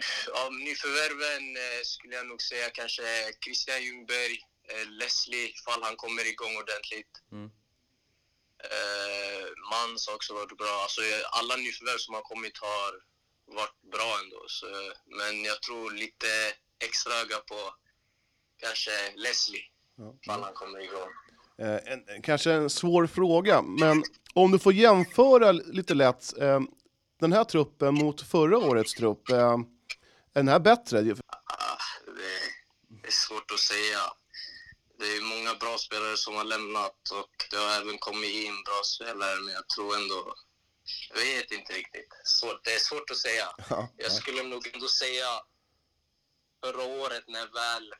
av 0.46 0.54
nyförvärven 0.54 1.58
eh, 1.58 1.82
skulle 1.84 2.16
jag 2.16 2.28
nog 2.28 2.42
säga 2.42 2.70
kanske 2.70 3.04
Christian 3.44 3.84
Ljungberg, 3.84 4.38
Eh, 4.74 4.90
Leslie, 5.00 5.48
ifall 5.50 5.84
han 5.84 5.96
kommer 5.96 6.28
igång 6.28 6.54
ordentligt. 6.64 7.14
Mm. 7.32 7.50
Eh, 8.70 9.48
Mans 9.72 10.08
har 10.08 10.16
också 10.16 10.34
varit 10.34 10.58
bra. 10.58 10.74
Alltså, 10.84 11.02
eh, 11.02 11.38
alla 11.40 11.56
nyförvärv 11.56 11.98
som 11.98 12.14
har 12.14 12.22
kommit 12.22 12.58
har 12.58 12.92
varit 13.58 13.82
bra 13.92 14.10
ändå. 14.24 14.42
Så, 14.48 14.66
men 15.06 15.44
jag 15.44 15.62
tror 15.62 15.92
lite 15.92 16.28
extra 16.88 17.14
öga 17.14 17.38
på 17.38 17.60
kanske 18.58 18.92
Leslie, 19.16 19.66
Ja. 19.98 20.16
ifall 20.22 20.44
han 20.44 20.54
kommer 20.54 20.80
igång. 20.80 21.10
Eh, 21.58 21.94
en, 21.94 22.22
kanske 22.22 22.52
en 22.52 22.70
svår 22.70 23.08
fråga, 23.08 23.62
men 23.62 24.04
om 24.34 24.52
du 24.52 24.60
får 24.60 24.74
jämföra 24.74 25.52
lite 25.52 25.94
lätt 25.94 26.38
eh, 26.38 26.60
den 27.20 27.34
här 27.34 27.44
truppen 27.44 27.94
mot 27.96 28.22
förra 28.22 28.58
årets 28.58 28.94
trupp, 28.94 29.30
eh, 29.30 29.58
är 30.34 30.40
den 30.44 30.48
här 30.48 30.60
bättre? 30.60 31.02
Det, 31.02 31.12
är 33.08 33.12
svårt 33.12 33.52
att 33.52 33.60
säga. 33.60 34.00
Det 35.00 35.06
är 35.06 35.22
många 35.22 35.56
bra 35.56 35.78
spelare 35.78 36.18
som 36.18 36.36
har 36.36 36.44
lämnat 36.44 37.10
och 37.12 37.34
det 37.52 37.58
har 37.58 37.82
även 37.82 37.98
kommit 37.98 38.34
in 38.34 38.64
bra 38.64 38.82
spelare, 38.84 39.40
men 39.40 39.54
jag 39.54 39.68
tror 39.68 39.96
ändå... 39.96 40.36
Jag 41.10 41.18
vet 41.18 41.52
inte 41.52 41.74
riktigt. 41.74 42.10
Svårt. 42.24 42.64
Det 42.64 42.74
är 42.74 42.80
svårt 42.80 43.12
att 43.12 43.18
säga. 43.18 43.48
Ja, 43.70 43.90
Jag 43.98 44.12
skulle 44.12 44.44
nog 44.44 44.72
ändå 44.74 44.88
säga 44.88 45.28
förra 46.64 46.84
året 46.84 47.24
när 47.28 47.48
väl 47.62 47.94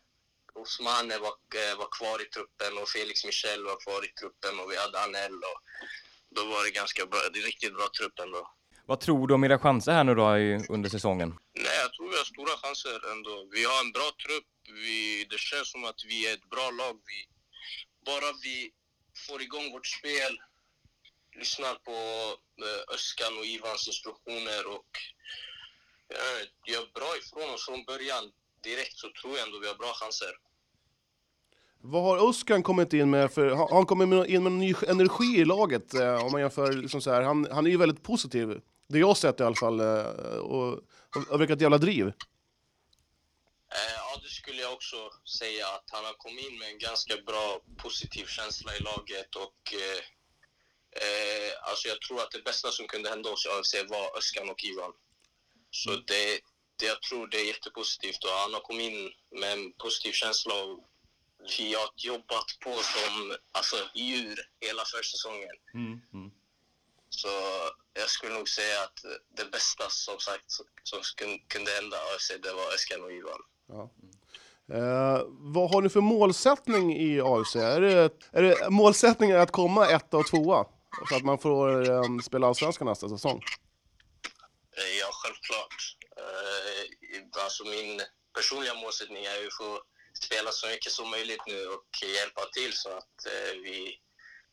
Osmane 0.54 1.18
var, 1.18 1.34
eh, 1.62 1.78
var 1.78 1.90
kvar 1.98 2.22
i 2.22 2.26
truppen 2.26 2.78
och 2.78 2.90
Felix 2.90 3.26
Michel 3.26 3.64
var 3.64 3.80
kvar 3.84 4.06
i 4.06 4.08
truppen 4.20 4.60
och 4.60 4.72
vi 4.72 4.78
hade 4.78 5.04
Anel 5.04 5.34
och 5.34 5.60
då 6.30 6.46
var 6.46 6.64
det 6.64 6.72
ganska 6.72 7.06
bra, 7.06 7.20
det 7.34 7.40
är 7.40 7.44
riktigt 7.44 7.74
bra 7.74 7.88
trupp 7.98 8.20
ändå. 8.20 8.54
Vad 8.90 9.00
tror 9.00 9.28
du 9.28 9.34
om 9.34 9.44
era 9.44 9.60
chanser 9.60 9.92
här 9.92 10.04
nu 10.04 10.16
då 10.16 10.26
under 10.76 10.90
säsongen? 10.90 11.30
Nej, 11.66 11.78
jag 11.84 11.94
tror 11.94 12.08
vi 12.14 12.18
har 12.22 12.24
stora 12.36 12.56
chanser 12.64 12.98
ändå. 13.14 13.36
Vi 13.56 13.64
har 13.70 13.80
en 13.86 13.92
bra 13.98 14.10
trupp. 14.26 14.50
Vi, 14.86 15.26
det 15.32 15.40
känns 15.50 15.68
som 15.72 15.84
att 15.90 16.00
vi 16.12 16.18
är 16.30 16.34
ett 16.38 16.50
bra 16.56 16.68
lag. 16.82 16.96
Vi, 17.12 17.20
bara 18.10 18.30
vi 18.46 18.58
får 19.28 19.40
igång 19.48 19.66
vårt 19.76 19.88
spel, 19.98 20.34
lyssnar 21.40 21.76
på 21.88 21.98
eh, 22.66 22.82
Öskan 22.96 23.34
och 23.40 23.46
Ivans 23.56 23.84
instruktioner 23.92 24.62
och 24.76 24.92
eh, 26.18 26.42
gör 26.72 26.86
bra 26.98 27.12
ifrån 27.22 27.48
oss 27.56 27.66
från 27.70 27.82
början 27.92 28.24
direkt 28.70 28.96
så 29.04 29.08
tror 29.22 29.32
jag 29.38 29.44
ändå 29.48 29.58
vi 29.64 29.68
har 29.72 29.76
bra 29.84 29.92
chanser. 30.02 30.34
Vad 31.82 32.04
har 32.08 32.30
Uskan 32.30 32.64
kommit 32.64 32.94
in 32.94 33.10
med 33.10 33.32
för, 33.36 33.48
har 33.60 33.70
han 33.78 33.86
kommit 33.86 34.08
med- 34.10 34.28
in 34.34 34.44
med 34.44 34.52
någon 34.52 34.60
ny 34.68 34.74
energi 34.94 35.30
i 35.42 35.46
laget? 35.46 35.88
Eh, 35.94 36.26
om 36.26 36.32
man 36.32 36.42
jämför, 36.42 36.74
liksom 36.74 37.02
så 37.02 37.12
här, 37.14 37.22
han, 37.22 37.48
han 37.52 37.66
är 37.68 37.72
ju 37.72 37.78
väldigt 37.78 38.04
positiv, 38.04 38.48
det 38.90 39.00
jag 39.00 39.08
har 39.08 39.16
sett 39.16 39.40
i 39.40 39.44
alla 39.44 39.56
fall, 39.56 39.80
eh, 39.80 40.40
och 40.52 40.80
har 41.30 41.38
verkat 41.38 41.62
jävla 41.62 41.78
driv. 41.78 42.08
Eh, 43.72 43.94
ja, 43.96 44.20
det 44.24 44.30
skulle 44.30 44.62
jag 44.62 44.74
också 44.74 45.10
säga 45.40 45.68
att 45.68 45.90
han 45.92 46.06
har 46.06 46.14
kommit 46.14 46.46
in 46.46 46.60
med 46.60 46.70
en 46.70 46.78
ganska 46.80 47.18
bra 47.18 47.62
positiv 47.78 48.26
känsla 48.26 48.76
i 48.76 48.80
laget 48.80 49.36
och 49.36 49.74
eh, 49.74 50.00
eh, 51.04 51.52
alltså 51.62 51.88
jag 51.88 52.02
tror 52.02 52.22
att 52.22 52.32
det 52.32 52.44
bästa 52.44 52.72
som 52.72 52.88
kunde 52.88 53.10
hända 53.10 53.30
oss 53.30 53.46
i 53.46 53.50
AFC 53.50 53.74
var 53.90 54.18
Öskan 54.18 54.50
och 54.50 54.64
Ivan. 54.64 54.94
Så 55.72 55.90
det, 55.90 56.40
det, 56.80 56.86
jag 56.86 57.02
tror 57.02 57.28
det 57.28 57.38
är 57.38 57.46
jättepositivt 57.46 58.24
och 58.24 58.30
han 58.30 58.54
har 58.54 58.62
kommit 58.62 58.92
in 58.92 59.12
med 59.40 59.52
en 59.54 59.74
positiv 59.74 60.12
känsla 60.12 60.54
och 60.64 60.90
vi 61.58 61.74
har 61.74 61.90
jobbat 61.96 62.50
på 62.60 62.72
som 62.72 63.36
alltså, 63.52 63.76
djur 63.96 64.40
hela 64.60 64.84
försäsongen. 64.86 65.56
Mm. 65.74 66.02
Mm. 66.14 66.32
Så 67.22 67.28
jag 67.94 68.10
skulle 68.10 68.34
nog 68.34 68.50
säga 68.50 68.84
att 68.84 69.00
det 69.38 69.52
bästa 69.52 69.90
som 69.90 70.20
sagt 70.20 70.52
som 70.84 71.00
kun- 71.02 71.40
kunde 71.48 71.72
hända 71.72 71.98
AFC 71.98 72.32
det 72.44 72.54
var 72.54 72.74
Öskan 72.74 73.04
och 73.04 73.12
Ivan. 73.12 73.40
Ja. 73.68 73.92
Eh, 74.76 75.22
vad 75.56 75.72
har 75.72 75.82
ni 75.82 75.90
för 75.90 76.02
målsättning 76.02 76.98
i 76.98 77.22
AFC? 77.22 77.56
Är 77.56 77.82
det, 77.82 78.12
är 78.32 78.44
det 78.44 78.70
målsättningen 78.70 79.40
att 79.40 79.52
komma 79.52 79.88
etta 79.90 80.18
och 80.18 80.28
tvåa? 80.28 80.66
Så 81.10 81.16
att 81.16 81.24
man 81.24 81.40
får 81.40 81.92
eh, 81.92 82.04
spela 82.24 82.48
Allsvenskan 82.48 82.88
nästa 82.88 83.10
säsong? 83.10 83.44
Eh, 84.78 84.98
Ja, 85.02 85.10
självklart. 85.12 85.76
Eh, 86.18 87.44
Alltså 87.44 87.64
min 87.64 88.02
personliga 88.36 88.74
målsättning 88.74 89.24
är 89.26 89.42
ju 89.42 89.48
att 89.48 89.54
få 89.54 89.82
spela 90.26 90.52
så 90.52 90.68
mycket 90.68 90.92
som 90.92 91.10
möjligt 91.10 91.44
nu 91.48 91.66
och 91.68 91.86
hjälpa 92.18 92.42
till 92.54 92.74
så 92.74 92.90
att 92.90 93.16
eh, 93.26 93.54
vi 93.64 94.00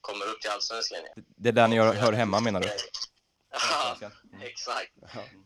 kommer 0.08 0.24
upp 0.32 0.40
till 0.40 0.50
Allsvenskan 0.50 0.98
igen. 0.98 1.24
Det 1.36 1.48
är 1.48 1.52
där 1.52 1.68
ni 1.68 1.76
hör, 1.78 1.94
hör 1.94 2.12
hemma 2.12 2.40
menar 2.40 2.60
du? 2.60 2.68
Ja, 3.50 4.10
exakt. 4.42 4.92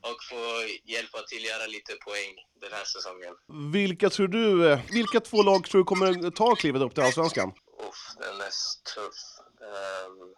Och 0.09 0.19
få 0.31 0.43
hjälpa 0.85 1.19
till 1.23 1.45
göra 1.45 1.67
lite 1.67 1.93
poäng 2.07 2.33
den 2.61 2.73
här 2.73 2.85
säsongen. 2.85 3.35
Vilka 3.73 4.11
tror 4.11 4.29
du, 4.29 4.73
eh, 4.73 4.81
vilka 4.91 5.21
två 5.21 5.43
lag 5.43 5.65
tror 5.65 5.79
du 5.79 5.85
kommer 5.85 6.31
ta 6.31 6.55
klivet 6.55 6.83
upp 6.83 6.95
till 6.95 7.05
Allsvenskan? 7.05 7.49
Uff, 7.89 8.03
den 8.19 8.41
är 8.41 8.53
tuff. 8.95 9.21
Ehm, 9.71 10.35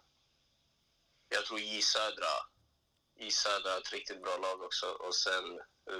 jag 1.29 1.45
tror 1.45 1.59
J 1.59 1.81
Södra. 1.81 2.33
J 3.19 3.31
Södra 3.31 3.73
är 3.75 3.77
ett 3.77 3.93
riktigt 3.93 4.23
bra 4.23 4.37
lag 4.37 4.61
också 4.61 4.85
och 4.85 5.15
sen 5.15 5.45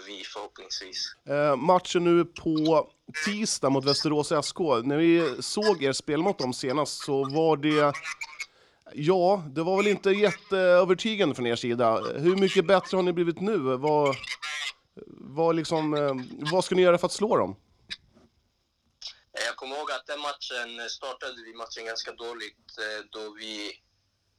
vi 0.07 0.23
förhoppningsvis. 0.23 1.15
Eh, 1.29 1.55
matchen 1.55 2.03
nu 2.03 2.25
på 2.25 2.89
tisdag 3.25 3.69
mot 3.69 3.85
Västerås 3.85 4.27
SK. 4.45 4.59
När 4.83 4.97
vi 4.97 5.41
såg 5.41 5.83
er 5.83 5.93
spela 5.93 6.23
mot 6.23 6.39
dem 6.39 6.53
senast 6.53 7.03
så 7.03 7.29
var 7.29 7.57
det... 7.57 7.93
Ja, 8.93 9.43
det 9.55 9.63
var 9.63 9.77
väl 9.77 9.87
inte 9.87 10.11
jätteövertygande 10.11 11.35
från 11.35 11.47
er 11.47 11.55
sida. 11.55 12.01
Hur 12.15 12.35
mycket 12.35 12.65
bättre 12.65 12.97
har 12.97 13.03
ni 13.03 13.13
blivit 13.13 13.41
nu? 13.41 13.57
Vad, 13.57 14.15
vad, 15.35 15.55
liksom, 15.55 15.93
eh, 15.93 16.15
vad 16.51 16.65
ska 16.65 16.75
ni 16.75 16.81
göra 16.81 16.97
för 16.97 17.05
att 17.05 17.11
slå 17.11 17.37
dem? 17.37 17.55
Jag 19.45 19.55
kommer 19.55 19.75
ihåg 19.75 19.91
att 19.91 20.07
den 20.07 20.19
matchen 20.19 20.89
startade 20.89 21.43
vi 21.45 21.53
matchen 21.53 21.85
ganska 21.85 22.11
dåligt 22.11 22.77
eh, 22.77 23.05
då 23.09 23.33
vi 23.33 23.71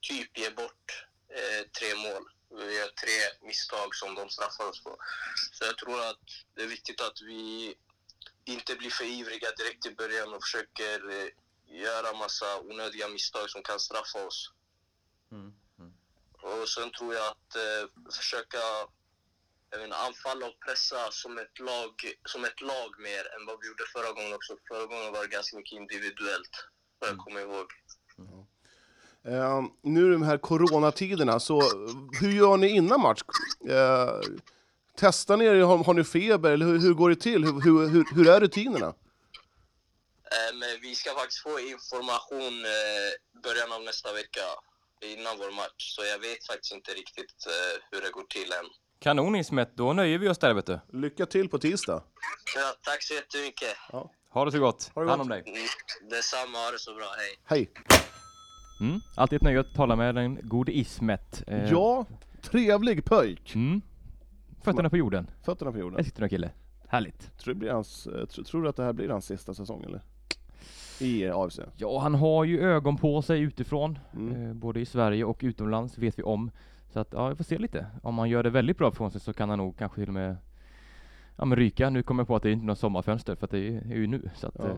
typ 0.00 0.38
ger 0.38 0.50
bort 0.50 1.06
eh, 1.28 1.62
tre 1.78 1.88
mål. 2.04 2.24
Vi 2.56 2.78
gör 2.78 2.88
tre 2.88 3.46
misstag 3.46 3.94
som 3.94 4.14
de 4.14 4.28
straffar 4.28 4.68
oss 4.68 4.82
på. 4.84 4.96
Så 5.52 5.64
jag 5.64 5.78
tror 5.78 6.00
att 6.00 6.24
det 6.54 6.62
är 6.62 6.66
viktigt 6.66 7.00
att 7.00 7.22
vi 7.22 7.74
inte 8.44 8.74
blir 8.74 8.90
för 8.90 9.04
ivriga 9.04 9.50
direkt 9.50 9.86
i 9.86 9.94
början 9.94 10.34
och 10.34 10.42
försöker 10.42 11.10
eh, 11.10 11.28
göra 11.66 12.16
massa 12.16 12.60
onödiga 12.60 13.08
misstag 13.08 13.50
som 13.50 13.62
kan 13.62 13.80
straffa 13.80 14.26
oss. 14.26 14.52
Mm. 15.32 15.54
Mm. 15.78 15.92
Och 16.42 16.68
sen 16.68 16.90
tror 16.90 17.14
jag 17.14 17.26
att 17.26 17.56
eh, 17.56 18.12
försöka 18.12 18.58
jag 19.70 19.92
anfalla 19.92 20.46
och 20.46 20.60
pressa 20.60 21.10
som 21.10 21.38
ett, 21.38 21.58
lag, 21.58 21.92
som 22.24 22.44
ett 22.44 22.60
lag 22.60 22.90
mer 22.98 23.24
än 23.34 23.46
vad 23.46 23.60
vi 23.60 23.66
gjorde 23.66 23.84
förra 23.92 24.12
gången 24.12 24.34
också. 24.34 24.56
Förra 24.68 24.86
gången 24.86 25.12
var 25.12 25.22
det 25.22 25.28
ganska 25.28 25.56
mycket 25.56 25.72
individuellt, 25.72 26.54
vad 26.98 27.10
jag 27.10 27.18
kommer 27.18 27.40
ihåg. 27.40 27.66
Eh, 29.28 29.62
nu 29.82 30.06
i 30.08 30.12
de 30.12 30.22
här 30.22 30.38
coronatiderna, 30.38 31.40
så 31.40 31.62
hur 32.20 32.32
gör 32.32 32.56
ni 32.56 32.68
innan 32.68 33.00
match? 33.00 33.20
Eh, 33.68 34.20
testar 34.96 35.36
ni 35.36 35.44
er? 35.44 35.60
Har, 35.62 35.84
har 35.84 35.94
ni 35.94 36.04
feber? 36.04 36.50
Eller 36.50 36.66
hur, 36.66 36.78
hur 36.78 36.94
går 36.94 37.08
det 37.10 37.16
till? 37.16 37.44
Hur, 37.44 37.60
hur, 37.60 37.88
hur, 37.88 38.04
hur 38.14 38.28
är 38.28 38.40
rutinerna? 38.40 38.94
Men 40.54 40.80
vi 40.82 40.94
ska 40.94 41.10
faktiskt 41.14 41.42
få 41.42 41.60
information 41.60 42.64
eh, 42.64 43.40
början 43.42 43.72
av 43.72 43.82
nästa 43.82 44.12
vecka 44.12 44.40
innan 45.02 45.38
vår 45.38 45.50
match. 45.56 45.94
Så 45.96 46.02
jag 46.04 46.18
vet 46.18 46.46
faktiskt 46.46 46.72
inte 46.74 46.90
riktigt 46.92 47.46
eh, 47.46 47.82
hur 47.90 48.00
det 48.02 48.10
går 48.10 48.22
till 48.22 48.52
än. 48.52 48.64
Kanon 49.00 49.36
Ismet, 49.36 49.76
då 49.76 49.92
nöjer 49.92 50.18
vi 50.18 50.28
oss 50.28 50.38
där 50.38 50.54
vet 50.54 50.66
du. 50.66 50.80
Lycka 50.92 51.26
till 51.26 51.48
på 51.48 51.58
tisdag. 51.58 52.02
Ja, 52.56 52.74
tack 52.82 53.02
så 53.02 53.14
jättemycket. 53.14 53.76
Ha 54.30 54.44
det 54.44 54.52
så 54.52 54.58
gott. 54.58 54.90
Ha 54.94 55.02
det 55.02 55.06
Ta 55.06 55.10
hand 55.10 55.22
om 55.22 55.28
gott. 55.28 55.44
dig. 55.44 55.52
Mm, 55.56 56.10
detsamma, 56.10 56.58
ha 56.58 56.70
det 56.70 56.78
så 56.78 56.94
bra. 56.94 57.06
Hej. 57.16 57.38
Hej! 57.44 57.70
Mm. 58.80 59.00
Alltid 59.14 59.36
ett 59.36 59.42
nöje 59.42 59.60
att 59.60 59.74
tala 59.74 59.96
med 59.96 60.14
den 60.14 60.38
gode 60.42 60.72
Ismet. 60.78 61.42
Eh, 61.46 61.70
Ja, 61.70 62.06
trevlig 62.42 63.04
pöjk. 63.04 63.54
Mm. 63.54 63.80
Fötterna 64.62 64.90
på 64.90 64.96
jorden. 64.96 65.26
Fötterna 65.42 65.72
på 65.72 65.78
jorden. 65.78 66.00
Eskilstuna 66.00 66.28
kille. 66.28 66.50
Härligt. 66.88 67.38
Tror, 67.38 67.54
det 67.54 67.58
blir 67.58 67.70
hans, 67.70 68.06
eh, 68.06 68.10
tr- 68.10 68.44
tror 68.44 68.62
du 68.62 68.68
att 68.68 68.76
det 68.76 68.84
här 68.84 68.92
blir 68.92 69.08
hans 69.08 69.26
sista 69.26 69.54
säsong 69.54 69.82
eller? 69.84 70.00
I 71.00 71.24
eh, 71.24 71.36
AFC? 71.36 71.60
Ja, 71.76 71.98
han 72.00 72.14
har 72.14 72.44
ju 72.44 72.60
ögon 72.60 72.96
på 72.96 73.22
sig 73.22 73.40
utifrån. 73.40 73.98
Mm. 74.16 74.46
Eh, 74.48 74.54
både 74.54 74.80
i 74.80 74.86
Sverige 74.86 75.24
och 75.24 75.38
utomlands 75.42 75.98
vet 75.98 76.18
vi 76.18 76.22
om. 76.22 76.50
Så 76.92 77.00
att, 77.00 77.08
ja, 77.12 77.28
vi 77.28 77.34
får 77.36 77.44
se 77.44 77.58
lite. 77.58 77.86
Om 78.02 78.18
han 78.18 78.28
gör 78.28 78.42
det 78.42 78.50
väldigt 78.50 78.78
bra 78.78 78.90
från 78.90 79.10
sig 79.10 79.20
så 79.20 79.32
kan 79.32 79.48
han 79.48 79.58
nog 79.58 79.76
kanske 79.78 80.00
till 80.00 80.08
och 80.08 80.14
med 80.14 80.36
ja, 81.36 81.44
men 81.44 81.56
ryka. 81.58 81.90
Nu 81.90 82.02
kommer 82.02 82.20
jag 82.20 82.28
på 82.28 82.36
att 82.36 82.42
det 82.42 82.48
är 82.48 82.52
inte 82.52 82.66
något 82.66 82.78
sommarfönster 82.78 83.34
för 83.34 83.44
att 83.46 83.50
det 83.50 83.58
är, 83.58 83.94
ju 83.94 84.06
nu. 84.06 84.30
Så 84.34 84.46
att, 84.46 84.54
Ja. 84.58 84.64
eh, 84.68 84.74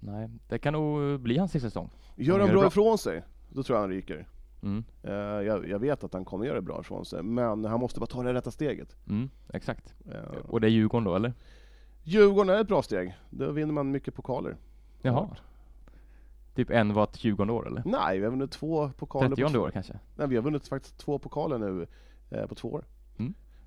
nej, 0.00 0.28
det 0.48 0.58
kan 0.58 0.72
nog 0.72 1.20
bli 1.20 1.38
hans 1.38 1.52
sista 1.52 1.68
säsong. 1.68 1.90
Gör 2.16 2.38
Han 2.38 2.48
gör 2.48 2.54
bra. 2.56 2.66
ifrån 2.66 2.98
sig, 2.98 3.22
då 3.52 3.62
tror 3.62 3.76
jag 3.76 3.80
han 3.82 3.90
ryker. 3.90 4.26
Mm. 4.62 4.84
Eh, 5.02 5.12
jag, 5.46 5.68
jag 5.68 5.78
vet 5.78 6.04
att 6.04 6.12
han 6.12 6.24
kommer 6.24 6.44
göra 6.46 6.60
bra 6.60 6.80
ifrån 6.80 7.04
sig, 7.04 7.22
men 7.22 7.64
han 7.64 7.80
måste 7.80 8.00
bara 8.00 8.06
ta 8.06 8.22
det 8.22 8.34
rätta 8.34 8.50
steget. 8.50 8.96
Mm, 9.08 9.30
exakt. 9.52 9.94
Eh, 10.12 10.20
Och 10.48 10.60
det 10.60 10.66
är 10.66 10.70
Djurgården 10.70 11.04
då, 11.04 11.14
eller? 11.16 11.32
Djurgården 12.02 12.56
är 12.56 12.60
ett 12.60 12.68
bra 12.68 12.82
steg. 12.82 13.14
Då 13.30 13.50
vinner 13.50 13.72
man 13.72 13.90
mycket 13.90 14.14
pokaler. 14.14 14.56
Jaha. 15.02 15.26
Klart. 15.26 15.42
Typ 16.54 16.70
en 16.70 16.92
vart 16.94 17.16
tjugonde 17.16 17.52
år 17.52 17.66
eller? 17.66 17.82
Nej, 17.86 18.18
vi 18.18 18.24
har 18.24 18.30
vunnit 18.30 18.50
två 18.50 18.90
pokaler 18.96 19.28
på 19.28 19.36
Trettionde 19.36 19.58
två- 19.58 19.64
år 19.64 19.70
kanske? 19.70 19.98
Nej, 20.16 20.28
vi 20.28 20.36
har 20.36 20.42
vunnit 20.42 20.68
faktiskt 20.68 20.98
två 20.98 21.18
pokaler 21.18 21.58
nu 21.58 21.86
eh, 22.30 22.46
på 22.46 22.54
två 22.54 22.68
år. 22.72 22.84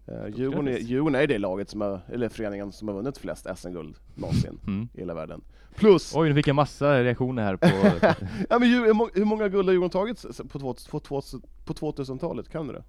Eh, 0.07 0.27
Djurgården, 0.35 0.67
är. 0.67 0.77
Djurgården 0.77 1.21
är 1.21 1.27
det 1.27 1.37
laget 1.37 1.69
som 1.69 1.81
har, 1.81 1.99
eller 2.09 2.29
föreningen 2.29 2.71
som 2.71 2.87
har 2.87 2.95
vunnit 2.95 3.17
flest 3.17 3.47
SM-guld 3.55 3.95
någonsin 4.15 4.59
Mm. 4.67 4.87
i 4.93 4.99
hela 4.99 5.13
världen. 5.13 5.41
Plus, 5.75 6.15
Oj, 6.15 6.29
nu 6.29 6.35
fick 6.35 6.47
jag 6.47 6.55
massa 6.55 7.03
reaktioner 7.03 7.43
här 7.43 7.55
på... 7.55 7.67
ja, 8.49 8.59
men 8.59 8.69
hur 8.69 9.15
hur 9.19 9.25
många 9.25 9.47
guld 9.49 9.65
har 9.67 9.73
Djurgården 9.73 9.89
tagit 9.91 10.49
på, 10.51 10.59
på, 10.89 10.99
två- 10.99 11.21
på 11.65 11.73
2000-talet? 11.73 12.49
Kan 12.49 12.67
du 12.67 12.73
det? 12.73 12.83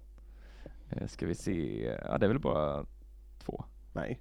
Eh, 0.89 1.07
Ska 1.07 1.25
vi 1.27 1.35
se, 1.35 1.83
ja 2.05 2.17
det 2.17 2.25
är 2.25 2.27
väl 2.27 2.39
bara 2.39 2.85
två. 3.39 3.63
Nej. 3.93 4.19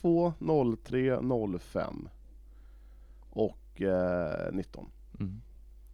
02, 0.00 0.32
03, 0.84 1.20
05 1.58 2.08
och 3.30 3.82
eh, 3.82 4.52
19. 4.52 4.90
Mm. 5.20 5.40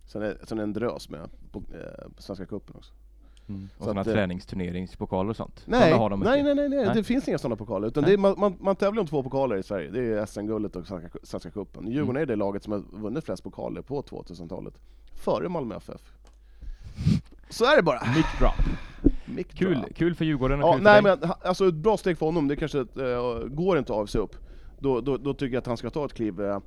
Sen 0.07 0.23
är, 0.23 0.39
sen 0.43 0.59
är 0.59 0.63
en 0.63 0.73
drös 0.73 1.09
med 1.09 1.31
på, 1.53 1.59
eh, 1.59 2.09
på 2.17 2.23
Svenska 2.23 2.47
cupen 2.47 2.77
också. 2.77 2.95
Mm. 3.49 3.69
Och 3.77 3.79
Så 3.79 3.85
sådana 3.85 4.01
eh, 4.01 4.05
träningsturneringspokaler 4.05 5.31
och 5.31 5.37
sånt. 5.37 5.63
Nej, 5.67 5.91
Såna 5.91 6.03
har 6.03 6.11
de 6.11 6.21
nej, 6.21 6.43
nej, 6.43 6.55
nej, 6.55 6.69
nej, 6.69 6.91
det 6.95 7.05
finns 7.05 7.29
inga 7.29 7.39
sådana 7.39 7.57
pokaler. 7.57 7.89
Utan 7.89 8.05
är, 8.05 8.17
man, 8.17 8.35
man, 8.39 8.57
man 8.61 8.77
tävlar 8.77 9.01
om 9.01 9.07
två 9.07 9.23
pokaler 9.23 9.57
i 9.57 9.63
Sverige. 9.63 9.91
Det 9.91 10.01
är 10.01 10.27
SM-guldet 10.27 10.77
och 10.77 10.87
Svenska, 10.87 11.19
Svenska 11.23 11.51
cupen. 11.51 11.87
Djurgården 11.87 12.11
Mm. 12.17 12.23
är 12.23 12.27
det 12.27 12.37
laget 12.37 12.63
som 12.63 12.73
har 12.73 12.83
vunnit 13.01 13.25
flest 13.25 13.43
pokaler 13.45 13.83
på 13.83 14.03
2000-talet. 14.03 14.75
Före 15.15 15.49
Malmö 15.49 15.77
FF. 15.77 16.01
Så 17.51 17.65
är 17.65 17.77
det 17.77 17.83
bara. 17.83 18.01
Mic 18.17 18.27
drop. 18.39 18.53
Mic 19.25 19.47
Kul, 19.47 19.75
drop. 19.81 19.95
kul 19.95 20.15
för 20.15 20.25
Djurgården 20.25 20.63
och 20.63 20.69
Ja, 20.69 20.73
kul 20.75 20.83
nej 20.83 21.03
men 21.03 21.19
alltså 21.43 21.69
ett 21.69 21.75
bra 21.75 21.97
steg 21.97 22.19
för 22.19 22.27
honom, 22.27 22.49
det 22.49 22.57
kanske 22.57 22.79
uh, 22.79 23.45
går 23.49 23.79
inte 23.79 23.93
av 23.93 24.07
sig 24.07 24.21
upp. 24.21 24.37
Då, 24.79 25.01
då, 25.01 25.17
då 25.17 25.35
tycker 25.35 25.55
jag 25.55 25.61
att 25.61 25.67
han 25.67 25.77
ska 25.77 25.91
ta 25.91 26.05
ett 26.05 26.13
kliv 26.13 26.41
eh, 26.41 26.59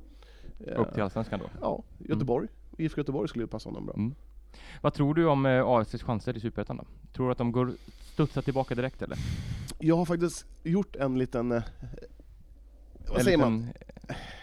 Upp 0.76 0.94
till 0.94 1.02
Allsvenskan 1.02 1.40
då. 1.40 1.50
Ja, 1.60 1.82
Göteborg. 1.98 2.48
IFK 2.78 3.00
Göteborg 3.00 3.28
skulle 3.28 3.42
ju 3.44 3.48
passa 3.48 3.68
honom 3.68 3.86
bra. 3.86 3.94
Mm. 3.94 4.14
Vad 4.80 4.94
tror 4.94 5.14
du 5.14 5.26
om 5.26 5.46
eh, 5.46 5.66
AFCs 5.66 6.02
chanser 6.02 6.36
i 6.36 6.40
Superettan 6.40 6.76
då? 6.76 6.84
Tror 7.12 7.26
du 7.26 7.32
att 7.32 7.38
de 7.38 7.52
går 7.52 7.72
studsa 8.12 8.42
tillbaka 8.42 8.74
direkt 8.74 9.02
eller? 9.02 9.18
Jag 9.78 9.96
har 9.96 10.04
faktiskt 10.04 10.46
gjort 10.62 10.96
en 10.96 11.18
liten, 11.18 11.52
eh, 11.52 11.62
vad 13.08 13.18
en 13.18 13.24
säger 13.24 13.38
man, 13.38 13.58
liten- 13.58 13.74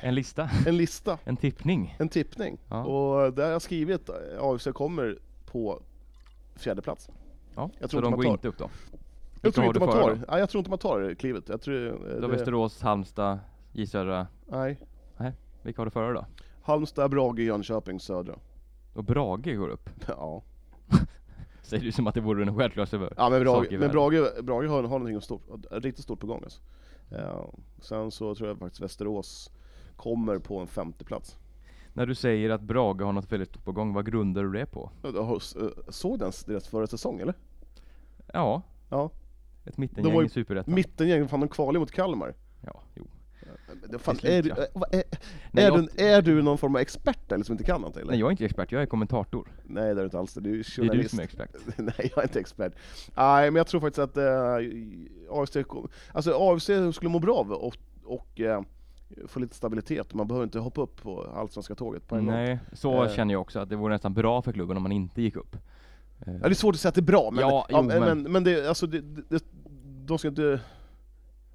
En 0.02 0.16
lista? 0.16 0.50
en 0.68 0.78
lista, 0.78 1.20
En 1.24 1.38
tippning? 1.38 1.96
en 2.00 2.10
tippning. 2.10 2.58
Ja. 2.70 2.84
Och 2.84 3.34
där 3.34 3.44
har 3.44 3.52
jag 3.52 3.62
skrivit 3.62 4.10
eh, 4.10 4.16
AFC 4.40 4.68
kommer 4.74 5.18
på 5.46 5.82
fjärde 6.56 6.82
plats. 6.82 7.10
Ja, 7.56 7.70
Jag 7.80 7.82
så 7.82 7.88
tror 7.88 8.02
de 8.02 8.08
inte 8.08 8.10
man 8.10 8.18
går 8.18 8.24
tar- 8.24 8.32
inte 8.34 8.48
upp 8.48 8.58
då? 8.58 8.70
Jag 9.42 9.54
tror, 9.54 9.64
har 9.64 9.68
inte 9.70 9.80
du 9.80 9.86
man 9.86 9.94
före 9.96 10.04
tar, 10.04 10.10
då? 10.16 10.26
nej, 10.32 10.40
jag 10.40 10.50
tror 10.50 10.60
inte 10.60 10.70
man 10.70 10.80
tar 10.80 11.14
klivet. 11.16 11.50
Jag 11.50 11.62
tror, 11.62 11.88
eh, 11.88 12.14
har 12.14 12.22
det, 12.22 12.28
Västerås, 12.28 12.82
Halmstad, 12.82 13.40
J 13.72 13.88
Södra. 13.88 14.28
nej. 14.48 14.78
Vilka 15.62 15.82
har 15.82 15.86
du 15.86 15.92
före 15.92 16.14
då? 16.14 16.26
Halmstad, 16.64 17.12
Brage, 17.12 17.40
Jönköping, 17.40 18.00
Södra. 18.00 18.36
Och 18.96 19.04
Brage 19.04 19.56
går 19.58 19.68
upp? 19.70 19.90
Ja, 20.08 20.44
Säger 21.62 21.84
du 21.84 21.92
som 21.92 22.08
att 22.08 22.14
det 22.16 22.22
vore 22.22 22.44
en 22.44 22.56
självklar 22.56 22.86
sak 22.86 23.14
ja 23.18 23.30
men, 23.30 23.44
Brage, 23.44 23.72
men. 23.72 23.92
Brage, 23.92 24.44
Brage 24.44 24.68
har, 24.70 24.84
har 24.84 25.00
någonting 25.00 25.22
stort, 25.22 25.42
riktigt 25.72 26.04
stort 26.04 26.20
på 26.20 26.28
gång 26.28 26.42
alltså. 26.44 26.62
Ja, 27.10 27.54
sen 27.82 28.12
så 28.12 28.36
tror 28.36 28.50
jag 28.50 28.58
faktiskt 28.58 28.82
Västerås 28.82 29.52
kommer 29.96 30.40
på 30.40 30.60
en 30.60 30.68
femte 30.68 31.06
plats. 31.06 31.38
När 31.94 32.06
du 32.06 32.16
säger 32.16 32.50
att 32.50 32.62
Brage 32.62 33.02
har 33.02 33.14
något 33.14 33.32
väldigt 33.32 33.50
stort 33.50 33.64
på 33.66 33.72
gång, 33.72 33.94
vad 33.94 34.06
grundar 34.06 34.44
du 34.44 34.52
det 34.52 34.66
på? 34.66 34.92
Eh, 35.04 35.40
Såg 35.90 36.20
den 36.20 36.32
deras 36.46 36.68
förra 36.68 36.88
säsong 36.88 37.20
eller? 37.20 37.34
Ja, 38.34 38.62
Ja. 38.90 39.10
ett 39.66 39.78
mittengäng 39.78 40.22
i 40.26 40.30
Superettan. 40.30 40.74
Mittengäng, 40.74 41.28
fan 41.28 41.40
de 41.40 41.50
kvalade 41.50 41.80
mot 41.80 41.92
Kalmar. 41.92 42.34
Ja, 42.62 42.82
jo. 42.96 43.04
Men 43.90 44.00
fan, 44.00 44.18
är, 44.24 44.42
du, 44.42 44.50
ja. 44.50 44.56
vad 44.74 44.96
är, 44.96 45.04
Nej, 45.52 45.66
är, 45.66 45.70
jag, 45.70 45.88
du, 45.96 46.04
är 46.04 46.22
du 46.22 46.42
någon 46.42 46.58
form 46.58 46.76
av 46.76 46.82
expert 46.82 47.32
eller 47.32 47.44
som 47.44 47.54
inte 47.54 47.64
kan 47.64 47.82
något 47.82 47.98
eller? 47.98 48.12
nej, 48.12 48.20
jag 48.20 48.28
är 48.28 48.32
inte 48.32 48.46
expert, 48.46 48.72
jag 48.72 48.82
är 48.82 48.86
kommentator. 48.86 49.48
Nej 49.64 49.84
det 49.84 49.90
är 49.92 49.96
du 49.96 50.04
inte 50.04 50.20
alls, 50.20 50.34
det. 50.34 50.42
du 50.42 50.50
är 50.50 50.56
ju 50.56 50.62
Det 50.64 50.68
är 50.68 50.82
journalist. 50.82 51.04
du 51.04 51.10
som 51.10 51.20
är 51.20 51.24
expert. 51.24 51.50
Nej 51.78 51.94
jag 52.16 52.18
är 52.18 52.24
inte 52.24 52.40
expert. 52.40 52.74
Nej 53.16 53.52
men 53.52 53.56
jag 53.58 53.68
tror 53.68 53.82
faktiskt 53.82 54.00
att 54.00 54.18
eh, 54.18 55.40
AFC, 55.40 55.58
alltså 56.14 56.32
AFC 56.40 56.70
skulle 56.96 57.10
må 57.10 57.20
bra 57.20 57.36
av 57.38 57.52
och, 57.52 57.78
och 58.06 58.40
eh, 58.42 58.62
få 59.28 59.40
lite 59.40 59.56
stabilitet. 59.56 60.14
Man 60.14 60.28
behöver 60.28 60.44
inte 60.44 60.60
hoppa 60.60 60.82
upp 60.82 61.02
på 61.02 61.24
allsvenska 61.36 61.76
tåget 61.76 62.08
på 62.08 62.16
en 62.16 62.26
gång. 62.26 62.36
Nej, 62.36 62.60
så 62.74 63.04
Eh. 63.04 63.12
känner 63.14 63.34
jag 63.34 63.42
också, 63.42 63.60
att 63.60 63.70
det 63.70 63.76
vore 63.76 63.94
nästan 63.94 64.14
bra 64.14 64.42
för 64.42 64.52
klubben 64.54 64.78
om 64.78 64.84
man 64.84 64.92
inte 64.92 65.22
gick 65.22 65.36
upp. 65.36 65.56
Ja, 66.26 66.32
det 66.32 66.48
är 66.50 66.54
svårt 66.54 66.76
att 66.76 66.82
säga 66.82 66.90
att 66.90 66.96
det 66.96 67.02
är 67.02 67.04
bra, 67.04 67.32
men, 67.32 67.42
Ja, 67.42 67.66
ja, 67.70 67.78
jo, 67.82 67.88
men, 67.88 68.00
men- 68.00 68.22
men, 68.24 68.32
men 68.32 68.44
det, 68.44 68.68
alltså 68.70 68.88
det, 68.88 69.02
det, 69.02 69.22
det, 69.30 69.44
de 70.06 70.18
ska 70.18 70.28
inte... 70.28 70.60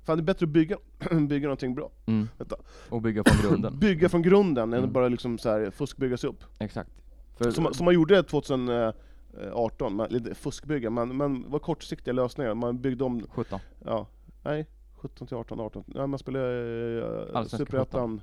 Fan 0.05 0.19
det 0.19 0.23
är 0.23 0.25
bättre 0.25 0.45
att 0.45 0.51
bygga, 0.51 0.77
bygga 1.29 1.47
någonting 1.47 1.75
bra. 1.75 1.91
Mm. 2.07 2.29
Vänta. 2.39 2.57
Och 2.89 3.03
bygga 3.03 3.25
från 3.25 3.51
grunden. 3.51 3.79
Bygga 3.81 4.09
från 4.09 4.23
grunden, 4.23 4.63
än 4.73 4.73
Mm. 4.79 4.85
att 4.85 4.91
bara 4.95 5.09
liksom 5.09 5.39
så 5.39 5.49
här 5.49 5.71
fuskbygga 5.71 6.17
sig 6.17 6.31
upp. 6.31 6.45
Exakt. 6.59 6.91
För, 7.37 7.51
Som, 7.51 7.75
som 7.75 7.85
man 7.85 7.95
gjorde 7.95 8.23
2018, 8.23 9.97
man, 9.97 10.07
lite 10.11 10.35
fuskbygga, 10.35 10.91
men, 10.91 11.19
det 11.43 11.49
var 11.49 11.59
kortsiktiga 11.59 12.13
lösningar. 12.15 12.55
Man 12.55 12.81
byggde 12.81 13.05
om, 13.05 13.27
17. 13.31 13.61
ja, 13.85 14.07
nej, 14.45 14.67
17 14.95 15.27
till 15.27 15.37
18, 15.37 15.61
18. 15.61 15.85
Nej, 15.87 16.07
man 16.07 16.19
spelade 16.19 17.13
Allsvenska 17.35 17.57
Superettan, 17.57 18.21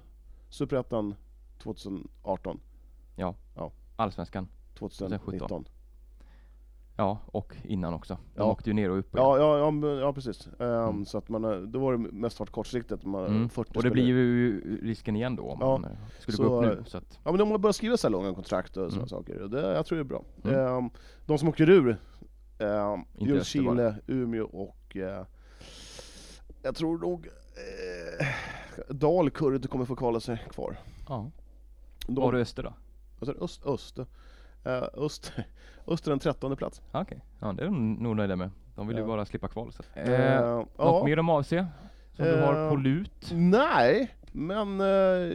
Superettan 0.50 1.16
2018, 1.64 2.60
Allsvenskan. 3.96 4.48
2019. 4.80 5.66
Ja, 6.98 7.20
och 7.26 7.56
innan 7.64 7.94
också. 7.94 8.14
De 8.14 8.20
Ja. 8.42 8.44
åkte 8.52 8.70
ju 8.70 8.74
ner 8.74 8.90
och 8.90 8.98
upp 9.00 9.16
igen. 9.16 9.26
Ja, 9.28 9.38
ja, 9.38 9.58
ja, 9.82 10.00
ja 10.00 10.14
precis. 10.14 10.48
Ehm, 10.60 10.68
Mm. 10.68 11.06
Så 11.06 11.18
att 11.18 11.30
man, 11.30 11.46
eh, 11.46 11.52
då 11.58 11.80
var 11.80 11.92
det 11.92 11.98
mest 11.98 12.40
varit 12.40 12.50
kortsiktigt. 12.52 13.06
Man, 13.06 13.26
Mm. 13.26 13.50
40 13.50 13.70
Och 13.70 13.74
det 13.74 13.80
spelare. 13.80 13.94
blir 13.94 14.04
ju 14.06 14.62
risken 14.84 15.16
igen 15.16 15.36
då 15.36 15.44
om 15.44 15.58
Ja, 15.62 15.78
man 15.78 15.92
eh, 15.92 15.98
skulle 16.20 16.38
så, 16.38 16.44
gå 16.50 16.58
upp 16.58 16.64
eh, 16.64 16.70
nu. 16.78 16.84
Så 16.86 16.98
att, 16.98 17.20
Ja 17.24 17.32
men 17.32 17.38
de 17.40 17.52
har 17.52 17.58
börjat 17.58 17.76
skriva 17.76 17.98
så 17.98 18.10
långa 18.10 18.34
kontrakt 18.34 18.70
och 18.78 18.92
sådana 18.92 18.96
Mm. 18.98 19.08
saker. 19.08 19.42
Och 19.42 19.50
Det, 19.50 19.62
jag 19.74 19.86
tror 19.86 19.96
det 19.98 20.02
är 20.02 20.04
bra. 20.04 20.24
Ehm, 20.44 20.90
de 21.26 21.38
som 21.38 21.48
åker 21.50 21.70
ur, 21.70 21.88
um, 22.60 23.06
Inte 23.18 23.26
Ljungskile, 23.34 23.96
Umeå 24.08 24.46
och 24.46 24.98
eh, 24.98 25.26
jag 26.62 26.76
tror 26.76 26.98
nog 26.98 27.28
eh, 27.28 28.28
Dalkurd 28.90 29.70
kommer 29.70 29.86
få 29.86 29.96
kvala 29.96 30.20
sig 30.20 30.46
kvar. 30.50 30.78
ja. 31.08 31.32
De, 32.08 32.16
Var 32.16 32.32
du 32.32 32.42
Öster 32.42 32.64
då? 32.64 32.74
Öst, 33.42 33.66
öst, 33.66 34.00
eh, 34.68 34.84
öst, 35.04 35.34
öst 35.88 36.08
är 36.08 36.12
den 36.12 36.20
trettonde 36.20 36.56
plats. 36.58 36.82
Ah, 36.92 37.02
Okej, 37.02 37.22
ja 37.40 37.54
det 37.54 37.62
är 37.62 37.66
de 37.66 37.94
nog 37.94 38.16
nöjda 38.16 38.36
med. 38.36 38.50
De 38.76 38.88
vill 38.88 38.98
ju 38.98 39.04
Ja. 39.04 39.08
bara 39.08 39.26
slippa 39.26 39.48
kval. 39.48 39.72
Så. 39.74 39.84
Eh, 39.94 40.12
Eh, 40.14 40.34
ja. 40.42 40.66
Något 40.78 41.06
mer 41.06 41.20
om 41.20 41.30
AFC? 41.30 41.50
Som 41.50 41.66
du 42.26 42.42
har 42.42 42.64
Eh, 42.64 42.70
på 42.70 42.76
lut? 42.76 43.32
Nej, 43.34 44.16
men 44.32 44.82
eh, 44.82 45.32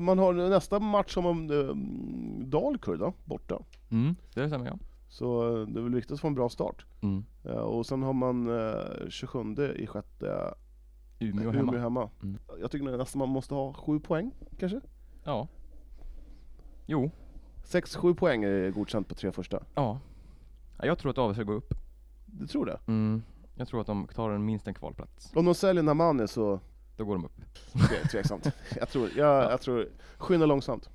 man 0.00 0.18
har 0.18 0.32
nästa 0.50 0.78
match 0.78 1.14
som 1.14 1.26
om 1.26 1.50
eh, 1.50 1.74
Dalkurd 2.46 3.12
borta. 3.24 3.58
Mm, 3.90 4.16
det 4.34 4.48
stämmer 4.48 4.66
ja. 4.66 4.78
Så 5.08 5.60
eh, 5.60 5.66
det 5.68 5.80
är 5.80 5.82
väl 5.82 5.94
viktigt 5.94 6.12
att 6.12 6.20
få 6.20 6.26
en 6.28 6.34
bra 6.34 6.48
start. 6.48 6.84
Mm. 7.02 7.24
Eh, 7.44 7.50
och 7.52 7.86
sen 7.86 8.02
har 8.02 8.12
man 8.12 8.48
eh, 8.68 9.08
27 9.08 9.38
i 9.76 9.86
sjätte 9.86 10.54
Umeå 11.20 11.42
Umeå 11.48 11.52
hemma. 11.52 11.78
hemma. 11.78 12.10
Mm. 12.22 12.38
Jag 12.60 12.70
tycker 12.70 12.96
nästan 12.96 13.18
man 13.18 13.28
måste 13.28 13.54
ha 13.54 13.72
sju 13.74 14.00
poäng 14.00 14.30
kanske? 14.58 14.80
Ja. 15.24 15.48
Jo, 16.90 17.10
6-7 17.64 18.14
poäng 18.14 18.44
är 18.44 18.70
godkänt 18.70 19.08
på 19.08 19.14
tre 19.14 19.32
första. 19.32 19.62
ja. 19.74 20.00
ja. 20.78 20.86
Jag 20.86 20.98
tror 20.98 21.10
att 21.10 21.18
AFC 21.18 21.38
går 21.46 21.54
upp. 21.54 21.74
Du 22.26 22.46
tror 22.46 22.66
det? 22.66 22.78
Mm. 22.86 23.22
Jag 23.54 23.68
tror 23.68 23.80
att 23.80 23.86
de 23.86 24.06
tar 24.14 24.30
en 24.30 24.44
minst 24.44 24.66
en 24.68 24.74
kvalplats. 24.74 25.32
Om 25.36 25.44
de 25.44 25.54
säljer 25.54 25.82
Namani 25.82 26.28
så 26.28 26.60
Då 26.96 27.04
går 27.04 27.14
de 27.14 27.24
upp. 27.24 27.32
det 27.72 27.96
är 28.04 28.08
tveksamt. 28.08 28.46
jag 28.78 28.88
tror, 28.88 29.08
jag, 29.16 29.52
jag 29.52 29.60
tror, 29.60 29.88
skynda 30.16 30.46
långsamt. 30.46 30.88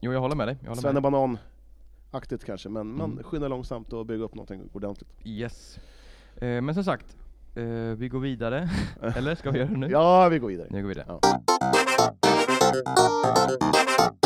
Jo, 0.00 0.12
jag 0.12 0.20
håller 0.20 0.36
med 0.36 0.48
dig. 0.48 0.56
Jag 0.60 0.68
håller 0.68 0.68
med 0.68 0.74
dig. 0.74 0.82
Svennebanan 0.82 1.38
aktigt 2.10 2.44
kanske, 2.44 2.68
men, 2.68 2.94
Mm. 2.94 3.10
men 3.10 3.24
skynda 3.24 3.48
långsamt 3.48 3.92
och 3.92 4.06
bygga 4.06 4.24
upp 4.24 4.34
någonting 4.34 4.62
ordentligt. 4.72 5.08
Yes. 5.24 5.78
Eh, 6.36 6.60
men 6.60 6.74
som 6.74 6.84
sagt, 6.84 7.16
eh, 7.54 7.64
vi 7.96 8.08
går 8.08 8.20
vidare. 8.20 8.70
Eller 9.16 9.34
ska 9.34 9.50
vi 9.50 9.58
göra 9.58 9.68
det 9.68 9.76
nu? 9.76 9.88
Ja, 9.90 10.28
vi 10.28 10.38
går 10.38 10.48
vidare. 10.48 10.66
Nu 10.70 10.82
går 10.82 10.88
vi 10.88 10.94
vidare. 10.94 11.06
Ja. 11.22 11.42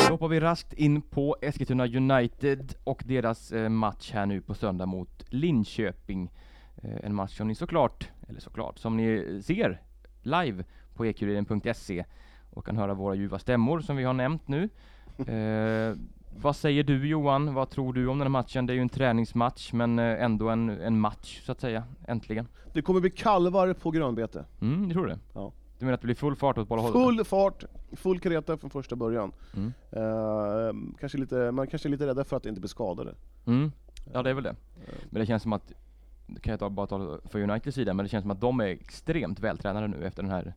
Då 0.06 0.12
hoppar 0.12 0.28
vi 0.28 0.40
raskt 0.40 0.72
in 0.72 1.02
på 1.02 1.36
Eskilstuna 1.42 1.86
United 1.86 2.74
och 2.84 3.02
deras 3.06 3.52
eh, 3.52 3.68
match 3.68 4.10
här 4.12 4.26
nu 4.26 4.40
på 4.40 4.54
söndag 4.54 4.86
mot 4.86 5.24
Linköping. 5.28 6.30
Eh, 6.76 7.04
en 7.04 7.14
match 7.14 7.36
som 7.36 7.48
ni 7.48 7.54
såklart, 7.54 8.08
eller 8.28 8.40
såklart, 8.40 8.78
som 8.78 8.96
ni 8.96 9.40
ser 9.44 9.80
live 10.22 10.64
på 10.94 11.06
ekuriren.se 11.06 12.04
och 12.50 12.66
kan 12.66 12.76
höra 12.76 12.94
våra 12.94 13.14
ljuva 13.14 13.38
stämmor 13.38 13.80
som 13.80 13.96
vi 13.96 14.04
har 14.04 14.12
nämnt 14.12 14.48
nu. 14.48 14.68
Eh, 15.26 15.94
vad 16.38 16.56
säger 16.56 16.84
du 16.84 17.08
Johan? 17.08 17.54
Vad 17.54 17.70
tror 17.70 17.92
du 17.92 18.06
om 18.06 18.18
den 18.18 18.26
här 18.26 18.28
matchen? 18.30 18.66
Det 18.66 18.72
är 18.72 18.74
ju 18.74 18.80
en 18.80 18.88
träningsmatch 18.88 19.72
men 19.72 19.98
eh, 19.98 20.24
ändå 20.24 20.48
en, 20.48 20.68
en 20.68 21.00
match 21.00 21.42
så 21.44 21.52
att 21.52 21.60
säga, 21.60 21.84
äntligen. 22.08 22.48
Det 22.72 22.82
kommer 22.82 23.00
bli 23.00 23.10
kalvar 23.10 23.72
på 23.72 23.90
grönbete. 23.90 24.44
Mm, 24.60 24.88
du 24.88 24.94
tror 24.94 25.06
det? 25.06 25.18
Ja. 25.34 25.52
Du 25.78 25.84
menar 25.84 25.94
att 25.94 26.00
det 26.00 26.06
blir 26.06 26.14
full 26.14 26.36
fart 26.36 26.58
åt 26.58 26.68
båda 26.68 26.82
hållen? 26.82 27.02
Full 27.02 27.24
fart, 27.24 27.64
full 27.92 28.20
kareta 28.20 28.56
från 28.56 28.70
första 28.70 28.96
början. 28.96 29.32
Mm. 29.56 29.72
Eh, 29.90 30.96
kanske 31.00 31.18
lite, 31.18 31.50
man 31.52 31.66
kanske 31.66 31.88
är 31.88 31.90
lite 31.90 32.06
rädda 32.06 32.24
för 32.24 32.36
att 32.36 32.46
inte 32.46 32.60
bli 32.60 32.68
skadade. 32.68 33.14
Mm. 33.46 33.72
Ja 34.12 34.22
det 34.22 34.30
är 34.30 34.34
väl 34.34 34.44
det. 34.44 34.56
Men 35.10 35.20
det 35.20 35.26
känns 35.26 35.42
som 35.42 35.52
att, 35.52 35.72
kan 36.40 36.50
jag 36.50 36.60
ta, 36.60 36.70
bara 36.70 36.86
tala 36.86 37.18
för 37.24 37.40
Uniteds 37.40 37.74
sida, 37.74 37.94
men 37.94 38.04
det 38.04 38.08
känns 38.08 38.22
som 38.22 38.30
att 38.30 38.40
de 38.40 38.60
är 38.60 38.66
extremt 38.66 39.40
vältränade 39.40 39.88
nu 39.88 40.04
efter 40.06 40.22
den 40.22 40.32
här 40.32 40.54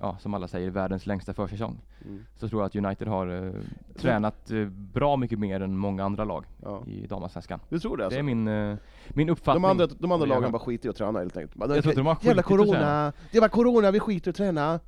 ja, 0.00 0.16
som 0.20 0.34
alla 0.34 0.48
säger, 0.48 0.70
världens 0.70 1.06
längsta 1.06 1.34
försäsong. 1.34 1.80
Mm. 2.04 2.24
Så 2.36 2.48
tror 2.48 2.62
jag 2.62 2.66
att 2.66 2.76
United 2.76 3.08
har 3.08 3.46
eh, 3.46 3.52
tränat 3.96 4.50
eh, 4.50 4.66
bra 4.68 5.16
mycket 5.16 5.38
mer 5.38 5.60
än 5.60 5.76
många 5.76 6.04
andra 6.04 6.24
lag 6.24 6.44
Ja. 6.62 6.82
i 6.86 7.06
damallsvenskan. 7.06 7.60
Du 7.68 7.78
tror 7.80 7.96
det 7.96 8.00
Det 8.02 8.04
alltså? 8.04 8.18
är 8.18 8.22
min, 8.22 8.48
eh, 8.48 8.76
min 9.08 9.28
uppfattning. 9.28 9.62
De 9.62 9.70
andra, 9.70 9.86
de 9.98 10.12
andra 10.12 10.26
lagen 10.26 10.52
bara 10.52 10.58
skiter 10.58 10.86
i 10.88 10.90
att 10.90 10.96
träna 10.96 11.18
helt 11.18 11.36
enkelt. 11.36 11.54
Bara, 11.54 11.74
Jag 11.74 11.84
tror 11.84 11.94
de 11.94 12.06
har 12.06 12.16
Jävla 12.22 12.42
corona! 12.42 13.12
Det 13.32 13.40
var 13.40 13.48
corona, 13.48 13.90
vi 13.90 14.00
skiter 14.00 14.28
i 14.28 14.30
att 14.30 14.36
träna! 14.36 14.80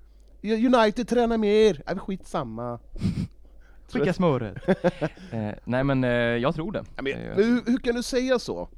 United 0.43 1.09
tränar 1.09 1.39
mer! 1.39 1.83
Ja, 1.87 1.93
vi 1.95 1.99
skit 2.01 2.27
samma. 2.27 2.79
Skicka 3.93 4.13
smöret! 4.13 4.69
eh, 5.31 5.51
nej 5.65 5.85
men 5.85 6.05
eh, 6.05 6.11
jag 6.11 6.55
tror 6.55 6.73
det. 6.73 6.85
Men, 6.97 7.07
Eh, 7.07 7.19
men 7.37 7.37
hur, 7.45 7.63
hur 7.71 7.79
kan 7.79 7.95
du 7.95 8.03
säga 8.03 8.39
så? 8.39 8.69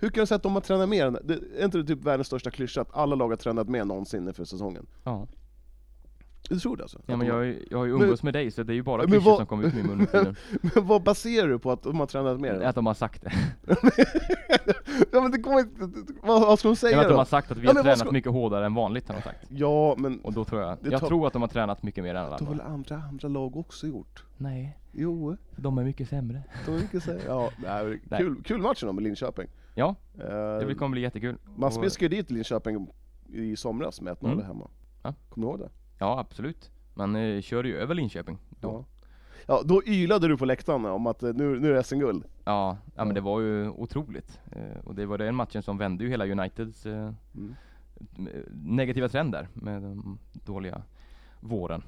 Hur 0.00 0.08
kan 0.08 0.22
du 0.22 0.26
säga 0.26 0.36
att 0.36 0.42
de 0.42 0.54
har 0.54 0.60
tränat 0.60 0.88
mer? 0.88 1.06
än- 1.06 1.18
Det, 1.24 1.34
är 1.58 1.64
inte 1.64 1.78
det 1.78 1.84
typ 1.84 2.04
världens 2.04 2.26
största 2.26 2.50
klyscha 2.50 2.80
att 2.80 2.96
alla 2.96 3.14
lag 3.16 3.28
har 3.28 3.36
tränat 3.36 3.68
mer 3.68 3.84
någonsin 3.84 4.28
inför 4.28 4.44
säsongen? 4.44 4.86
ja. 5.04 5.26
Du 6.48 6.58
tror 6.60 6.76
det 6.76 6.82
alltså? 6.82 6.98
ja 7.06 7.16
men 7.16 7.26
de 7.26 7.32
har- 7.32 7.42
jag, 7.42 7.56
jag 7.70 7.78
har 7.78 7.84
ju 7.84 7.92
umgås 7.92 8.22
med 8.22 8.34
dig 8.34 8.50
så 8.50 8.62
det 8.62 8.72
är 8.72 8.74
ju 8.74 8.82
bara 8.82 9.02
Men 9.02 9.10
klyschor 9.10 9.30
vad- 9.30 9.36
som 9.38 9.46
kommer 9.46 9.64
ut 9.64 9.74
ur 9.74 9.76
min 9.78 9.86
mun 9.86 9.98
nu 9.98 10.06
för 10.06 10.18
tiden. 10.18 10.36
Men 10.74 10.86
vad 10.86 11.02
baserar 11.02 11.48
du 11.48 11.58
på 11.58 11.72
att 11.72 11.82
de 11.82 12.00
har 12.00 12.06
tränat 12.06 12.40
mer? 12.40 12.60
Att 12.60 12.74
de 12.74 12.86
har 12.86 12.94
sagt 12.94 13.22
det. 13.22 13.32
ja 15.12 15.20
men 15.20 15.30
det 15.30 15.38
går 15.38 15.58
inte, 15.60 15.90
vad, 16.22 16.40
vad 16.40 16.58
ska 16.58 16.68
de 16.68 16.76
säga 16.76 16.96
men 16.96 17.00
att 17.00 17.08
de 17.08 17.12
då? 17.12 17.18
har 17.20 17.24
sagt 17.24 17.50
att 17.50 17.56
vi 17.58 17.62
Ja, 17.62 17.68
har 17.68 17.74
men 17.74 17.76
vad 17.76 17.84
tränat 17.84 17.98
ska- 17.98 18.10
mycket 18.10 18.32
hårdare 18.32 18.66
än 18.66 18.74
vanligt 18.74 19.08
har 19.08 19.14
de 19.14 19.22
sagt. 19.22 19.44
Ja 19.48 19.94
men, 19.98 20.20
Och 20.20 20.32
då 20.32 20.44
tror 20.44 20.60
jag, 20.62 20.78
Det 20.82 20.90
jag 20.90 21.00
tar- 21.00 21.08
tror 21.08 21.26
att 21.26 21.32
de 21.32 21.42
har 21.42 21.48
tränat 21.48 21.82
mycket 21.82 22.04
mer 22.04 22.14
än 22.14 22.24
alla 22.26 22.38
det 22.38 22.44
har 22.44 22.52
väl 22.52 22.60
andra. 22.60 22.94
andra, 22.94 23.08
andra 23.08 23.28
lag 23.28 23.56
också 23.56 23.86
gjort? 23.86 24.24
Nej, 24.36 24.78
Jo, 24.92 25.36
de 25.56 25.78
är 25.78 25.84
mycket 25.84 26.08
sämre. 26.08 26.42
de 26.66 26.72
vill 26.72 26.82
inte 26.82 27.00
säga. 27.00 27.20
Ja, 27.26 27.50
nej, 27.62 27.84
men 27.86 28.00
Nej. 28.04 28.20
kul, 28.20 28.42
kul 28.44 28.60
match 28.62 28.80
då 28.82 28.92
med 28.92 29.04
Linköping. 29.04 29.48
Ja, 29.78 29.94
Eh, 30.18 30.66
det 30.66 30.74
kommer 30.78 30.92
bli 30.92 31.00
jättekul. 31.00 31.38
man 31.56 31.66
Och- 31.66 31.72
smiskade 31.72 32.16
dit 32.16 32.30
Linköping 32.30 32.88
i 33.28 33.56
somras 33.56 34.00
med 34.00 34.12
1-0 34.12 34.32
Mm. 34.32 34.44
hemma. 34.44 34.70
Ja. 35.02 35.14
Kommer 35.28 35.46
du 35.46 35.50
ihåg 35.50 35.60
det? 35.60 35.70
Ja, 35.98 36.18
absolut. 36.18 36.70
Man 36.94 37.16
eh, 37.16 37.40
körde 37.40 37.68
ju 37.68 37.76
över 37.76 37.94
Linköping 37.94 38.38
då. 38.60 38.68
Ja. 38.68 38.84
Ja, 39.46 39.62
då 39.64 39.82
ylade 39.86 40.28
du 40.28 40.36
på 40.36 40.44
läktaren 40.44 40.84
om 40.84 41.06
att 41.06 41.22
eh, 41.22 41.32
nu, 41.34 41.60
nu 41.60 41.70
är 41.70 41.74
det 41.74 41.82
SM-guld. 41.82 42.24
Ja, 42.24 42.30
ja, 42.44 42.76
Ja. 42.96 43.04
men 43.04 43.14
det 43.14 43.20
var 43.20 43.40
ju 43.40 43.68
otroligt. 43.68 44.40
Eh, 44.52 44.78
och 44.84 44.94
det 44.94 45.06
var 45.06 45.18
den 45.18 45.34
matchen 45.34 45.62
som 45.62 45.78
vände 45.78 46.04
ju 46.04 46.10
hela 46.10 46.26
Uniteds 46.26 46.86
eh, 46.86 47.12
Mm. 47.34 47.54
m- 48.18 48.28
negativa 48.52 49.08
trend 49.08 49.32
där 49.32 49.48
med 49.54 49.82
den 49.82 50.18
dåliga 50.32 50.82
våren. 51.40 51.82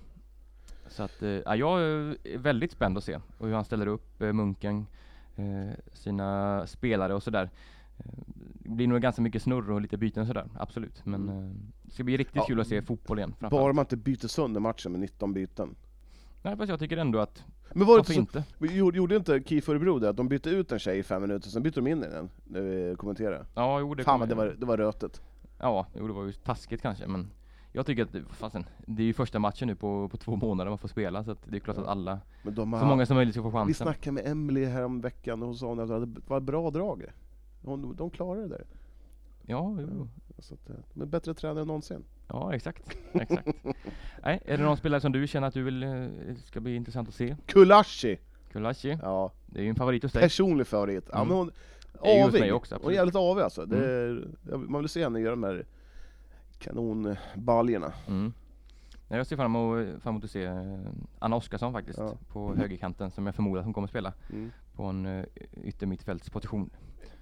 Så 0.88 1.02
att, 1.02 1.22
eh, 1.22 1.28
ja, 1.30 1.56
jag 1.56 1.80
är 1.82 2.38
väldigt 2.38 2.72
spänd 2.72 2.98
att 2.98 3.04
se 3.04 3.18
och 3.38 3.46
hur 3.46 3.54
han 3.54 3.64
ställer 3.64 3.86
upp 3.86 4.22
eh, 4.22 4.32
Munken, 4.32 4.86
eh, 5.36 5.70
sina 5.92 6.66
spelare 6.66 7.14
och 7.14 7.22
sådär. 7.22 7.50
Eh, 8.04 8.12
Det 8.54 8.70
blir 8.70 8.86
nog 8.86 9.00
ganska 9.00 9.22
mycket 9.22 9.42
snurr 9.42 9.70
och 9.70 9.80
lite 9.80 9.96
byten 9.96 10.20
och 10.20 10.26
sådär, 10.26 10.46
absolut. 10.54 11.06
Men 11.06 11.28
eh, 11.28 11.50
det 11.82 11.90
ska 11.92 12.04
bli 12.04 12.16
riktigt 12.16 12.36
Ja, 12.36 12.44
kul 12.46 12.60
att 12.60 12.66
se 12.66 12.82
fotboll 12.82 13.18
igen 13.18 13.34
Bara 13.50 13.72
man 13.72 13.82
inte 13.82 13.96
byter 13.96 14.26
sönder 14.28 14.60
matchen 14.60 14.92
med 14.92 15.00
19 15.00 15.32
byten. 15.32 15.74
Nej, 16.42 16.56
fast 16.56 16.70
jag 16.70 16.78
tycker 16.78 16.96
ändå 16.96 17.18
att, 17.18 17.44
Men 17.74 17.86
var 17.86 17.98
det 17.98 18.04
så, 18.04 18.12
inte? 18.12 18.44
vi 18.58 18.76
gjorde, 18.76 19.16
inte 19.16 19.42
KIF 19.46 19.68
Örebro 19.68 19.98
det? 19.98 20.08
Att 20.08 20.16
de 20.16 20.28
bytte 20.28 20.50
ut 20.50 20.72
en 20.72 20.78
tjej 20.78 20.98
i 20.98 21.02
fem 21.02 21.22
minuter, 21.22 21.48
sen 21.48 21.62
bytte 21.62 21.80
de 21.80 21.86
in 21.90 22.00
den 22.00 22.30
när 22.44 22.60
vi 22.60 22.96
kommenterade? 22.96 23.46
Ja, 23.54 23.80
jo 23.80 23.94
det 23.94 24.04
Fan 24.04 24.28
det 24.28 24.34
var, 24.34 24.46
det 24.58 24.66
var 24.66 24.76
rötet. 24.76 25.20
Ja, 25.58 25.86
jo 25.96 26.06
det 26.06 26.12
var 26.12 26.24
ju 26.24 26.32
taskigt 26.32 26.82
kanske 26.82 27.06
men 27.06 27.30
jag 27.72 27.86
tycker 27.86 28.02
att, 28.02 28.16
fasen, 28.30 28.64
det 28.86 29.02
är 29.02 29.06
ju 29.06 29.12
första 29.12 29.38
matchen 29.38 29.68
nu 29.68 29.74
på, 29.76 30.08
på 30.08 30.16
två 30.16 30.36
månader 30.36 30.70
man 30.70 30.78
får 30.78 30.88
spela 30.88 31.24
så 31.24 31.36
det 31.44 31.56
är 31.56 31.60
klart 31.60 31.78
att 31.78 31.86
alla, 31.86 32.20
så 32.54 32.64
många 32.66 33.06
som 33.06 33.16
möjligt 33.16 33.34
ska 33.34 33.42
få 33.42 33.48
vi 33.48 33.52
chansen. 33.56 33.86
snackade 33.86 34.12
med 34.12 34.26
Emily 34.26 34.64
här 34.64 35.02
veckan 35.02 35.42
och 35.42 35.46
hon 35.48 35.56
sa 35.56 35.72
att 35.72 35.88
det 35.88 36.20
var 36.26 36.40
bra 36.40 36.70
drag. 36.70 37.04
Hon, 37.64 37.96
de 37.96 38.10
klarade 38.10 38.42
det 38.42 38.48
där. 38.48 38.64
Ja, 39.42 39.76
jo. 39.80 40.08
Så 40.38 40.54
att, 40.54 40.70
eh, 40.70 41.02
är 41.02 41.06
bättre 41.06 41.34
tränare 41.34 41.60
än 41.60 41.66
någonsin. 41.66 42.04
Ja, 42.28 42.54
exakt. 42.54 42.96
exakt. 43.12 43.48
Nej, 44.22 44.42
är 44.44 44.58
det 44.58 44.64
någon 44.64 44.76
spelare 44.76 45.00
som 45.00 45.12
du 45.12 45.26
känner 45.26 45.48
att 45.48 45.54
du 45.54 45.62
vill, 45.62 45.82
eh, 45.82 46.06
ska 46.44 46.60
bli 46.60 46.74
intressant 46.76 47.08
att 47.08 47.14
se? 47.14 47.36
Kulashi! 47.46 48.18
Kulashi, 48.52 48.98
Ja, 49.02 49.32
det 49.46 49.60
är 49.60 49.64
ju 49.64 49.68
en 49.70 49.76
favorit 49.76 50.02
hos 50.02 50.12
dig. 50.12 50.22
personlig 50.22 50.66
favorit. 50.66 51.04
Ja, 51.12 51.16
Mm. 51.22 51.28
men 51.28 51.36
hon, 51.36 51.50
avig. 52.24 52.40
mig 52.40 52.52
också, 52.52 52.78
hon 52.82 52.90
är 52.90 52.94
jävligt 52.94 53.16
avig 53.16 53.42
alltså. 53.42 53.66
Det 53.66 53.76
är, 53.86 54.26
man 54.56 54.80
vill 54.80 54.88
se 54.88 55.02
henne 55.04 55.20
göra 55.20 55.30
de 55.30 55.42
här 55.42 55.64
kanonbaljorna. 56.58 57.92
Mm. 58.08 58.32
Jag 59.08 59.26
ser 59.26 59.36
fram 59.36 59.56
emot, 59.56 60.02
fram 60.02 60.12
emot 60.14 60.24
att 60.24 60.30
se 60.30 60.44
eh, 60.44 60.78
Anna 61.18 61.36
Oskarsson 61.36 61.72
faktiskt, 61.72 61.98
Ja. 61.98 62.14
på 62.28 62.54
högerkanten 62.56 63.10
som 63.10 63.26
jag 63.26 63.34
förmodar 63.34 63.58
att 63.60 63.64
hon 63.64 63.74
kommer 63.74 63.88
spela 63.88 64.12
Mm. 64.32 64.50
på 64.74 64.84
en 64.84 65.26
yttermittfältsposition. 65.64 66.70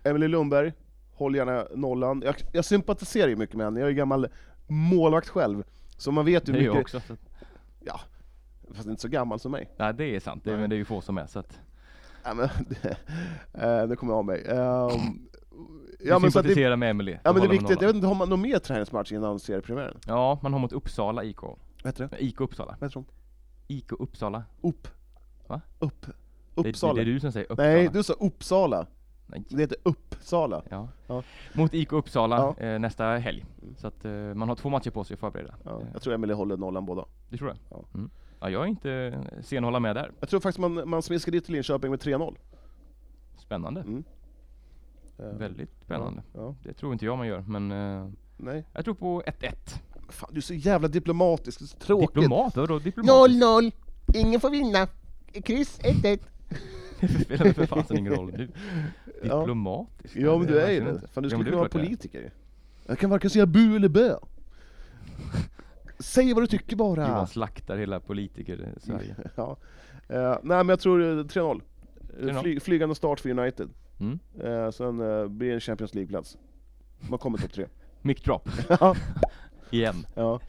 Emily 0.08 0.28
Lundberg, 0.28 0.72
håll 1.12 1.36
gärna 1.36 1.66
nollan. 1.74 2.22
Jag, 2.24 2.34
jag 2.52 2.64
sympatiserar 2.64 3.28
ju 3.28 3.36
mycket 3.36 3.56
med 3.56 3.66
henne, 3.66 3.80
jag 3.80 3.88
är 3.88 3.92
gammal 3.92 4.28
målvakt 4.66 5.28
själv. 5.28 5.64
Så 5.96 6.12
man 6.12 6.24
vet 6.24 6.48
ju 6.48 6.52
Det 6.52 6.58
är 6.58 6.62
jag 6.62 6.76
mycket, 6.76 6.94
också. 6.94 7.00
Så. 7.06 7.12
att- 7.12 7.28
fast 8.76 8.88
inte 8.88 9.02
så 9.02 9.08
gammal 9.08 9.40
som 9.40 9.52
mig. 9.52 9.70
Nej, 9.78 9.94
det 9.94 10.16
är 10.16 10.20
sant, 10.20 10.44
det, 10.44 10.56
men 10.56 10.70
det 10.70 10.76
är 10.76 10.78
ju 10.78 10.84
få 10.84 11.00
som 11.00 11.18
är 11.18 11.26
så 11.26 11.38
att 11.38 11.58
Ja, 12.24 12.34
men, 12.34 12.44
eh, 13.80 13.88
nu 13.88 13.96
kommer 13.96 14.12
jag 14.12 14.18
av 14.18 14.24
mig. 14.24 14.44
Um, 14.44 15.28
du 15.98 16.08
ja 16.08 16.18
men 16.18 16.32
så 16.32 16.38
att 16.38 16.44
det, 16.44 16.48
sympatiserar 16.48 16.76
med 16.76 16.90
Emily. 16.90 17.12
ja, 17.24 17.32
men 17.32 17.42
det 17.42 17.46
är 17.48 17.50
viktigt, 17.50 17.80
jag 17.80 17.86
vet 17.88 17.94
inte, 17.94 18.06
har 18.06 18.14
man 18.14 18.28
någon 18.28 18.40
mer 18.40 18.58
träningsmatch 18.58 19.12
innan 19.12 19.38
seriepremiären? 19.40 19.98
Ja, 20.06 20.38
man 20.42 20.52
har 20.52 20.60
mot 20.60 20.72
Uppsala 20.72 21.24
IK. 21.24 21.42
Vad 21.42 21.56
heter 21.84 22.08
det? 22.10 22.24
IK 22.24 22.40
Uppsala. 22.40 22.76
Vad 22.80 22.90
heter 22.90 22.94
de? 22.94 23.04
IK 23.74 23.92
Uppsala. 23.92 24.44
Upp. 24.60 24.88
Va? 25.46 25.60
Upp. 25.78 26.06
Det, 26.54 26.68
Uppsala. 26.68 26.94
det 26.94 27.00
är 27.00 27.04
du 27.04 27.20
som 27.20 27.32
säger 27.32 27.52
Uppsala. 27.52 27.68
Nej, 27.68 27.88
du 27.92 28.02
sa 28.02 28.12
Uppsala. 28.12 28.86
Nej. 29.30 29.44
Det 29.48 29.60
heter 29.62 29.76
Uppsala. 29.82 30.62
Ja. 30.68 30.88
Ja. 31.06 31.22
Mot 31.54 31.74
IK 31.74 31.92
Uppsala 31.92 32.36
Ja. 32.58 32.64
eh, 32.66 32.78
nästa 32.78 33.04
helg. 33.04 33.44
Mm. 33.62 33.74
Så 33.76 33.86
att 33.86 34.04
eh, 34.04 34.12
man 34.12 34.48
har 34.48 34.56
två 34.56 34.68
matcher 34.68 34.90
på 34.90 35.04
sig 35.04 35.14
att 35.14 35.20
förbereda. 35.20 35.54
Ja, 35.64 35.80
Eh, 35.80 35.86
jag 35.92 36.02
tror 36.02 36.14
Emily 36.14 36.34
håller 36.34 36.56
nollan 36.56 36.86
båda. 36.86 37.04
det 37.30 37.36
tror 37.36 37.48
jag. 37.50 37.58
Ja. 37.70 37.84
Mm. 37.94 38.10
Ja, 38.40 38.50
jag 38.50 38.62
är 38.62 38.66
inte 38.66 39.24
sen 39.42 39.58
att 39.58 39.64
hålla 39.64 39.80
med 39.80 39.96
där. 39.96 40.12
Jag 40.20 40.28
tror 40.28 40.40
faktiskt 40.40 40.58
man, 40.58 40.88
man 40.88 41.02
smiskar 41.02 41.32
dit 41.32 41.44
till 41.44 41.54
Linköping 41.54 41.90
med 41.90 42.00
3-0. 42.00 42.36
Spännande. 43.38 43.80
Mm. 43.80 44.04
Eh, 45.18 45.24
Väldigt 45.24 45.70
spännande. 45.84 46.22
Det 46.62 46.72
tror 46.72 46.92
inte 46.92 47.04
jag 47.04 47.18
man 47.18 47.26
gör, 47.26 47.40
men 47.40 47.72
eh, 47.72 48.10
Nej. 48.36 48.64
jag 48.72 48.84
tror 48.84 48.94
på 48.94 49.22
1-1. 49.22 49.52
Fan, 50.08 50.30
du 50.32 50.36
är 50.38 50.42
så 50.42 50.54
jävla 50.54 50.88
diplomatisk, 50.88 51.58
det 51.58 51.64
är 51.64 51.66
så 51.66 51.76
tråkigt. 51.78 52.14
Diplomat? 52.14 52.56
Vadå 52.56 52.78
diplomatiskt? 52.78 53.42
0-0, 53.42 53.72
ingen 54.14 54.40
får 54.40 54.50
vinna. 54.50 54.88
Kryss 55.44 55.80
1-1. 55.80 56.18
Det 57.18 57.24
spelar 57.24 57.44
väl 57.44 57.54
för 57.54 57.66
fasen 57.66 57.98
ingen 57.98 58.14
roll 58.14 58.32
nu. 58.36 58.48
Ja. 59.22 59.38
Diplomatisk? 59.40 60.16
Ja 60.16 60.38
men 60.38 60.46
det 60.46 60.52
du 60.52 60.60
är 60.60 60.70
ju 60.70 60.80
det. 60.80 60.90
inte. 60.90 61.08
Fan 61.08 61.22
du 61.22 61.26
Ja, 61.26 61.30
skulle 61.30 61.36
men 61.38 61.46
är 61.46 61.50
kunna 61.50 61.56
vara 61.56 61.68
politiker. 61.68 62.30
Jag 62.86 62.98
kan 62.98 63.10
varken 63.10 63.30
säga 63.30 63.46
bu 63.46 63.76
eller 63.76 63.88
bö. 63.88 64.14
Säg 65.98 66.34
vad 66.34 66.42
du 66.42 66.46
tycker 66.46 66.76
bara. 66.76 67.08
Johan 67.08 67.26
slaktar 67.26 67.76
hela 67.76 68.00
politiker 68.00 68.68
Sverige. 68.80 69.16
Ja. 69.36 69.56
Eh, 70.08 70.30
nej 70.42 70.56
men 70.58 70.68
jag 70.68 70.80
tror 70.80 71.02
eh, 71.02 71.06
3-0. 71.24 71.60
Eh, 72.20 72.24
3-0. 72.24 72.40
Fly, 72.42 72.60
flygande 72.60 72.94
start 72.94 73.20
för 73.20 73.30
United. 73.30 73.68
Mm. 74.00 74.18
Eh, 74.40 74.70
sen 74.70 75.00
eh, 75.00 75.26
blir 75.28 75.48
det 75.48 75.54
en 75.54 75.60
Champions 75.60 75.94
League-plats. 75.94 76.38
Man 77.10 77.18
kommer 77.18 77.38
topp 77.38 77.52
tre. 77.52 77.66
Mic 78.02 78.22
drop. 78.22 78.48
Ja. 78.68 78.96
Igen. 79.70 80.06
ja. 80.14 80.40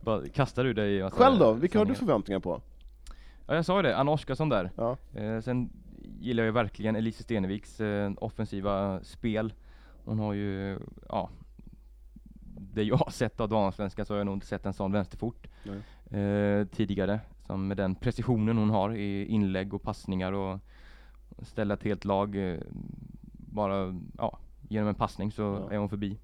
Bara 0.00 0.28
kastar 0.28 0.64
du 0.64 0.72
dig 0.72 1.10
Själv 1.10 1.38
då? 1.38 1.52
Vilka 1.52 1.78
har 1.78 1.84
du 1.86 1.94
förväntningar 1.94 2.40
på? 2.40 2.60
Ja 3.46 3.54
jag 3.54 3.64
sa 3.64 3.76
ju 3.76 3.82
det, 3.82 3.96
Anna 3.96 4.10
Oskarsson 4.10 4.48
där. 4.48 4.70
Ja. 4.76 4.96
Eh, 5.14 5.40
sen 5.40 5.70
gillar 6.20 6.44
jag 6.44 6.52
verkligen 6.52 6.96
Elise 6.96 7.22
Steneviks 7.22 7.80
eh, 7.80 8.12
offensiva 8.16 9.00
spel. 9.04 9.52
Hon 10.04 10.18
har 10.18 10.32
ju, 10.32 10.78
ja, 11.08 11.30
det 12.74 12.82
jag 12.82 12.96
har 12.96 13.10
sett 13.10 13.40
av 13.40 13.48
damallsvenskan 13.48 14.06
så 14.06 14.14
har 14.14 14.18
jag 14.18 14.24
nog 14.24 14.36
inte 14.36 14.46
sett 14.46 14.66
en 14.66 14.72
sån 14.72 14.92
vänsterfot 14.92 15.46
eh, 16.10 16.66
tidigare. 16.66 17.20
Som 17.46 17.68
med 17.68 17.76
den 17.76 17.94
precisionen 17.94 18.58
hon 18.58 18.70
har 18.70 18.94
i 18.94 19.26
inlägg 19.26 19.74
och 19.74 19.82
passningar 19.82 20.32
och 20.32 20.58
ställa 21.42 21.74
ett 21.74 21.82
helt 21.82 22.04
lag 22.04 22.36
eh, 22.52 22.58
bara, 23.32 24.00
ja, 24.18 24.38
genom 24.68 24.88
en 24.88 24.94
passning 24.94 25.32
så 25.32 25.42
Ja. 25.42 25.70
är 25.74 25.78
hon 25.78 25.88
förbi. 25.88 26.18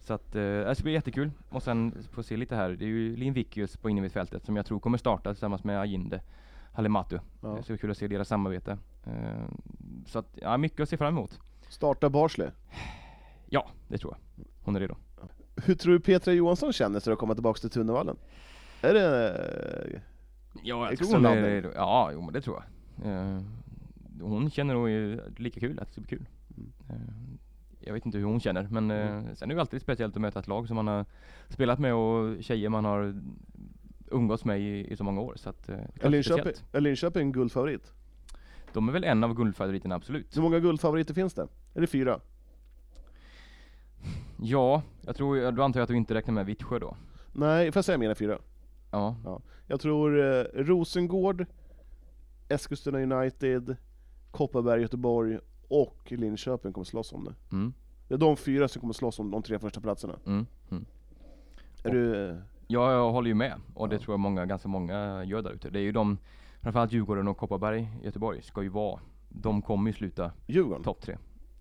Så 0.00 0.14
att, 0.14 0.34
eh, 0.34 0.40
det 0.42 0.74
ska 0.74 0.82
bli 0.84 0.92
jättekul. 0.92 1.30
Och 1.48 1.62
sen 1.62 1.94
får 2.10 2.22
se 2.22 2.36
lite 2.36 2.56
här, 2.56 2.70
det 2.70 2.84
är 2.84 2.88
ju 2.88 3.16
Linn 3.16 3.32
Vickius 3.32 3.76
på 3.76 3.90
innermittfältet 3.90 4.44
som 4.44 4.56
jag 4.56 4.66
tror 4.66 4.80
kommer 4.80 4.98
starta 4.98 5.30
tillsammans 5.34 5.64
med 5.64 5.80
Ajinde 5.80 6.20
Halimatu. 6.74 7.18
Ja. 7.40 7.48
Det 7.48 7.62
ska 7.62 7.72
bli 7.72 7.78
kul 7.78 7.90
att 7.90 7.98
se 7.98 8.08
deras 8.08 8.28
samarbete. 8.28 8.78
Eh, 9.04 9.48
så 10.06 10.18
att, 10.18 10.38
ja, 10.42 10.56
mycket 10.56 10.80
att 10.80 10.88
se 10.88 10.96
fram 10.96 11.14
emot. 11.14 11.40
Starta 11.68 12.10
Barsley. 12.10 12.48
Ja, 13.46 13.68
det 13.88 13.98
tror 13.98 14.14
jag. 14.16 14.44
Hon 14.62 14.76
är 14.76 14.80
redo. 14.80 14.96
Hur 15.56 15.74
tror 15.74 15.92
du 15.92 16.00
Petra 16.00 16.32
Johansson 16.32 16.72
känner 16.72 17.00
sig 17.00 17.12
att 17.12 17.18
komma 17.18 17.34
tillbaka 17.34 17.60
till 17.60 17.70
Tunnevallen? 17.70 18.16
Är 18.82 18.94
det... 18.94 20.00
Ja, 20.62 20.88
jag 20.90 20.98
tror 20.98 21.12
hon 21.14 21.26
är 21.26 21.42
redo. 21.42 21.70
Ja, 21.74 22.10
jo 22.12 22.20
men 22.20 22.32
det 22.32 22.40
tror 22.40 22.56
jag. 22.56 23.12
Eh, 23.12 23.40
hon 24.20 24.50
känner 24.50 24.74
nog 24.74 24.88
lika 25.36 25.60
kul, 25.60 25.78
att 25.78 25.86
det 25.86 25.92
ska 25.92 26.00
bli 26.00 26.10
kul. 26.10 26.26
Mm. 26.56 26.72
Eh, 26.88 27.14
jag 27.80 27.94
vet 27.94 28.06
inte 28.06 28.18
hur 28.18 28.24
hon 28.24 28.40
känner, 28.40 28.68
men 28.70 28.90
eh, 28.90 29.22
sen 29.34 29.42
är 29.42 29.46
det 29.46 29.54
ju 29.54 29.60
alltid 29.60 29.82
speciellt 29.82 30.16
att 30.16 30.20
möta 30.20 30.40
ett 30.40 30.48
lag 30.48 30.66
som 30.66 30.76
man 30.76 30.86
har 30.86 31.04
spelat 31.48 31.78
med 31.78 31.94
och 31.94 32.42
tjejer 32.42 32.68
man 32.68 32.84
har 32.84 33.22
umgåtts 34.10 34.44
med 34.44 34.60
i, 34.60 34.92
i 34.92 34.96
så 34.96 35.04
många 35.04 35.20
år. 35.20 35.34
Så 35.36 35.48
att, 35.48 35.68
eh, 35.68 35.78
är 36.00 36.10
Linköping, 36.10 36.52
är 36.72 36.80
Linköping 36.80 37.32
guldfavorit? 37.32 37.92
De 38.72 38.88
är 38.88 38.92
väl 38.92 39.04
en 39.04 39.24
av 39.24 39.34
guldfavoriterna, 39.34 39.94
absolut. 39.94 40.36
Hur 40.36 40.42
många 40.42 40.60
guldfavoriter 40.60 41.14
finns 41.14 41.34
det? 41.34 41.48
Är 41.74 41.80
det 41.80 41.86
fyra? 41.86 42.20
Ja, 44.40 44.82
jag 45.02 45.16
tror, 45.16 45.52
då 45.52 45.62
antar 45.62 45.80
jag 45.80 45.82
att 45.82 45.88
du 45.88 45.96
inte 45.96 46.14
räknar 46.14 46.34
med 46.34 46.46
Vittsjö 46.46 46.78
då? 46.78 46.96
Nej, 47.32 47.72
får 47.72 47.78
jag 47.78 47.84
säga 47.84 47.98
mina 47.98 48.14
fyra? 48.14 48.38
Ja. 48.90 49.40
Jag 49.66 49.80
tror 49.80 50.20
eh, 50.20 50.44
Rosengård, 50.54 51.46
Eskilstuna 52.48 52.98
United, 52.98 53.76
Kopparberg, 54.30 54.82
Göteborg 54.82 55.38
och 55.68 56.12
Linköping 56.12 56.72
kommer 56.72 56.84
slåss 56.84 57.12
om 57.12 57.24
det. 57.24 57.34
Mm. 57.52 57.72
Det 58.08 58.14
är 58.14 58.18
de 58.18 58.36
fyra 58.36 58.68
som 58.68 58.80
kommer 58.80 58.94
slåss 58.94 59.18
om 59.18 59.30
de 59.30 59.42
tre 59.42 59.58
första 59.58 59.80
platserna. 59.80 60.18
Mm. 60.26 60.46
Mm. 60.70 60.84
Är 61.84 61.90
du... 61.90 62.36
Ja, 62.74 62.92
jag 62.92 63.12
håller 63.12 63.28
ju 63.28 63.34
med. 63.34 63.54
Och 63.74 63.88
det 63.88 63.98
tror 63.98 64.12
jag 64.12 64.20
många, 64.20 64.46
ganska 64.46 64.68
många 64.68 65.24
gör 65.24 65.42
där 65.42 65.50
ute. 65.50 65.70
Det 65.70 65.78
är 65.78 65.82
ju 65.82 65.92
de, 65.92 66.18
framförallt 66.62 66.92
Djurgården 66.92 67.28
och 67.28 67.36
Kopparberg, 67.36 67.88
Göteborg, 68.02 68.42
ska 68.42 68.62
ju 68.62 68.68
vara, 68.68 69.00
de 69.28 69.62
kommer 69.62 69.90
ju 69.90 69.94
sluta 69.96 70.32
Djurgården? 70.46 70.82
topp 70.84 71.00
tre. 71.02 71.16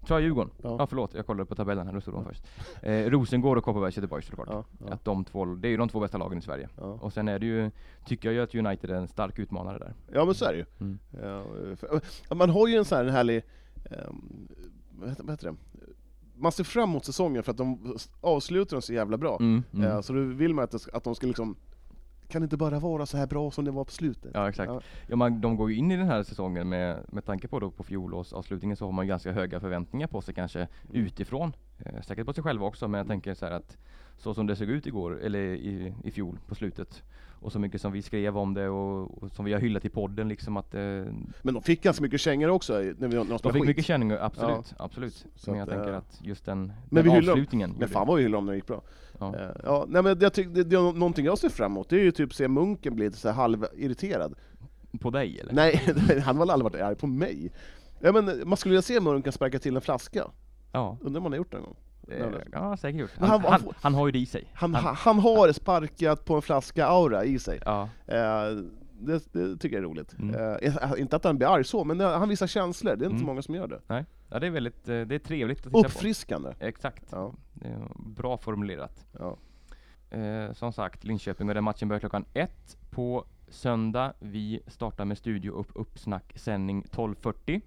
Sa 0.08 0.14
jag 0.14 0.22
Djurgården? 0.22 0.52
Ja. 0.64 0.76
Ja. 0.80 0.88
förlåt, 0.88 1.14
jag 1.14 1.26
kollade 1.26 1.46
på 1.46 1.56
tabellen 1.56 1.88
här, 1.88 1.94
då 1.94 2.02
stod 2.02 2.14
de 2.14 2.26
först. 2.26 2.44
Eh, 2.82 3.10
Rosengård 3.10 3.58
och 3.58 3.64
Kopparbergs 3.64 3.98
Göteborg 3.98 4.24
såklart. 4.24 4.48
Ja, 4.52 4.64
ja, 4.88 4.94
Att 4.94 5.06
de 5.06 5.26
två, 5.26 5.46
det 5.46 5.68
är 5.68 5.70
ju 5.70 5.78
de 5.78 5.90
två 5.90 6.00
bästa 6.00 6.18
lagen 6.18 6.38
i 6.38 6.42
Sverige. 6.42 6.70
ja. 6.78 6.84
Och 6.84 7.14
sen 7.14 7.28
är 7.28 7.40
det 7.40 7.46
ju, 7.46 7.72
tycker 8.06 8.30
jag 8.32 8.34
ju 8.36 8.42
att 8.42 8.56
United 8.68 8.90
är 8.90 8.96
en 8.96 9.08
stark 9.08 9.40
utmanare 9.40 9.78
där. 9.80 9.94
ja 10.14 10.26
men 10.26 10.36
så 10.36 10.46
är 10.46 10.52
det 10.52 10.58
ju. 10.58 10.66
Mm. 10.80 11.00
Ja, 11.12 11.44
för- 11.76 12.36
man 12.36 12.50
har 12.50 12.68
ju 12.68 12.76
en 12.76 12.86
sån 12.86 12.98
här 12.98 13.06
en 13.06 13.12
härlig... 13.12 13.44
heter, 15.10 15.24
vad 15.24 15.30
heter 15.32 15.48
det? 15.52 15.56
Man 16.36 16.52
ser 16.52 16.64
fram 16.64 16.90
emot 16.90 17.06
säsongen 17.06 17.44
för 17.44 17.52
att 17.52 17.58
de 17.58 17.96
avslutar 18.22 18.76
den 18.76 18.82
så 18.82 18.94
jävla 18.94 19.18
bra. 19.18 19.38
Mm, 19.40 19.64
mm. 19.74 19.88
Ja, 19.90 20.02
så 20.02 20.14
då 20.14 20.20
vill 20.20 20.54
man 20.54 20.64
att, 20.64 20.72
det, 20.72 20.80
ska- 20.80 20.98
att 20.98 21.04
de 21.04 21.16
ska 21.16 21.28
liksom... 21.28 21.56
Kan 22.28 22.42
det 22.42 22.44
inte 22.44 22.58
bara 22.58 22.80
vara 22.80 23.06
så 23.06 23.18
här 23.18 23.28
bra 23.28 23.52
som 23.52 23.66
det 23.66 23.72
var 23.72 23.84
på 23.86 23.92
slutet? 23.92 24.32
Ja 24.34 24.50
exakt. 24.50 24.72
Ja. 24.72 24.82
Ja, 25.08 25.16
man, 25.16 25.42
de 25.42 25.56
går 25.56 25.72
ju 25.72 25.78
in 25.78 25.92
i 25.92 25.98
den 25.98 26.08
här 26.08 26.24
säsongen 26.24 26.70
med, 26.70 27.00
med 27.12 27.26
tanke 27.26 27.48
på 27.48 27.60
då 27.60 27.72
på 27.72 27.84
fjolårsavslutningen 27.84 28.78
så 28.78 28.86
har 28.86 28.92
man 28.92 29.08
ganska 29.08 29.32
höga 29.32 29.60
förväntningar 29.60 30.08
på 30.08 30.22
sig 30.22 30.34
kanske 30.34 30.68
utifrån. 30.92 31.56
Eh, 31.86 32.02
säkert 32.02 32.26
på 32.26 32.34
sig 32.34 32.44
själva 32.44 32.66
också 32.66 32.88
men 32.88 32.98
jag 32.98 33.08
tänker 33.08 33.34
så 33.34 33.46
att 33.46 33.78
så 34.18 34.34
som 34.34 34.48
det 34.48 34.56
såg 34.56 34.70
ut 34.70 34.88
igår, 34.88 35.20
eller 35.22 35.40
i, 35.40 35.94
i 36.04 36.12
fjol 36.12 36.40
på 36.48 36.56
slutet 36.56 37.04
och 37.44 37.52
så 37.52 37.60
mycket 37.60 37.82
som 37.82 37.92
vi 37.92 38.02
skrev 38.02 38.38
om 38.38 38.54
det 38.54 38.70
och, 38.70 39.24
och 39.24 39.32
som 39.32 39.46
vi 39.46 39.54
har 39.54 39.60
hyllat 39.60 39.86
i 39.86 39.90
podden 39.90 40.28
liksom 40.30 40.58
att 40.58 40.76
eh, 40.76 40.82
Men 41.42 41.54
de 41.54 41.62
fick 41.62 41.84
ganska 41.84 42.02
mycket 42.04 42.22
kängor 42.22 42.50
också 42.50 42.74
när, 42.74 42.84
vi, 42.84 42.98
när 42.98 43.10
de 43.10 43.28
de 43.28 43.38
fick 43.40 43.52
skit. 43.52 43.64
mycket 43.64 43.86
känningar, 43.86 44.18
absolut, 44.22 44.74
absolut. 44.78 45.26
Så 45.36 45.52
men 45.52 45.60
jag 45.60 45.70
att, 45.70 45.76
tänker 45.76 45.92
eh, 45.92 45.98
att 45.98 46.20
just 46.22 46.46
den, 46.46 46.74
men 46.90 47.04
den 47.06 47.14
vi 47.14 47.20
dem. 47.22 47.30
avslutningen 47.30 47.76
Men 47.80 47.90
fan 47.90 48.08
vad 48.08 48.18
vi 48.18 48.24
hyllade 48.24 48.38
dem 48.38 48.46
när 48.46 48.54
det 48.54 48.58
gick 48.58 48.68
bra. 48.68 48.82
ja. 49.20 49.36
Eh, 49.36 49.50
Ja, 49.64 49.86
nej 49.88 50.04
men 50.04 50.20
jag 50.20 50.34
tycker, 50.34 50.50
det, 50.50 50.64
det 50.64 50.76
är 50.76 50.82
någonting 50.94 51.26
jag 51.26 51.38
ser 51.38 51.50
fram 51.50 51.72
emot, 51.72 51.90
det 51.90 51.96
är 51.96 52.04
ju 52.04 52.12
typ 52.12 52.34
se 52.34 52.48
Munken 52.48 52.96
bli 52.96 53.06
lite 53.06 53.18
så 53.18 53.30
halvirriterad. 53.32 54.34
På 55.00 55.10
dig 55.10 55.40
eller? 55.40 55.54
Nej, 55.54 55.82
han 56.26 56.36
har 56.38 56.46
väl 56.46 56.50
aldrig 56.50 56.72
varit 56.72 56.82
arg 56.82 56.96
på 56.96 57.08
mig. 57.08 57.52
Ja, 58.00 58.12
men 58.12 58.42
man 58.50 58.58
skulle 58.58 58.72
vilja 58.72 58.82
se 58.82 59.00
Munken 59.00 59.34
sparka 59.34 59.60
till 59.60 59.76
en 59.76 59.82
flaska, 59.82 60.28
Ja, 60.72 60.98
undrar 61.02 61.20
om 61.20 61.24
han 61.24 61.32
har 61.32 61.38
gjort 61.38 61.52
det 61.52 61.58
någon 61.58 61.66
gång? 61.66 61.76
Det, 62.08 62.44
ja 62.52 62.78
säkert 62.78 63.02
gjort. 63.02 63.12
Han, 63.20 63.30
han- 63.30 63.42
han, 63.52 63.62
han 63.82 63.94
har 63.94 64.06
ju 64.08 64.12
det 64.12 64.20
i 64.20 64.26
sig. 64.26 64.46
Han, 64.54 64.76
har 65.20 65.52
sparkat 65.54 66.26
på 66.26 66.36
en 66.36 66.42
flaska-aura 66.42 67.24
i 67.26 67.40
sig. 67.40 67.60
ja, 67.66 67.90
Eh, 68.08 68.16
det, 69.00 69.34
det 69.34 69.58
tycker 69.58 69.76
jag 69.76 69.84
är 69.84 69.88
roligt. 69.90 70.16
Mm. 70.20 70.36
Eh, 70.64 70.92
inte 71.02 71.16
att 71.16 71.24
han 71.24 71.38
blir 71.38 71.48
arg 71.48 71.64
så, 71.64 71.84
men 71.84 71.98
det, 71.98 72.06
han 72.06 72.30
visar 72.30 72.48
känslor, 72.48 72.96
det 72.96 73.06
är 73.06 73.10
inte 73.10 73.18
så 73.20 73.24
Mm. 73.24 73.26
många 73.26 73.42
som 73.42 73.56
gör 73.56 73.68
det. 73.68 73.82
nej. 73.88 74.06
Ja, 74.30 74.40
det 74.40 74.48
är 74.48 74.52
väldigt, 74.52 74.90
eh, 74.90 75.02
det 75.02 75.16
är 75.16 75.20
trevligt 75.20 75.58
att 75.58 75.64
titta 75.64 75.72
på. 75.72 75.80
Uppfriskande. 75.88 76.54
Exakt. 76.60 77.04
Ja, 77.12 77.34
bra 78.06 78.38
formulerat. 78.38 79.06
ja. 79.20 79.38
Eh, 80.18 80.54
som 80.54 80.74
sagt, 80.74 81.04
Linköping 81.04 81.50
och 81.50 81.56
den 81.56 81.64
matchen 81.64 81.88
börjar 81.88 82.00
klockan 82.00 82.26
ett 82.34 82.78
på 82.90 83.26
söndag. 83.48 84.14
Vi 84.20 84.62
startar 84.68 85.06
med 85.06 85.18
studio 85.18 85.52
upp 85.52 85.72
uppsnack 85.76 86.34
sändning 86.36 86.84
12.40. 86.92 87.62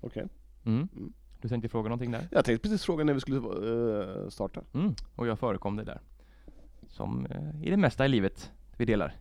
okej. 0.00 0.26
Mm. 0.64 0.88
Mm. 0.96 1.12
Du 1.44 1.48
tänkte 1.48 1.68
fråga 1.68 1.88
någonting 1.88 2.10
där? 2.10 2.28
Jag 2.30 2.44
tänkte 2.44 2.68
precis 2.68 2.84
fråga 2.84 3.04
när 3.04 3.14
vi 3.14 3.20
skulle 3.20 3.36
eh, 3.38 4.28
starta. 4.28 4.60
Mm. 4.74 4.94
Och 5.16 5.26
jag 5.26 5.38
förekom 5.38 5.76
dig 5.76 5.86
där. 5.86 6.00
Som 6.88 7.26
eh, 7.26 7.66
i 7.66 7.70
det 7.70 7.76
mesta 7.76 8.04
i 8.06 8.08
livet 8.08 8.50
vi 8.76 8.84
delar. 8.84 9.16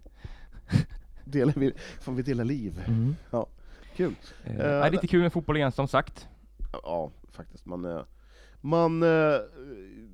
Delar 1.26 1.53
vi, 1.57 1.74
fan 2.01 2.15
vi 2.15 2.21
delar 2.24 2.43
liv. 2.45 2.82
Kul. 3.95 4.15
Eh, 4.43 4.51
Eh, 4.51 4.57
nej, 4.57 4.65
det 4.67 4.88
är 4.88 4.91
lite 4.91 5.07
kul 5.07 5.21
med 5.21 5.34
fotboll 5.34 5.57
igen 5.57 5.71
som 5.71 5.88
sagt. 5.88 6.28
Ja, 6.84 7.11
faktiskt. 7.32 7.65
Man, 7.65 8.03
man, 8.61 9.01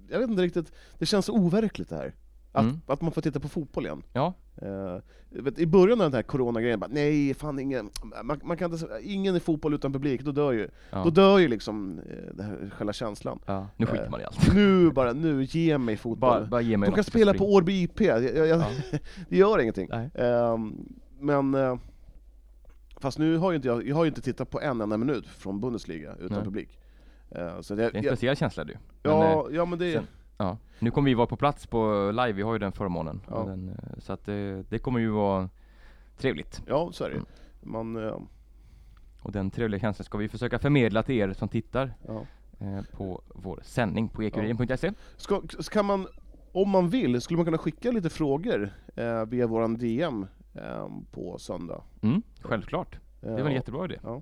jag 0.10 0.20
vet 0.20 0.30
inte 0.30 0.41
riktigt, 0.41 0.72
det 0.97 1.05
känns 1.05 1.30
overkligt 1.30 1.89
det 1.89 1.95
här. 1.95 2.14
Att, 2.51 2.64
Mm. 2.64 2.82
att 2.88 3.01
man 3.01 3.12
får 3.12 3.22
titta 3.22 3.39
på 3.39 3.49
fotboll 3.49 3.86
igen. 3.86 4.03
Ja, 4.14 4.34
Eh, 4.62 4.97
vet, 5.30 5.60
I 5.60 5.66
början 5.66 6.01
av 6.01 6.05
den 6.12 6.14
här 6.14 6.24
coronagrejen, 6.24 6.80
bara, 6.80 6.89
nej 6.93 7.34
fan 7.34 7.60
ingen, 7.60 7.89
man, 8.24 8.39
man 8.43 8.57
kan 8.57 8.74
inte, 8.74 8.99
ingen 9.01 9.36
i 9.36 9.39
fotboll 9.39 9.74
utan 9.74 9.93
publik, 9.93 10.22
då 10.22 10.32
dör 10.32 10.51
ju, 10.51 10.70
ja. 10.91 11.03
då 11.03 11.10
dör 11.10 11.38
ju 11.38 11.47
liksom 11.47 11.99
eh, 12.10 12.34
det 12.36 12.43
här, 12.43 12.70
själva 12.78 12.93
känslan. 12.93 13.39
ja. 13.45 13.68
Nu 13.78 13.86
skiter 13.86 14.03
Eh, 14.05 14.10
man 14.12 14.22
i 14.22 14.24
allt. 14.24 14.53
Nu 14.55 14.91
bara, 14.91 15.14
nu, 15.14 15.43
ge 15.43 15.78
mig 15.78 15.97
fotboll. 15.97 16.20
Bara, 16.39 16.45
bara 16.45 16.62
ge 16.62 16.78
mig 16.78 16.89
De 16.89 16.95
kan 16.95 17.03
spela 17.03 17.34
på 17.34 17.53
Årby 17.53 17.82
IP, 17.84 18.01
jag, 18.01 18.24
jag, 18.24 18.47
Ja. 18.47 18.66
det 19.30 19.38
gör 19.38 19.60
ingenting. 19.62 19.89
Ehm, 20.16 20.76
men, 21.20 21.53
eh, 21.55 21.76
fast 22.99 23.18
nu 23.20 23.38
har 23.38 23.51
ju 23.51 23.55
inte 23.55 23.68
jag, 23.68 23.88
jag 23.88 23.95
har 23.95 24.03
ju 24.03 24.10
inte 24.10 24.22
tittat 24.22 24.49
på 24.49 24.62
en 24.62 24.82
enda 24.82 24.97
minut 24.97 25.28
från 25.28 25.60
Bundesliga 25.60 26.16
utan 26.20 26.36
Nej. 26.38 26.43
publik. 26.45 26.80
Eh, 27.32 27.62
så 27.62 27.76
det, 27.76 27.82
Det 27.82 27.88
är 27.88 27.95
en 27.97 28.03
jag, 28.03 28.12
speciell 28.14 28.36
känsla 28.36 28.64
du. 28.64 28.74
Men, 29.03 29.12
eh, 29.12 29.18
ja, 29.20 29.47
ja 29.51 29.66
men 29.66 29.80
det, 29.80 29.93
sen- 29.93 30.07
Ja, 30.42 30.58
nu 30.80 30.92
kommer 30.92 31.10
vi 31.10 31.14
vara 31.14 31.28
på 31.28 31.36
plats 31.36 31.68
på 31.68 32.12
live, 32.12 32.32
vi 32.32 32.42
har 32.42 32.54
ju 32.54 32.60
den 32.60 32.72
förmånen. 32.72 33.22
Ja. 33.30 33.44
Den, 33.44 33.70
eh, 33.70 34.00
så 34.00 34.14
att 34.14 34.26
det, 34.26 34.64
det 34.70 34.80
kommer 34.80 35.00
ju 35.00 35.10
vara 35.10 35.50
trevligt. 36.18 36.62
ja 36.68 36.90
så 36.92 37.04
är 37.04 37.10
det. 37.10 37.16
Mm. 37.16 37.26
Man, 37.62 38.08
eh, 38.08 38.18
Och 39.22 39.32
den 39.32 39.52
trevliga 39.52 39.82
känslan 39.82 40.06
ska 40.06 40.18
vi 40.18 40.30
försöka 40.30 40.60
förmedla 40.60 41.04
till 41.04 41.16
er 41.16 41.34
som 41.34 41.48
tittar 41.50 41.94
ja. 42.08 42.26
eh, 42.60 42.82
på 42.98 43.22
vår 43.28 43.60
sändning 43.64 44.10
på 44.10 44.24
ekuriren.se. 44.24 44.92
Ska 45.60 45.84
man, 45.84 46.08
om 46.52 46.70
man 46.70 46.90
vill, 46.90 47.22
skulle 47.22 47.38
man 47.38 47.46
kunna 47.46 47.58
skicka 47.58 47.92
lite 47.92 48.10
frågor 48.10 48.74
eh, 48.96 49.26
via 49.26 49.48
våran 49.48 49.78
DM 49.78 50.28
eh, 50.54 50.88
på 51.12 51.38
söndag? 51.38 51.82
Mm, 52.02 52.22
självklart, 52.42 53.00
det 53.22 53.30
väl 53.30 53.48
en 53.48 53.54
jättebra 53.54 53.86
idé. 53.86 54.00
Ja. 54.04 54.22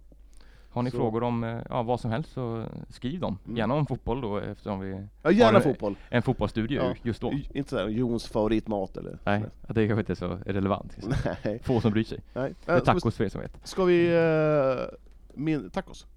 Har 0.69 0.83
ni 0.83 0.91
Så- 0.91 0.97
frågor 0.97 1.23
om 1.23 1.43
eh, 1.43 1.59
ja, 1.69 1.83
vad 1.83 1.99
som 1.99 2.11
helst 2.11 2.31
så 2.31 2.65
skriv 2.89 3.19
dem. 3.19 3.37
Mm. 3.45 3.57
Gärna 3.57 3.73
om 3.73 3.85
fotboll 3.85 4.21
då 4.21 4.37
eftersom 4.37 4.79
vi 4.79 5.07
Ja, 5.23 5.31
gärna 5.31 5.57
Har 5.57 5.63
fotboll. 5.63 5.95
en 6.09 6.21
fotbollsstudio 6.23 6.81
Ja. 6.83 6.93
just 7.03 7.21
då. 7.21 7.33
Inte 7.53 7.69
såhär 7.69 7.87
Jons 7.87 8.27
favoritmat 8.27 8.97
eller? 8.97 9.19
Nej, 9.23 9.43
det 9.69 9.81
är 9.81 9.87
kanske 9.87 9.99
inte 10.01 10.13
är 10.13 10.15
så 10.15 10.39
relevant. 10.45 10.97
Nej. 11.45 11.59
Få 11.63 11.81
som 11.81 11.91
bryr 11.91 12.03
sig. 12.03 12.19
Nej. 12.33 12.53
Det 12.65 12.71
är 12.71 12.79
ska 12.79 12.93
vi, 12.93 12.99
tacos 12.99 13.15
för 13.15 13.23
er 13.23 13.29
som 13.29 13.41
vet. 13.41 13.67
ska 13.67 13.83
vi 13.83 14.15
eh, 14.15 14.85
min, 15.33 15.69
tacos? 15.69 16.07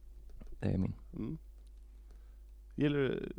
Det 0.61 0.69
är 0.69 0.79
min. 0.79 0.93
Mm. 1.17 1.39
Gillar 2.75 2.99
du 2.99 3.33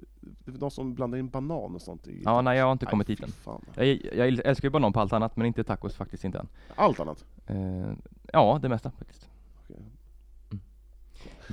de 0.45 0.72
som 0.72 0.93
blandar 0.93 1.18
in 1.18 1.30
banan 1.30 1.76
och 1.76 1.82
sånt 1.82 2.07
i 2.07 2.22
Ja, 2.26 2.41
nej 2.41 2.57
jag 2.57 2.66
har 2.66 2.72
inte 2.72 2.86
Nej, 2.86 2.89
kommit 2.91 3.07
fy 3.07 3.16
dit 3.16 3.24
än. 3.47 3.62
Jag, 3.76 3.88
jag 4.16 4.28
älskar 4.45 4.66
ju 4.68 4.72
banan 4.72 4.93
på 4.93 4.99
allt 4.99 5.14
annat 5.14 5.36
men 5.36 5.47
inte 5.47 5.64
tacos 5.64 5.95
faktiskt 5.95 6.24
inte 6.24 6.39
än. 6.39 6.47
Allt 6.76 6.99
annat? 6.99 7.26
Eh, 7.47 7.91
ja, 8.34 8.59
det 8.62 8.70
mesta 8.70 8.91
faktiskt. 8.91 9.28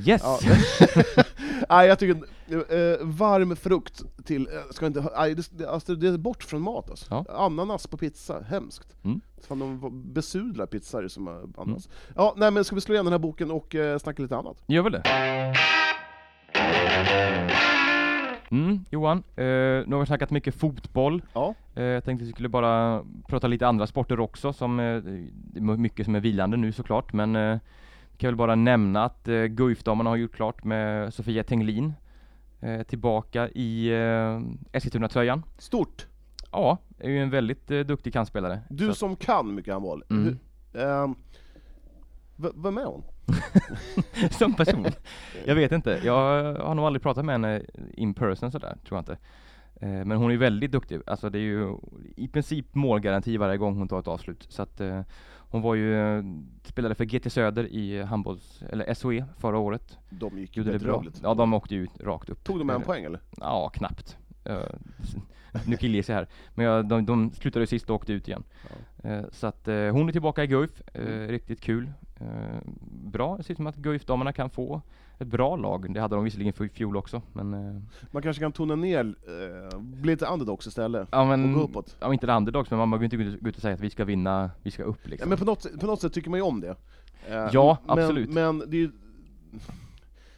Yes! 0.07 0.23
Ja. 0.25 0.39
nej 1.69 1.89
jag 1.89 1.99
tycker, 1.99 2.15
eh, 2.51 2.99
varm 3.07 3.57
frukt 3.57 4.03
till, 4.25 4.47
eh, 4.47 4.53
ska 4.71 4.87
inte 4.87 5.11
nej, 5.17 5.37
det, 5.51 5.69
alltså, 5.69 5.95
det 5.95 6.09
är 6.09 6.19
bort 6.19 6.43
från 6.43 6.63
mat 6.63 6.91
alltså. 6.91 7.07
Ja. 7.11 7.25
Ananas 7.29 7.87
på 7.87 7.97
pizza, 7.97 8.41
hemskt. 8.41 8.97
Mm. 9.05 9.21
Fan 9.49 9.59
de 9.59 10.13
besudlar 10.13 10.67
pizzor 10.67 11.09
som 11.09 11.27
har 11.27 11.49
ananas. 11.57 11.89
Ja, 12.17 12.35
nej 12.37 12.51
men 12.51 12.65
ska 12.65 12.75
vi 12.75 12.81
slå 12.81 12.95
igen 12.95 13.05
den 13.05 13.13
här 13.13 13.19
boken 13.19 13.51
och 13.51 13.75
eh, 13.75 13.99
snacka 13.99 14.23
lite 14.23 14.37
annat? 14.37 14.57
Gör 14.67 14.83
väl 14.83 14.93
det? 14.93 15.03
Mm, 18.51 18.85
Johan, 18.91 19.19
eh, 19.37 19.45
nu 19.87 19.89
har 19.91 20.01
vi 20.01 20.07
snackat 20.07 20.31
mycket 20.31 20.55
fotboll. 20.55 21.23
Ja. 21.33 21.55
Eh, 21.75 21.83
jag 21.83 22.05
tänkte 22.05 22.23
att 22.23 22.29
vi 22.29 22.33
skulle 22.33 22.49
bara 22.49 23.05
prata 23.27 23.47
lite 23.47 23.67
andra 23.67 23.87
sporter 23.87 24.21
också, 24.21 24.53
som 24.53 24.81
eh, 24.81 25.03
mycket 25.61 26.07
som 26.07 26.15
är 26.15 26.21
vilande 26.21 26.57
nu 26.57 26.73
såklart, 26.73 27.13
men 27.13 27.37
eh, 27.37 27.59
kan 28.19 28.29
väl 28.29 28.37
bara 28.37 28.55
nämna 28.55 29.05
att 29.05 29.29
eh, 29.29 29.45
Guifdamerna 29.45 30.11
har 30.11 30.17
gjort 30.17 30.35
klart 30.35 30.65
med 30.65 31.15
Sofia 31.15 31.45
Tenglin 31.45 31.93
eh, 32.61 32.83
tillbaka 32.83 33.49
i 33.49 33.89
eh, 33.89 34.41
Eskilstuna-tröjan. 34.73 35.43
Stort! 35.59 36.07
Ja, 36.53 36.79
är 36.99 37.11
ju 37.11 37.23
en 37.23 37.31
väldigt 37.31 37.71
eh, 37.71 37.81
duktig 37.81 38.13
kantspelare. 38.13 38.61
Du 38.71 38.87
Så 38.87 38.95
som 38.95 39.17
kan 39.17 39.55
mycket 39.55 39.73
handboll, 39.73 40.03
Mm. 40.11 40.25
hur, 40.25 40.37
ehm, 40.83 41.15
v- 42.37 42.49
vem 42.57 42.79
är 42.79 42.85
hon? 42.85 43.03
som 44.31 44.55
person. 44.55 44.87
Jag 45.47 45.55
vet 45.55 45.73
inte, 45.73 46.01
jag 46.05 46.55
har 46.65 46.75
nog 46.75 46.85
aldrig 46.87 47.03
pratat 47.03 47.25
med 47.25 47.33
henne 47.35 47.63
in 47.95 48.15
person 48.15 48.51
sådär, 48.53 48.77
tror 48.89 48.97
jag 48.97 49.01
inte. 49.03 49.19
Eh, 49.81 49.89
Men 50.05 50.13
hon 50.13 50.31
är 50.31 50.37
väldigt 50.37 50.73
duktig, 50.73 51.01
alltså 51.07 51.31
det 51.31 51.39
är 51.39 51.43
ju 51.43 51.77
i 52.17 52.29
princip 52.29 52.75
målgaranti 52.75 53.37
varje 53.37 53.57
gång 53.57 53.77
hon 53.77 53.89
tar 53.89 53.99
ett 54.01 54.09
avslut. 54.09 54.47
Så 54.49 54.63
att 54.63 54.81
eh, 54.81 55.01
hon 55.51 55.63
var 55.63 55.75
ju, 55.75 55.97
eh, 56.19 56.25
spelade 56.65 56.95
för 56.95 57.05
GT 57.05 57.31
Söder 57.31 57.67
i 57.67 58.03
handbolls, 58.03 58.63
eller 58.71 58.95
SOE 58.95 59.25
förra 59.39 59.59
året. 59.59 59.99
De 60.11 60.39
gick 60.39 60.57
ju 60.57 60.63
Gjorde 60.63 60.79
det 60.79 60.85
bra. 60.85 61.05
Ja, 61.23 61.35
de 61.35 61.55
åkte 61.55 61.75
ju 61.75 61.87
rakt 62.01 62.29
upp. 62.29 62.45
Tog 62.45 62.59
de 62.59 62.71
en 62.71 62.77
Eh, 62.77 62.83
poäng 62.83 63.05
eller? 63.05 63.21
Ja, 63.37 63.69
knappt. 63.75 64.17
Eh, 64.45 64.59
nu 65.67 65.77
killgissar 65.77 66.15
jag 66.15 66.21
här. 66.21 66.29
Men 66.55 66.67
jag, 66.67 66.89
de, 66.89 67.07
de 67.07 67.31
slutade 67.33 67.67
sist 67.67 67.91
och 67.91 67.97
åkte 67.97 68.13
ut 68.13 68.29
igen. 68.29 68.45
Eh, 69.05 69.21
så 69.33 69.47
att 69.47 69.69
eh, 69.69 69.75
hon 69.77 70.09
är 70.09 70.13
tillbaka 70.13 70.45
i 70.45 70.47
Guif. 70.47 70.83
Eh, 70.95 71.29
riktigt 71.29 71.61
kul. 71.61 71.93
Eh, 72.21 72.61
bra, 73.13 73.37
det 73.37 73.43
ser 73.43 73.53
ut 73.53 73.57
som 73.57 73.67
att 73.67 73.77
Guif-damerna 73.77 74.33
kan 74.33 74.51
få 74.51 74.83
ett 75.19 75.29
bra 75.29 75.57
lag. 75.57 75.95
Det 75.95 76.01
hade 76.01 76.15
de 76.15 76.25
visserligen 76.25 76.53
för 76.53 76.65
i 76.65 76.69
fjol 76.69 76.97
också, 76.97 77.23
men... 77.33 77.55
Eh, 77.55 77.83
Man 78.11 78.23
kanske 78.23 78.41
kan 78.43 78.53
tona 78.53 78.75
ner, 78.75 79.15
eh, 79.73 79.79
bli 79.81 80.13
lite 80.13 80.27
underdogs 80.27 80.67
istället. 80.67 81.09
ja 81.13 81.25
men... 81.25 81.45
Och 81.55 81.61
gå 81.61 81.67
uppåt. 81.67 81.97
Ja, 82.01 82.13
inte 82.13 82.33
underdogs, 82.33 82.71
men 82.71 82.79
man 82.79 82.91
behöver 82.91 83.05
inte 83.05 83.17
gå 83.17 83.49
ut- 83.49 83.57
och 83.57 83.63
säga 83.63 83.75
att 83.75 83.81
vi 83.81 83.91
ska 83.91 84.05
vinna, 84.05 84.51
vi 84.63 84.71
ska 84.71 84.83
upp 84.83 84.99
Ja, 85.03 85.11
liksom. 85.11 85.29
men 85.29 85.39
på 85.39 85.45
något, 85.45 85.81
på 85.81 85.87
något 85.87 86.01
sätt 86.01 86.13
tycker 86.13 86.31
man 86.31 86.39
ju 86.39 86.45
om 86.45 86.61
det. 86.61 86.77
Eh, 87.29 87.49
Ja, 87.53 87.79
men, 87.87 87.99
absolut. 87.99 88.33
Men 88.33 88.59
det 88.59 88.77
är 88.77 88.81
ju 88.81 88.91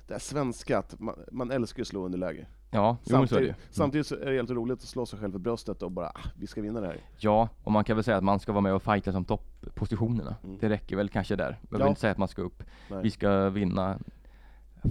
det 0.06 0.14
här 0.14 0.18
svenska, 0.20 0.78
att 0.78 1.00
man, 1.00 1.14
man 1.32 1.50
älskar 1.50 1.82
att 1.82 1.88
slå 1.88 2.04
underläge. 2.04 2.46
Ja, 2.72 2.96
jo, 3.04 3.18
men 3.18 3.28
så 3.28 3.36
är 3.36 3.40
det. 3.40 3.46
Samtidigt, 3.46 3.74
samtidigt 3.74 4.06
så 4.06 4.14
är 4.16 4.26
det 4.30 4.36
helt 4.36 4.50
roligt 4.50 4.78
att 4.78 4.88
slå 4.88 5.06
sig 5.06 5.18
själv 5.18 5.32
för 5.32 5.38
bröstet 5.38 5.82
och 5.82 5.90
bara 5.90 6.06
ah, 6.08 6.20
vi 6.38 6.46
ska 6.46 6.60
vinna 6.62 6.80
det 6.80 6.86
här. 6.86 6.96
Ja, 7.18 7.48
och 7.64 7.72
man 7.72 7.84
kan 7.84 7.96
väl 7.96 8.04
säga 8.04 8.16
att 8.16 8.24
man 8.24 8.40
ska 8.40 8.52
vara 8.52 8.60
med 8.62 8.74
och 8.74 8.82
fighta 8.82 9.12
som 9.12 9.24
topppositionerna. 9.24 10.36
Mm. 10.44 10.58
Det 10.60 10.68
räcker 10.68 10.96
väl 10.96 11.08
kanske 11.08 11.36
där. 11.36 11.58
Jag 11.60 11.70
behöver 11.70 11.84
Ja. 11.84 11.88
inte 11.88 12.00
säga 12.00 12.10
att 12.10 12.18
man 12.18 12.28
ska 12.28 12.42
upp. 12.42 12.62
Nej. 12.90 13.02
Vi 13.02 13.10
ska 13.10 13.48
vinna 13.48 13.98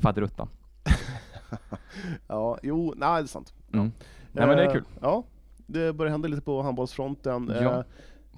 faderuttan. 0.02 0.50
Ja, 2.28 2.58
jo, 2.64 2.94
nej 2.98 3.22
det 3.22 3.26
är 3.26 3.28
sant. 3.28 3.54
Mm. 3.74 3.92
Nej 4.32 4.48
men 4.48 4.58
det 4.58 4.64
är 4.64 4.68
Eh, 4.68 4.74
kul. 4.74 4.84
Ja, 5.02 5.24
det 5.58 5.94
börjar 5.94 6.12
hända 6.12 6.28
lite 6.28 6.42
på 6.42 6.62
handbollsfronten. 6.62 7.52
Ja. 7.62 7.78
eh, 7.80 7.84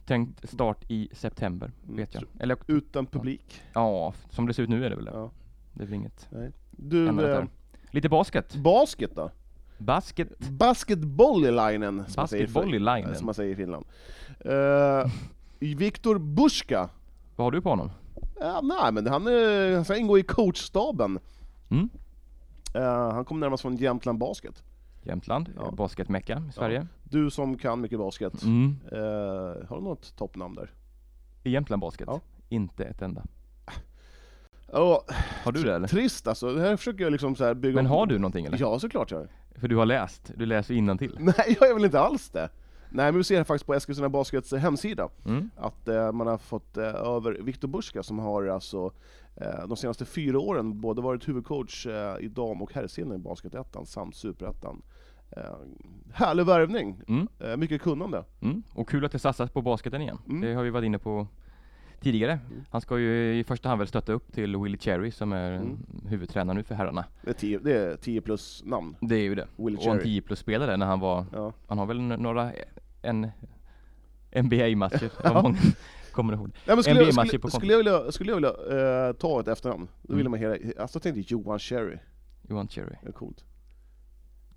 Tänkt 0.06 0.50
start 0.50 0.86
i 0.88 1.10
september, 1.14 1.72
Mm, 1.84 1.96
vet 1.96 2.14
jag. 2.14 2.24
Eller 2.40 2.58
Utan 2.68 3.06
publik. 3.06 3.62
ja, 3.74 4.14
som 4.30 4.48
det 4.48 4.54
ser 4.54 4.64
ut 4.64 4.70
nu 4.70 4.86
är 4.86 4.90
det 4.90 4.96
väl 4.96 5.06
det. 5.06 5.12
Ja. 5.14 5.32
Det 5.74 5.84
är 5.84 5.88
väl 5.88 5.94
inget 5.96 6.28
Du, 6.72 7.08
eh, 7.08 7.16
där. 7.16 7.48
Lite 7.92 8.10
basket. 8.10 8.56
basket 8.56 9.16
då? 9.16 9.32
Basket. 9.78 10.40
Basketbollylinen, 10.40 12.06
som 12.08 12.28
som 13.16 13.26
man 13.26 13.34
säger 13.36 13.54
i 13.54 13.56
Finland. 13.56 13.86
Uh, 14.46 15.12
Viktor 15.60 16.18
Buska. 16.20 16.90
Vad 17.36 17.46
har 17.46 17.52
du 17.52 17.62
på 17.62 17.70
honom? 17.70 17.90
Ja, 18.40 18.62
nej, 18.64 18.92
men 18.92 19.08
han, 19.08 19.28
är, 19.28 19.76
han 19.76 19.86
ska 19.86 19.98
ingå 19.98 20.20
i 20.20 20.24
coachstaben. 20.24 21.20
Mm? 21.72 21.90
Eh, 22.76 23.12
han 23.12 23.26
kommer 23.26 23.40
närmast 23.40 23.62
från 23.62 23.76
Jämtland 23.76 24.18
Basket. 24.20 24.64
Jämtland, 25.04 25.50
Ja. 25.56 25.62
ja. 25.66 25.72
basketmecka 25.72 26.44
i 26.50 26.52
Sverige. 26.54 26.88
Du 27.04 27.30
som 27.30 27.58
kan 27.58 27.82
mycket 27.82 28.00
basket, 28.00 28.44
Mm. 28.44 28.76
eh, 28.92 29.00
har 29.70 29.76
du 29.76 29.82
något 29.84 30.16
toppnamn 30.18 30.56
där? 30.56 30.72
I 31.44 31.50
Jämtland 31.52 31.82
basket. 31.82 32.08
Ja. 32.12 32.20
Inte 32.50 32.86
ett 32.86 33.02
enda. 33.02 33.24
Ja, 34.74 35.04
Har 35.44 35.52
du 35.52 35.64
det 35.64 35.76
eller? 35.76 35.88
trist 35.88 36.28
alltså. 36.28 36.54
Det 36.54 36.62
här 36.62 36.76
försöker 36.78 37.04
jag 37.04 37.12
liksom 37.12 37.36
så 37.36 37.44
här 37.46 37.54
bygga 37.54 37.76
Men 37.76 37.86
upp- 37.86 37.92
har 37.92 38.06
du 38.06 38.18
någonting 38.20 38.46
eller? 38.46 38.58
Ja, 38.60 38.80
såklart 38.80 39.12
jag 39.12 39.18
har. 39.18 39.28
För 39.56 39.68
du 39.68 39.76
har 39.76 39.86
läst, 39.86 40.32
du 40.36 40.46
läser 40.46 40.98
till. 40.98 41.16
Nej, 41.20 41.58
jag 41.60 41.70
är 41.70 41.74
väl 41.74 41.86
inte 41.86 42.00
alls 42.00 42.30
det. 42.30 42.50
Nej, 42.94 43.06
men 43.06 43.18
vi 43.18 43.24
ser 43.24 43.44
faktiskt 43.44 43.66
på 43.66 43.74
Eskilstuna 43.74 44.10
Baskets 44.10 44.54
hemsida 44.54 45.10
Mm? 45.26 45.50
att 45.58 45.88
eh, 45.88 46.12
man 46.12 46.28
har 46.28 46.38
fått 46.38 46.78
eh, 46.78 46.84
över 46.86 47.32
Viktor 47.42 47.68
Buska 47.68 48.04
som 48.04 48.20
har 48.20 48.46
alltså 48.48 48.92
eh, 49.36 49.68
de 49.68 49.78
senaste 49.78 50.06
fyra 50.06 50.40
åren 50.40 50.82
både 50.82 51.02
varit 51.02 51.28
huvudcoach 51.28 51.86
eh, 51.86 52.16
i 52.20 52.28
dam 52.28 52.62
och 52.62 52.74
herrserien 52.74 53.14
i 53.16 53.18
Basketettan 53.18 53.86
samt 53.86 54.16
Superettan. 54.16 54.82
Eh, 55.38 55.44
härlig 56.14 56.46
värvning, 56.46 57.02
Mm? 57.08 57.28
eh, 57.40 57.58
mycket 57.58 57.82
kunnande. 57.82 58.24
Mm. 58.42 58.64
Och 58.74 58.90
kul 58.90 59.06
att 59.06 59.12
det 59.12 59.20
satsas 59.20 59.52
på 59.52 59.62
basketen 59.62 60.02
igen. 60.02 60.18
Mm. 60.30 60.42
Det 60.42 60.54
har 60.54 60.64
vi 60.64 60.70
varit 60.70 60.86
inne 60.86 61.00
på 61.00 61.28
tidigare. 62.02 62.40
Han 62.70 62.82
ska 62.82 63.00
ju 63.00 63.40
i 63.40 63.44
första 63.44 63.70
hand 63.70 63.80
väl 63.80 63.88
stötta 63.88 64.12
upp 64.14 64.34
till 64.34 64.58
Willie 64.58 64.78
Cherry 64.78 65.12
som 65.12 65.34
är 65.34 65.52
Mm. 65.52 65.78
huvudtränare 66.08 66.58
nu 66.58 66.64
för 66.64 66.76
herrarna. 66.76 67.06
Det 67.22 67.30
är 67.30 67.34
10, 67.34 67.60
det 67.60 67.78
är 67.78 67.96
10 67.96 68.22
plus 68.22 68.64
namn. 68.66 68.96
Det 69.02 69.16
är 69.16 69.20
ju 69.24 69.36
det. 69.36 69.48
Willie 69.58 69.78
och 69.78 69.84
en 69.86 69.92
Cherry. 69.92 70.04
10 70.04 70.22
plus 70.22 70.40
spelare 70.40 70.78
när 70.78 70.86
han 70.86 71.00
var, 71.00 71.26
Ja. 71.34 71.54
han 71.68 71.78
har 71.78 71.86
väl 71.86 72.02
några, 72.02 72.52
en 73.02 73.32
NBA-matcher, 74.32 75.12
Ja. 75.24 75.54
kommer 76.12 76.34
ihåg. 76.34 76.48
Nej, 76.68 76.76
men 76.76 76.84
skulle, 76.84 77.00
NBA-matcher 77.02 77.28
skulle, 77.28 77.40
på 77.40 77.50
skulle 77.50 77.72
jag 77.74 77.78
vilja, 77.78 78.12
skulle 78.12 78.32
jag 78.32 78.36
vilja 78.36 78.50
eh, 79.08 79.14
ta 79.14 79.40
ett 79.40 79.48
efternamn, 79.48 79.88
då 80.02 80.16
vill 80.16 80.28
Mm. 80.28 80.32
man 80.32 80.40
hela, 80.40 80.54
alltså 80.82 80.96
jag 80.98 81.04
tänkte 81.04 81.34
Johan 81.34 81.60
Cherry, 81.60 81.98
Johan 82.50 82.68
Cherry. 82.68 82.96
det 83.02 83.08
är 83.08 83.12
coolt. 83.12 83.44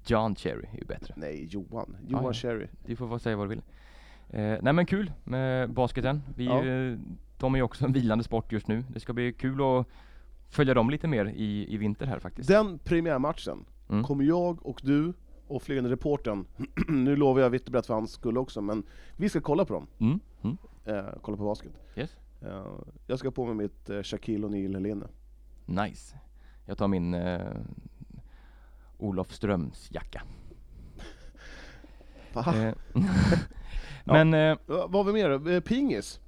John 0.07 0.35
Cherry 0.35 0.67
är 0.73 0.79
ju 0.79 0.85
bättre. 0.85 1.15
Nej, 1.17 1.47
Johan. 1.51 1.97
Johan 2.09 2.25
ja. 2.25 2.33
Cherry. 2.33 2.67
Du 2.87 2.97
får 2.97 3.09
få 3.09 3.19
säga 3.19 3.37
vad 3.37 3.47
du 3.47 3.49
vill. 3.49 3.63
Eh, 4.31 4.59
nej 4.63 4.73
men 4.73 4.87
kul 4.87 5.13
med 5.25 5.71
basketen. 5.73 6.23
Vi, 6.37 6.45
Ja. 6.45 6.65
eh, 6.65 6.99
de 7.39 7.55
är 7.55 7.59
ju 7.59 7.63
också 7.63 7.85
en 7.85 7.93
vilande 7.93 8.25
sport 8.25 8.53
just 8.53 8.69
nu. 8.69 8.85
Det 8.89 9.01
ska 9.01 9.13
bli 9.13 9.33
kul 9.33 9.61
att 9.63 9.87
följa 10.49 10.75
dem 10.75 10.91
lite 10.91 11.09
mer 11.09 11.25
i, 11.27 11.75
i 11.75 11.77
vinter 11.77 12.07
här 12.07 12.19
faktiskt. 12.19 12.49
Den 12.49 12.79
premiärmatchen 12.79 13.65
Mm. 13.89 14.05
kommer 14.05 14.25
jag 14.25 14.67
och 14.67 14.81
du 14.85 15.13
och 15.47 15.63
flygande 15.63 15.91
reportern, 15.91 16.47
nu 16.89 17.17
lovar 17.17 17.41
jag 17.41 17.51
vitt 17.51 17.67
och 17.67 17.73
brett 17.73 17.87
för 17.87 17.95
hans 17.95 18.13
skull 18.13 18.39
också, 18.39 18.61
men 18.61 18.83
vi 19.17 19.29
ska 19.29 19.41
kolla 19.41 19.65
på 19.65 19.75
dem. 19.75 19.87
Mm. 19.99 20.21
Mm. 20.43 20.57
Eh, 20.85 21.05
kolla 21.23 21.37
på 21.37 21.45
basket. 21.45 21.73
Yes. 21.97 22.17
Eh, 22.43 22.67
jag 23.07 23.19
ska 23.19 23.31
på 23.31 23.47
mig 23.47 23.55
mitt 23.55 23.91
eh, 23.91 24.03
Shaquille 24.03 24.47
O'Neal-linne. 24.47 25.07
Nice. 25.67 26.19
Jag 26.67 26.79
tar 26.79 26.89
min 26.89 27.15
eh, 27.15 27.41
Olof 28.99 29.33
Ströms 29.33 29.89
jacka. 29.93 30.23
Va? 32.33 32.55
Eh, 32.57 32.75
men 34.05 34.35
eh, 34.35 34.57
Vad 34.67 34.93
har 34.95 35.05
vi 35.05 35.13
mer? 35.13 35.49
Eh, 35.51 35.61
Pingis. 35.61 36.21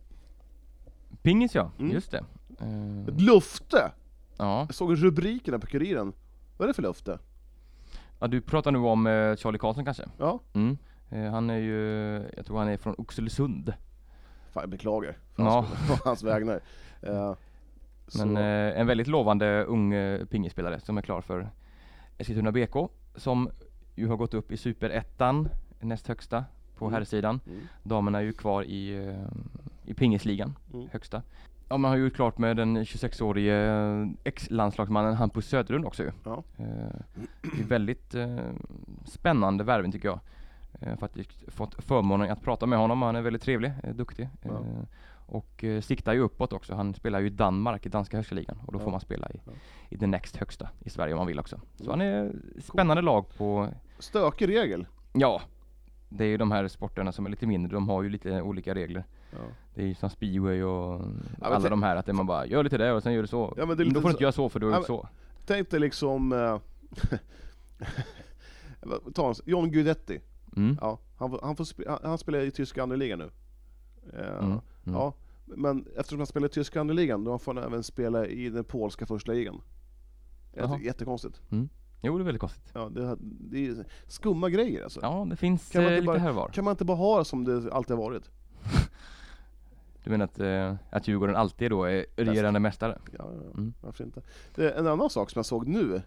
Pingis 1.27 1.55
ja, 1.55 1.71
Mm. 1.79 1.93
just 1.93 2.11
det. 2.11 2.25
Eh, 2.61 3.09
Ett 3.15 3.21
lufte! 3.21 3.91
ja. 4.37 4.61
Jag 4.69 4.75
såg 4.75 5.05
rubrikerna 5.05 5.59
på 5.59 5.67
Kuriren. 5.67 6.13
Vad 6.57 6.67
är 6.67 6.69
det 6.69 6.75
för 6.75 6.83
lufte? 6.83 7.19
ja, 8.19 8.27
du 8.27 8.41
pratar 8.41 8.73
nu 8.73 8.79
om 8.79 9.07
eh, 9.07 9.37
Charlie 9.37 9.59
Karlsson 9.59 9.85
kanske? 9.85 10.05
Ja, 10.19 10.41
Mm. 10.55 10.79
Eh, 11.11 11.31
han 11.31 11.51
är 11.51 11.57
ju, 11.59 11.83
jag 12.37 12.47
tror 12.47 12.59
han 12.59 12.69
är 12.69 12.77
från 12.77 12.95
Oxelösund. 12.99 13.73
fan 14.53 14.61
jag 14.63 14.71
beklagar. 14.71 15.17
För 15.35 15.43
Ja. 15.43 15.51
hans, 15.51 15.89
på 16.03 16.09
hans 16.09 16.23
vägnar. 16.23 16.61
Eh, 17.03 17.35
Men 18.19 18.37
eh, 18.37 18.81
en 18.81 18.87
väldigt 18.87 19.07
lovande 19.07 19.65
ung 19.65 19.93
eh, 19.95 20.25
pingisspelare 20.25 20.81
som 20.81 20.99
är 20.99 21.03
klar 21.03 21.21
för 21.21 21.51
Eskilstuna 22.19 22.53
BK 22.53 22.77
som 23.17 23.51
ju 23.95 24.07
har 24.09 24.17
gått 24.17 24.35
upp 24.35 24.53
i 24.53 24.57
superettan, 24.57 25.49
näst 25.81 26.07
högsta 26.09 26.45
på 26.79 26.85
Mm. 26.85 26.95
herrsidan. 26.95 27.41
mm, 27.47 27.61
Damerna 27.83 28.19
är 28.19 28.23
ju 28.23 28.33
kvar 28.33 28.63
i, 28.63 29.07
eh, 29.09 29.29
i 29.87 29.95
pingisligan, 29.95 30.55
Mm. 30.75 30.89
högsta. 30.93 31.23
Ja, 31.69 31.77
man 31.77 31.91
har 31.91 31.99
ju 31.99 32.11
klart 32.11 32.39
med 32.39 32.57
den 32.57 32.77
26-årige 32.85 33.57
eh, 33.57 34.07
ex-landslagsmannen 34.25 35.15
Hampus 35.15 35.49
Söderlund 35.49 35.85
också 35.87 36.03
ju. 36.03 36.11
Ja. 36.25 36.43
Eh, 36.59 36.65
det 37.43 37.61
är 37.61 37.65
väldigt 37.69 38.15
eh, 38.15 38.37
spännande 39.05 39.65
värvning 39.65 39.93
tycker 39.93 40.09
jag. 40.09 40.21
Jag 40.81 40.89
har 40.89 40.97
faktiskt 40.97 41.45
fått 41.49 41.85
förmånen 41.85 42.31
att 42.31 42.43
prata 42.43 42.67
med 42.67 42.79
honom, 42.79 43.03
han 43.03 43.17
är 43.17 43.23
väldigt 43.23 43.43
trevlig, 43.43 43.73
duktig. 43.95 44.29
Ja. 44.43 44.61
Och 45.29 45.65
siktar 45.83 46.13
ju 46.13 46.21
uppåt 46.21 46.53
också. 46.53 46.75
Han 46.75 46.95
spelar 46.95 47.21
ju 47.21 47.27
i 47.27 47.31
Danmark, 47.31 47.87
i 47.87 47.89
danska 47.89 48.17
högsta 48.17 48.35
ligan. 48.35 48.59
Och 48.67 48.73
då 48.73 48.79
Ja. 48.79 48.85
får 48.85 48.91
man 48.91 49.01
spela 49.01 49.29
i, 49.31 49.41
i 49.89 49.97
den 49.97 50.11
näst 50.11 50.37
högsta 50.37 50.69
i 50.81 50.91
Sverige 50.91 51.15
om 51.15 51.19
man 51.19 51.27
vill 51.27 51.39
också. 51.39 51.61
Så 51.77 51.85
Mm. 51.85 51.91
han 51.91 52.01
är 52.01 52.33
spännande 52.61 53.03
lag 53.03 53.27
på, 53.37 53.69
Stökig 53.99 54.49
regel. 54.49 54.87
ja, 55.13 55.41
det 56.09 56.25
är 56.25 56.29
ju 56.29 56.37
de 56.37 56.51
här 56.51 56.69
sporterna 56.69 57.13
som 57.13 57.27
är 57.27 57.31
lite 57.31 57.47
mindre, 57.47 57.73
de 57.73 57.89
har 57.89 58.03
ju 58.03 58.09
lite 58.09 58.43
olika 58.43 58.75
regler. 58.75 59.05
Ja. 59.31 59.39
Det 59.75 59.83
är 59.83 59.87
ju 59.87 59.95
som 59.95 60.11
speedway 60.11 60.63
och 60.63 61.01
men 61.01 61.25
alla 61.41 61.69
de 61.69 61.83
här, 61.83 61.97
att 61.97 62.07
man 62.07 62.27
bara 62.27 62.47
gör 62.47 62.65
lite 62.65 62.79
det 62.79 62.93
och 62.93 63.03
sen 63.03 63.13
gör 63.13 63.23
du 63.23 63.29
så. 63.29 63.55
Ja, 63.57 63.67
men 63.67 63.77
det 63.77 63.83
är 63.83 63.91
då 63.91 64.01
får 64.01 64.09
du 64.09 64.13
inte 64.13 64.23
göra 64.25 64.33
så 64.33 64.49
för 64.49 64.61
du 64.61 64.67
har 64.67 64.73
Ja, 64.73 64.79
gjort 64.79 64.87
så. 64.87 65.09
Tänk 65.47 65.71
dig 65.71 65.81
liksom... 65.81 66.33
Eh, 66.33 66.59
ta 69.15 69.29
en, 69.29 69.35
John 69.45 69.71
Guidetti. 69.71 70.21
Mm. 70.57 70.79
Ja, 70.81 70.99
han, 71.17 71.39
han, 71.43 71.57
får 71.57 71.89
han, 71.89 71.99
han 72.03 72.19
spelar 72.19 72.39
i 72.39 72.51
tyska 72.51 72.83
andra 72.83 72.97
ligan 72.97 73.19
nu. 73.19 73.31
Eh, 74.19 74.39
Mm. 74.39 74.51
Mm. 74.51 74.99
Ja, 74.99 75.15
men 75.45 75.87
eftersom 75.97 76.19
han 76.19 76.27
spelar 76.27 76.47
i 76.47 76.51
tyska 76.51 76.81
andra 76.81 76.95
ligan 76.95 77.25
då 77.25 77.39
får 77.39 77.55
han 77.55 77.65
även 77.65 77.83
spela 77.83 78.27
i 78.27 78.49
den 78.49 78.65
polska 78.65 79.07
första 79.07 79.33
ligan. 79.33 79.61
Jättekonstigt. 80.83 81.41
Jo, 82.07 82.19
det 82.19 82.23
är 82.23 82.25
väldigt 82.25 82.41
konstigt. 82.41 82.71
Ja, 82.75 82.89
det, 82.89 83.17
det 83.21 83.67
är 83.67 83.85
skumma 84.07 84.51
grejer 84.51 84.83
alltså. 84.85 85.01
Ja, 85.03 85.27
det 85.31 85.37
finns 85.37 85.71
Kan 85.71 85.83
man 85.83 85.93
eh, 85.93 85.99
inte 85.99 86.01
lite 86.03 86.07
bara- 86.07 86.19
här 86.19 86.33
var. 86.33 86.49
Kan 86.49 86.65
man 86.65 86.73
inte 86.73 86.85
bara 86.85 86.97
ha 86.97 87.19
det 87.19 87.25
som 87.25 87.45
det 87.45 87.73
alltid 87.73 87.97
har 87.97 88.03
varit? 88.05 88.31
Du 90.05 90.11
menar 90.11 90.25
att, 90.25 90.39
eh, 90.41 90.75
att 90.91 91.09
Djurgården 91.09 91.37
alltid 91.37 91.71
då 91.71 91.85
är 91.85 92.07
regerande 92.17 92.61
mästare? 92.61 92.99
Ja, 93.07 93.13
ja, 93.19 93.41
ja. 93.45 93.51
Mm. 93.51 93.75
varför 93.81 94.05
inte? 94.05 94.23
Det 94.55 94.71
en 94.71 94.87
annan 94.87 95.11
sak 95.11 95.31
som 95.31 95.39
jag 95.39 95.47
såg 95.47 95.69
nu. 95.69 96.03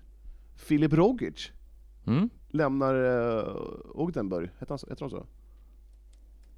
Filip 0.56 0.93
Rogic 0.93 1.52
Mm? 2.08 2.30
lämnar 2.50 2.95
uh, 2.95 3.56
Ogdenburg, 3.95 4.50
heter 4.60 4.70
han, 4.70 4.80
så- 4.80 4.88
heter 4.89 5.02
han 5.04 5.10
så? 5.10 5.26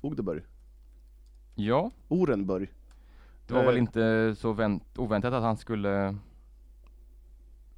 Ogdeburg? 0.01 0.43
Ja, 1.55 1.91
Orenburg? 2.07 2.71
det 3.47 3.53
var 3.53 3.61
Eh. 3.61 3.65
väl 3.67 3.77
inte 3.77 4.35
så 4.37 4.53
vänt, 4.53 4.97
oväntat 4.97 5.33
att 5.33 5.43
han 5.43 5.57
skulle 5.57 6.15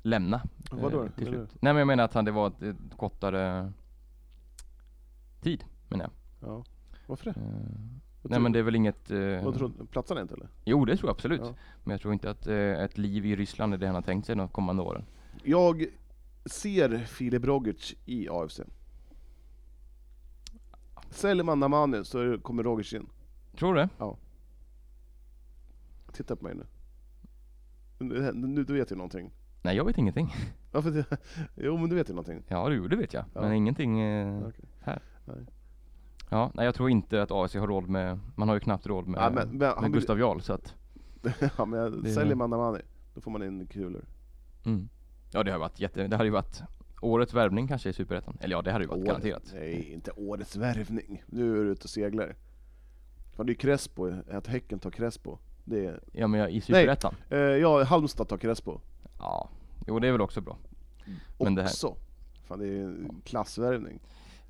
lämna 0.04 0.42
Vadå? 0.72 1.04
eh, 1.04 1.10
till 1.12 1.28
slut. 1.28 1.50
Nej 1.62 1.74
men 1.74 1.78
jag 1.80 1.88
menar 1.88 2.04
att 2.04 2.14
han, 2.14 2.26
det 2.26 2.32
var 2.32 2.48
ett, 2.48 2.62
ett 2.62 2.98
kortare 2.98 3.72
tid, 5.42 5.64
menar 5.90 6.04
jag. 6.40 6.50
Ja. 6.50 6.64
Varför 7.08 7.26
det? 7.26 7.40
Eh, 7.40 7.46
Vad 7.46 8.32
nej 8.32 8.32
tror- 8.32 8.40
men 8.40 8.52
det 8.52 8.60
är 8.60 8.64
väl 8.64 8.76
inget... 8.76 9.12
Eh, 9.12 9.44
Vad 9.44 9.56
tror 9.56 9.74
du? 9.80 9.86
Platsar 9.86 10.16
han 10.16 10.22
inte 10.22 10.34
eller? 10.34 10.48
jo 10.66 10.86
det 10.86 10.98
tror 10.98 11.10
jag 11.10 11.14
absolut. 11.16 11.42
Ja. 11.44 11.56
Men 11.84 11.92
jag 11.92 12.02
tror 12.02 12.14
inte 12.14 12.30
att 12.30 12.48
eh, 12.48 12.56
ett 12.56 12.98
liv 12.98 13.26
i 13.26 13.36
Ryssland 13.36 13.74
är 13.74 13.78
det 13.78 13.86
han 13.86 13.96
har 13.96 14.02
tänkt 14.02 14.26
sig 14.26 14.36
de 14.36 14.48
kommande 14.48 14.84
åren. 14.84 15.06
Jag 15.44 15.86
ser 16.46 16.98
Filip 17.00 17.44
Rogic 17.46 17.96
i 18.06 18.30
AFC. 18.30 18.60
Säljer 21.10 21.44
man 21.44 21.60
Namani 21.60 22.06
så 22.06 22.24
det- 22.24 22.38
kommer 22.38 22.64
Roger 22.64 22.84
Kinn. 22.84 23.10
Tror 23.58 23.74
du 23.74 23.82
det? 23.82 23.90
Titta 26.14 26.36
på 26.36 26.44
mig 26.44 26.56
nu. 26.56 26.66
Nu, 28.00 28.32
nu 28.34 28.64
du 28.64 28.74
vet 28.74 28.92
ju 28.92 28.96
någonting. 28.96 29.32
Nej, 29.64 29.76
jag 29.76 29.86
vet 29.86 29.98
ingenting. 29.98 30.34
Varför 30.72 30.92
det? 30.92 31.06
Jo 31.56 31.78
men 31.78 31.90
du 31.90 31.96
vet 31.96 32.10
ju 32.10 32.14
någonting. 32.14 32.44
Ja, 32.48 32.70
du, 32.70 32.88
det 32.88 32.96
vet 32.96 33.14
jag. 33.14 33.26
Ja. 33.34 33.42
Men 33.42 33.54
ingenting 33.54 34.00
eh, 34.00 34.48
Okej. 34.48 34.66
här. 34.82 35.02
Nej. 35.26 35.36
Ja, 36.30 36.52
nej 36.54 36.66
jag 36.66 36.76
tror 36.76 36.90
inte 36.90 37.22
att 37.22 37.32
AFC 37.32 37.56
har 37.56 37.68
råd 37.68 37.90
med, 37.90 38.20
man 38.36 38.48
har 38.48 38.56
ju 38.56 38.60
knappt 38.60 38.88
råd 38.88 39.08
med, 39.08 39.20
Ja, 39.22 39.30
men, 39.30 39.48
men, 39.48 39.58
med 39.58 39.74
han 39.78 39.92
Gustav 39.92 40.20
Jarl 40.20 40.40
så 40.40 40.54
att, 40.54 40.74
ja, 41.58 41.66
men 41.66 42.02
Det- 42.04 42.10
säljer 42.14 42.36
man 42.36 42.50
Namani, 42.50 42.80
då 43.14 43.22
får 43.22 43.32
man 43.32 43.44
in 43.44 43.68
kulor. 43.68 44.06
mm. 44.66 44.90
Ja 45.32 45.44
det 45.44 45.52
har 45.52 45.60
varit 45.60 45.80
jätte, 45.80 46.08
det 46.08 46.16
hade 46.16 46.28
ju 46.28 46.34
varit 46.34 46.62
årets 47.02 47.34
värvning 47.34 47.68
kanske 47.68 47.90
i 47.90 47.94
Superettan. 47.94 48.38
Eller 48.42 48.56
ja, 48.56 48.62
det 48.62 48.72
hade 48.72 48.84
ju 48.84 48.88
varit 48.88 48.98
Året- 49.00 49.08
garanterat. 49.08 49.44
Nej, 49.54 49.94
inte 49.94 50.12
årets 50.12 50.56
värvning. 50.56 51.24
Nu 51.28 51.60
är 51.60 51.64
du 51.64 51.72
ute 51.72 51.84
och 51.84 51.90
seglar. 51.90 52.36
Fan, 53.36 53.46
det 53.46 53.52
är 53.52 53.56
Crespo, 53.56 54.14
att 54.32 54.48
Häcken 54.48 54.80
tar 54.80 54.92
Crespo. 54.92 55.38
Det 55.66 55.86
är, 55.86 56.00
Ja 56.12 56.28
men 56.28 56.40
ja, 56.40 56.48
i 56.50 56.62
Superettan. 56.62 57.16
eh, 57.30 57.38
ja, 57.40 57.84
Halmstad 57.84 58.28
tar 58.28 58.38
Crespo. 58.38 58.80
Ja, 59.24 59.50
jo 59.88 60.00
det 60.00 60.08
är 60.08 60.12
väl 60.12 60.22
också 60.22 60.42
bra. 60.42 60.58
Men 61.40 61.56
det 61.56 61.62
här- 61.62 61.70
Också. 61.70 61.96
Fan 62.48 62.60
det 62.60 62.68
är 62.68 62.84
en 62.84 63.22
klassvärvning. 63.26 64.00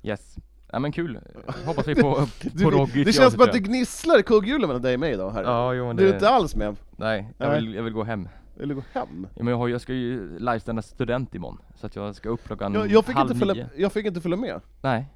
Yes. 0.02 0.36
Ja 0.72 0.78
men 0.78 0.92
kul. 0.92 1.18
Hoppas 1.66 1.88
vi 1.88 1.94
på, 1.94 2.26
Du, 2.42 2.64
på 2.64 2.70
Roggic 2.70 3.06
det 3.06 3.12
känns 3.12 3.34
som 3.34 3.42
att 3.42 3.52
det 3.52 3.58
gnisslar 3.58 4.18
i 4.18 4.22
kugghjulen 4.22 4.68
mellan 4.68 4.82
dig 4.82 4.94
och 4.94 5.00
mig 5.00 5.12
idag 5.12 5.30
här. 5.30 5.42
Ja, 5.42 5.74
jo 5.74 5.86
men 5.86 5.96
Du 5.96 6.02
är 6.04 6.08
det, 6.08 6.14
inte 6.14 6.28
alls 6.28 6.56
med. 6.56 6.76
nej, 6.96 7.32
jag 7.38 7.54
vill, 7.54 7.74
jag 7.74 7.82
vill 7.82 7.92
gå 7.92 8.04
hem. 8.04 8.28
Eller 8.60 8.74
gå 8.74 8.82
hem. 8.92 9.26
Ja, 9.34 9.42
men 9.42 9.46
jag, 9.46 9.56
har, 9.58 9.68
jag 9.68 9.80
ska 9.80 9.92
ju 9.92 10.38
livestanda 10.38 10.82
student 10.82 11.34
imorgon, 11.34 11.58
så 11.76 11.86
att 11.86 11.96
jag 11.96 12.14
ska 12.14 12.28
upp 12.28 12.44
klockan 12.46 12.74
Jag, 12.74 12.90
jag, 12.90 13.04
fick 13.04 13.16
halv 13.16 13.30
inte 13.30 13.44
nio. 13.44 13.48
följa, 13.54 13.68
jag 13.76 13.92
fick 13.92 14.06
inte 14.06 14.20
följa 14.20 14.36
med. 14.36 14.60
Nej, 14.82 15.06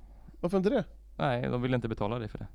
Varför 0.40 0.56
inte 0.59 0.70
det? 0.70 0.84
nej 1.16 1.42
de 1.42 1.62
vill 1.62 1.74
inte 1.74 1.88
betala 1.88 2.18
dig 2.18 2.28
för 2.28 2.38
det. 2.38 2.46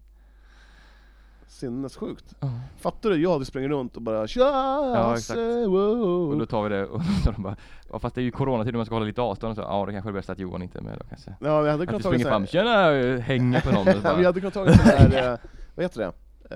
Sinnessjukt. 1.48 2.36
Ja. 2.40 2.50
Fattar 2.78 3.10
du? 3.10 3.22
Jag 3.22 3.32
hade 3.34 3.46
sprungit 3.46 3.70
runt 3.72 3.96
och 3.96 4.02
bara 4.02 4.28
Tja, 4.28 5.14
exakt. 5.18 5.38
wow. 5.68 6.32
Och 6.32 6.38
då 6.38 6.46
tar 6.46 6.64
vi 6.64 6.70
det 6.70 6.86
och 6.86 7.02
så 7.24 7.32
de 7.32 7.44
bara, 7.44 7.56
ja, 7.92 8.00
fast 8.00 8.16
det 8.16 8.22
är 8.22 8.24
ju 8.24 8.32
coronatid 8.32 8.74
och 8.76 8.78
man 8.80 8.86
ska 8.86 8.96
hålla 8.96 9.06
lite 9.06 9.22
avstånd 9.22 9.52
och 9.52 9.56
så, 9.56 9.62
ja 9.62 9.86
det 9.86 9.92
kanske 9.92 10.10
är 10.10 10.14
bäst 10.14 10.30
att 10.30 10.40
Johan 10.40 10.62
inte 10.62 10.78
är 10.80 10.84
med 10.84 10.98
då 11.00 11.06
kanske. 11.10 11.36
Ja, 11.40 11.62
vi 11.62 11.70
hade 11.70 11.84
Att 11.84 11.90
kunnat 11.90 12.00
du 12.00 12.04
ta 12.04 12.10
springer 12.10 12.26
fram, 12.26 12.48
tjena, 12.48 13.20
hänger 13.20 13.62
på 13.62 13.72
någon 13.72 13.88
och 13.88 13.94
Ja, 14.04 14.16
vi 14.16 14.26
hade 14.26 14.40
kunnat 14.40 14.54
ta 14.54 14.66
en 14.68 14.74
sån 14.78 14.86
där, 14.86 15.32
eh, 15.34 15.38
vad 15.76 15.84
heter 15.86 16.00
det? 16.00 16.12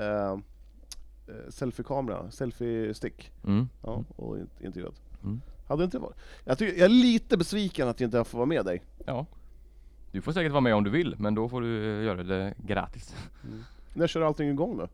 Eh, 0.05 0.37
selfie-kamera, 1.49 2.31
selfie-stick. 2.31 3.31
mm. 3.47 3.69
Ja, 3.83 4.03
och 4.15 4.37
in- 4.37 4.49
intervjuat. 4.59 5.01
Mm. 5.23 5.41
Hade 5.67 5.83
inte 5.83 5.99
varit. 5.99 6.15
Jag, 6.45 6.57
tycker, 6.57 6.77
jag 6.79 6.85
är 6.85 6.89
lite 6.89 7.37
besviken 7.37 7.87
att 7.87 7.99
jag 7.99 8.07
inte 8.07 8.23
får 8.23 8.37
vara 8.37 8.45
med 8.45 8.65
dig. 8.65 8.81
ja. 9.05 9.25
Du 10.11 10.21
får 10.21 10.31
säkert 10.31 10.51
vara 10.51 10.61
med 10.61 10.75
om 10.75 10.83
du 10.83 10.89
vill, 10.89 11.15
men 11.17 11.35
då 11.35 11.49
får 11.49 11.61
du 11.61 12.03
göra 12.03 12.23
det 12.23 12.53
gratis. 12.57 13.15
När 13.97 14.07
kör 14.07 14.21
allting 14.21 14.49
igång 14.49 14.77
då? 14.77 14.87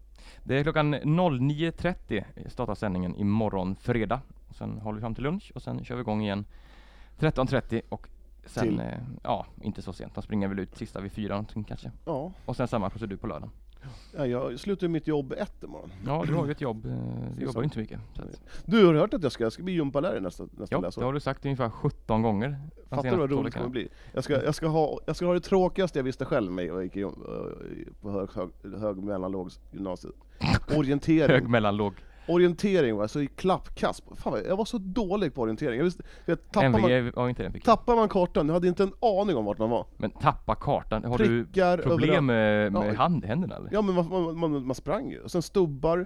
Det 0.43 0.59
är 0.59 0.63
klockan 0.63 0.95
09.30 0.95 2.23
startar 2.49 2.75
sändningen 2.75 3.15
imorgon 3.15 3.75
fredag. 3.75 4.21
Sen 4.51 4.77
håller 4.79 4.95
vi 4.95 5.01
fram 5.01 5.15
till 5.15 5.23
lunch 5.23 5.51
och 5.55 5.61
sen 5.61 5.85
kör 5.85 5.95
vi 5.95 6.01
igång 6.01 6.21
igen 6.21 6.45
13.30 7.19 7.81
och 7.89 8.07
sen, 8.45 8.63
Till? 8.63 8.79
eh, 8.79 8.85
ja, 9.23 9.45
inte 9.61 9.81
så 9.81 9.93
sent. 9.93 10.15
De 10.15 10.21
springer 10.23 10.47
väl 10.47 10.59
ut 10.59 10.77
sista 10.77 11.01
vid 11.01 11.11
fyra 11.11 11.33
någonting 11.33 11.63
kanske. 11.63 11.91
Ja, 12.05 12.31
Och 12.45 12.55
sen 12.55 12.67
samma 12.67 12.89
procedur 12.89 13.17
på 13.17 13.27
lördagen. 13.27 13.51
Ja 14.15 14.25
jag 14.27 14.59
slutar 14.59 14.87
mitt 14.87 15.07
jobb 15.07 15.33
ett 15.37 15.63
imorgon. 15.63 15.89
Ja, 16.05 16.23
du 16.27 16.33
har 16.33 16.45
ju 16.45 16.51
ett 16.51 16.61
jobb. 16.61 16.85
eh, 16.85 16.91
Du 17.37 17.43
jobbar 17.45 17.61
ju 17.61 17.65
inte 17.65 17.79
mycket. 17.79 17.99
Så 18.15 18.21
att, 18.21 18.41
Du 18.65 18.85
har 18.85 18.93
hört 18.93 19.13
att 19.13 19.23
jag 19.23 19.31
ska, 19.31 19.43
jag 19.43 19.53
ska 19.53 19.63
bli 19.63 19.73
gympalärare 19.73 20.19
nästa, 20.19 20.43
nästa 20.43 20.75
ja, 20.75 20.79
läsår? 20.81 21.01
det 21.01 21.05
har 21.05 21.13
du 21.13 21.19
sagt 21.19 21.45
ungefär 21.45 21.69
17 21.69 22.21
gånger. 22.21 22.59
Fattar 22.89 23.11
du 23.11 23.17
vad 23.17 23.31
roligt 23.31 23.53
det 23.53 23.59
kommer 23.59 23.71
bli? 23.71 23.89
Jag 24.13 24.23
ska, 24.23 24.43
jag, 24.43 24.55
ska 24.55 24.67
ha, 24.67 24.99
jag 25.05 25.15
ska 25.15 25.25
ha 25.25 25.33
det 25.33 25.39
tråkigaste 25.39 25.99
jag 25.99 26.03
visste 26.03 26.25
själv 26.25 26.51
med 26.51 26.71
och 26.71 26.83
gick 26.83 26.95
eh, 26.95 27.09
på 28.01 28.11
hög, 28.11 28.29
hög, 28.31 28.49
hög 28.79 28.97
mellanlåg 28.97 29.49
gymnasiet. 29.71 30.13
Orientering. 30.77 31.29
Hög, 31.31 31.47
mellan, 31.49 31.77
låg. 31.77 31.93
Orientering 32.27 32.95
var 32.95 33.07
så 33.07 33.19
i 33.21 33.27
klappkast. 33.27 34.03
Fan, 34.15 34.41
jag 34.47 34.57
var 34.57 34.65
så 34.65 34.77
dålig 34.77 35.33
på 35.33 35.41
orientering. 35.41 35.77
Jag 35.77 35.83
visste, 35.83 36.03
vet, 36.25 36.51
tappar, 36.51 36.69
man, 36.69 36.91
MVG 36.91 37.13
var 37.15 37.29
inte 37.29 37.43
den 37.43 37.59
tappar 37.61 37.95
man 37.95 38.09
kartan, 38.09 38.47
jag 38.47 38.53
hade 38.53 38.67
inte 38.67 38.83
en 38.83 38.93
aning 39.01 39.35
om 39.35 39.45
vart 39.45 39.57
man 39.57 39.69
var. 39.69 39.85
Men 39.97 40.09
tappa 40.11 40.55
kartan. 40.55 41.03
Har 41.03 41.17
du 41.17 41.45
Prickar 41.45 41.77
problem 41.77 42.29
överallt. 42.29 42.73
med, 42.73 42.83
med 42.83 42.93
Ja. 42.93 42.97
hand, 42.97 43.25
händerna 43.25 43.55
eller? 43.55 43.69
Ja 43.73 43.81
men 43.81 43.95
man, 43.95 44.09
man, 44.09 44.37
man, 44.37 44.65
man 44.65 44.75
sprang 44.75 45.09
ju. 45.11 45.19
Och 45.21 45.31
sen 45.31 45.41
stubbar 45.41 46.05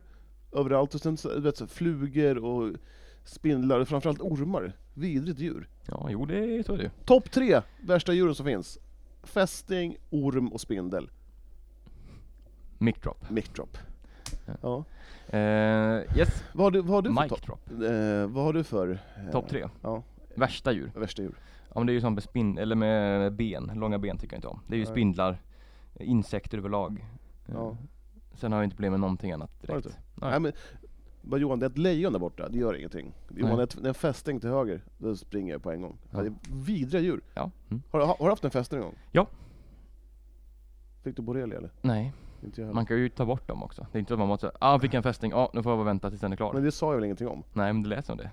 överallt, 0.52 0.96
och 0.96 1.02
sen 1.02 1.18
du 1.24 1.42
vet, 1.42 1.58
så, 1.58 1.68
flugor 1.68 2.38
och 2.46 2.74
spindlar, 3.24 3.80
och 3.80 3.88
framförallt 3.88 4.22
ormar. 4.22 4.74
Vidrigt 4.94 5.40
djur. 5.40 5.70
Ja, 5.86 6.08
jo 6.12 6.26
det 6.26 6.66
så 6.66 6.74
är 6.74 6.78
det. 6.78 6.92
Topp 7.06 7.32
tre 7.32 7.62
värsta 7.82 8.14
djuren 8.14 8.36
som 8.36 8.46
finns. 8.46 8.80
Fästing, 9.24 9.98
orm 10.10 10.48
och 10.48 10.62
spindel. 10.62 11.10
Mic 12.78 12.96
drop. 13.04 13.30
Mic 13.30 13.46
drop. 13.56 13.78
Ja. 14.62 14.84
Eh, 15.38 16.18
yes, 16.18 16.44
Vad 16.54 16.64
har 16.66 16.72
du, 16.72 16.82
vad 16.82 16.90
har 16.96 17.02
du 17.02 17.14
för 17.14 17.22
mic 17.22 17.30
topp? 17.30 17.46
drop. 17.46 17.60
Eh, 17.72 18.28
vad 18.28 18.44
har 18.44 18.54
du 18.54 18.64
för? 18.64 19.00
eh, 19.26 19.32
Topp 19.32 19.50
tre. 19.50 19.66
Ja, 19.82 20.04
Värsta 20.36 20.72
djur. 20.72 20.92
värsta 20.96 21.22
djur. 21.22 21.36
Ja 21.74 21.80
men 21.80 21.88
det 21.88 21.92
är 21.92 21.96
ju 21.96 22.02
som 22.02 22.14
med 22.14 22.24
spin 22.24 22.58
eller 22.58 22.76
med 22.76 23.34
ben, 23.34 23.72
långa 23.76 24.00
ben 24.00 24.18
tycker 24.18 24.34
jag 24.34 24.38
inte 24.38 24.48
om. 24.48 24.60
Det 24.68 24.76
är 24.76 24.78
ju 24.78 24.84
Nej. 24.84 24.92
spindlar, 24.94 25.42
insekter 26.00 26.58
överlag. 26.58 27.06
Eh, 27.48 27.54
Ja. 27.54 27.78
Sen 28.34 28.52
har 28.52 28.60
jag 28.60 28.64
inte 28.66 28.76
problem 28.76 28.92
med 28.92 29.00
någonting 29.00 29.32
annat 29.32 29.62
direkt. 29.62 29.86
Nej. 30.16 30.30
Nej 30.32 30.40
men, 30.40 30.52
bara 31.22 31.40
Johan, 31.42 31.60
det 31.60 31.66
är 31.66 31.70
ett 31.70 31.78
lejon 31.78 32.14
där 32.14 32.20
borta, 32.20 32.50
det 32.50 32.58
gör 32.58 32.74
ingenting. 32.78 33.14
Johan, 33.36 33.58
det 33.58 33.76
är 33.76 33.88
en 33.88 33.94
fästing 33.94 34.40
till 34.40 34.50
höger, 34.50 34.82
då 34.98 35.16
springer 35.16 35.54
jag 35.54 35.64
på 35.64 35.72
en 35.72 35.82
gång. 35.82 35.98
Ja. 36.12 36.22
Det 36.22 36.28
är 36.28 36.34
vidriga 36.66 37.02
djur. 37.02 37.22
Ja. 37.34 37.52
Mm. 37.70 37.82
Har, 37.92 38.00
har, 38.00 38.08
har 38.08 38.26
du 38.26 38.30
haft 38.30 38.46
en 38.46 38.52
fästing 38.52 38.80
någon 38.80 38.88
gång? 38.88 38.98
Ja. 39.12 39.28
Fick 41.04 41.16
du 41.16 41.22
borrelia 41.22 41.58
eller? 41.58 41.72
Nej. 41.82 42.14
Man 42.74 42.86
kan 42.86 42.98
ju 42.98 43.10
ta 43.10 43.26
bort 43.26 43.48
dem 43.48 43.64
också. 43.64 43.86
Det 43.92 43.98
är 43.98 44.00
inte 44.00 44.10
så 44.10 44.14
att 44.14 44.20
man 44.20 44.28
måste 44.28 44.48
säga, 44.48 44.58
ah 44.60 44.80
fick 44.80 44.94
en 44.94 45.04
fästing, 45.04 45.32
ja 45.32 45.50
nu 45.54 45.64
får 45.64 45.72
jag 45.72 45.80
bara 45.80 45.86
vänta 45.86 46.10
tills 46.10 46.22
den 46.22 46.32
är 46.32 46.36
klar. 46.36 46.54
Men 46.54 46.64
det 46.64 46.72
sa 46.72 46.86
jag 46.88 46.96
väl 46.96 47.04
ingenting 47.04 47.28
om? 47.28 47.44
Nej 47.54 47.74
men 47.74 47.84
det 47.84 47.90
lät 47.90 48.06
som 48.06 48.18
det. 48.18 48.30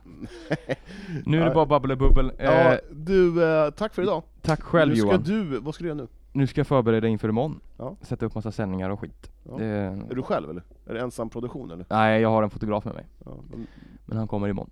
Nu 1.26 1.40
är 1.40 1.44
det 1.48 1.54
bara 1.54 1.66
babbel 1.66 1.90
och 1.90 1.98
bubbel. 1.98 2.32
Eh, 2.38 2.44
Ja, 2.44 2.78
du, 2.92 3.44
eh, 3.44 3.70
tack 3.70 3.94
för 3.94 4.02
idag. 4.02 4.22
tack 4.42 4.62
själv 4.62 4.90
nu 4.90 4.96
ska 4.96 5.06
Johan. 5.08 5.22
du, 5.22 5.58
vad 5.60 5.74
ska 5.74 5.84
du 5.84 5.88
göra 5.88 5.96
nu? 5.98 6.06
Nu 6.32 6.46
ska 6.46 6.58
jag 6.60 6.66
förbereda 6.66 7.08
inför 7.08 7.28
imorgon. 7.28 7.60
Ja. 7.76 7.96
Sätta 8.00 8.26
upp 8.26 8.34
massa 8.34 8.52
sändningar 8.52 8.90
och 8.90 9.00
skit. 9.00 9.30
Ja. 9.48 9.56
Det... 9.58 9.64
Är 10.10 10.14
du 10.14 10.22
själv 10.22 10.50
eller? 10.50 10.62
Är 10.86 10.94
det 10.94 11.00
ensam 11.00 11.30
produktion 11.30 11.70
eller? 11.70 11.86
Nej 11.90 12.22
jag 12.22 12.28
har 12.28 12.42
en 12.42 12.50
fotograf 12.50 12.84
med 12.84 12.94
mig. 12.94 13.06
Ja, 13.24 13.30
men 13.50 13.66
Men 14.06 14.16
han 14.18 14.28
kommer 14.28 14.48
imorgon. 14.48 14.70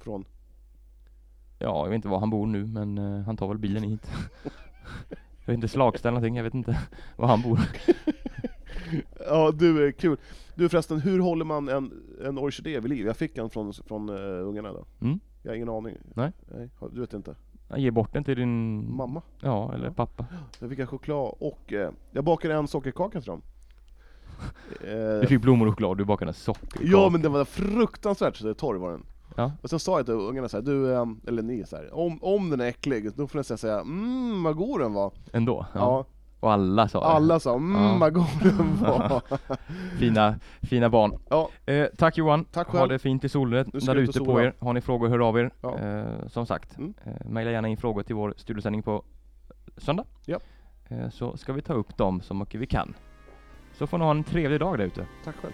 från? 0.00 0.24
Ja, 1.58 1.82
jag 1.84 1.88
vet 1.88 1.94
inte 1.94 2.08
var 2.08 2.18
han 2.20 2.30
bor 2.30 2.46
nu 2.46 2.66
men 2.66 2.98
eh, 2.98 3.22
han 3.24 3.36
tar 3.36 3.48
väl 3.48 3.58
bilen 3.58 3.82
hit. 3.82 4.12
jag 5.40 5.46
vet 5.46 5.54
inte, 5.54 5.68
Slagsta 5.68 6.08
eller 6.08 6.14
någonting, 6.20 6.36
jag 6.36 6.44
vet 6.44 6.54
inte 6.54 6.78
var 7.16 7.28
han 7.28 7.42
bor. 7.42 7.60
Ja 9.26 9.50
du, 9.50 9.86
är 9.86 9.92
kul. 9.92 10.16
Du 10.54 10.68
förresten, 10.68 11.00
hur 11.00 11.18
håller 11.20 11.44
man 11.44 11.68
en, 11.68 11.92
en 12.24 12.38
orkidé 12.38 12.80
vid 12.80 12.88
liv? 12.90 13.06
Jag 13.06 13.16
fick 13.16 13.38
en 13.38 13.50
från, 13.50 13.72
från 13.72 14.08
uh, 14.08 14.48
ungarna 14.48 14.72
då. 14.72 14.84
Mm. 15.00 15.20
Jag 15.42 15.50
har 15.50 15.56
ingen 15.56 15.68
aning. 15.68 15.96
Nej. 16.14 16.32
Nej, 16.54 16.68
du 16.92 17.00
vet 17.00 17.12
inte? 17.12 17.34
Jag 17.68 17.78
ger 17.78 17.90
bort 17.90 18.12
den 18.12 18.24
till 18.24 18.36
din 18.36 18.84
Mamma? 18.96 19.22
Ja, 19.40 19.74
eller 19.74 19.84
Ja. 19.86 19.92
pappa. 19.92 20.24
Jag 20.60 20.70
fick 20.70 20.78
en 20.78 20.86
choklad 20.86 21.34
och 21.38 21.72
eh, 21.72 21.90
jag 22.10 22.24
bakade 22.24 22.54
en 22.54 22.68
sockerkaka 22.68 23.20
till 23.20 23.26
dem. 23.30 23.42
Du 24.80 25.20
Eh, 25.22 25.28
fick 25.28 25.40
blommor 25.42 25.66
och 25.66 25.72
choklad, 25.72 25.98
du 25.98 26.04
bakade 26.04 26.30
en 26.30 26.34
sockerkaka. 26.34 26.84
ja 26.84 27.08
men 27.10 27.22
den 27.22 27.32
var 27.32 27.44
fruktansvärt 27.44 28.36
så 28.36 28.54
torr 28.54 28.74
var 28.74 28.90
den. 28.90 29.02
Ja. 29.36 29.52
Och 29.62 29.70
sen 29.70 29.78
sa 29.80 29.96
jag 29.98 30.06
till 30.06 30.14
ungarna 30.14 30.48
så 30.48 30.56
här, 30.56 30.64
du, 30.64 30.92
eh, 30.92 31.06
eller 31.26 31.42
ni 31.42 31.64
så 31.66 31.76
här, 31.76 31.94
om, 31.94 32.18
om 32.22 32.50
den 32.50 32.60
är 32.60 32.66
äcklig, 32.66 33.10
då 33.16 33.26
får 33.26 33.38
ni 33.38 33.44
säga 33.58 33.80
mm 33.80 34.42
vad 34.42 34.56
god 34.56 34.80
den 34.80 34.92
var. 34.92 35.12
Ändå? 35.32 35.66
Ja. 35.74 35.80
Ja, 35.80 36.04
Och 36.40 36.52
alla 36.52 36.88
sa 36.88 37.00
det. 37.00 37.06
alla 37.06 37.40
sa 37.40 37.54
mm 37.54 37.82
Ja. 37.82 37.96
vad 38.00 38.14
god 38.14 38.26
den 38.42 38.76
var. 38.80 39.22
Fina, 39.98 40.34
fina 40.62 40.88
barn. 40.90 41.18
ja, 41.30 41.48
Eh, 41.66 41.86
tack 41.98 42.18
Johan. 42.18 42.44
Tack 42.44 42.68
Ha 42.68 42.78
själv. 42.78 42.88
det 42.88 42.98
fint 42.98 43.24
i 43.24 43.28
ska 43.28 43.94
där 43.94 43.96
ute 43.96 44.20
på 44.20 44.40
er. 44.40 44.54
Har 44.60 44.72
ni 44.72 44.80
frågor, 44.80 45.08
hör 45.08 45.18
av 45.28 45.38
er. 45.38 45.50
Ja. 45.60 45.78
Eh, 45.78 46.26
som 46.28 46.46
sagt, 46.46 46.78
Mm. 46.78 46.94
eh, 47.04 47.12
mejla 47.30 47.50
gärna 47.50 47.68
in 47.68 47.76
frågor 47.76 48.02
till 48.02 48.14
vår 48.16 48.34
studiosändning 48.36 48.82
på 48.82 49.02
söndag. 49.76 50.04
Ja. 50.26 50.38
Eh, 50.88 51.08
så 51.10 51.36
ska 51.36 51.52
vi 51.52 51.62
ta 51.62 51.72
upp 51.72 51.96
dem 51.96 52.20
så 52.20 52.34
mycket 52.34 52.60
vi 52.60 52.66
kan. 52.66 52.94
Så 53.78 53.86
får 53.86 53.98
ni 53.98 54.04
ha 54.04 54.10
en 54.10 54.24
trevlig 54.24 54.60
dag 54.60 54.78
där 54.78 54.84
ute. 54.84 55.06
tack 55.24 55.36
själv. 55.36 55.52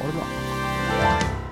Ha 0.00 0.06
det 0.06 0.12
bra. 0.12 1.43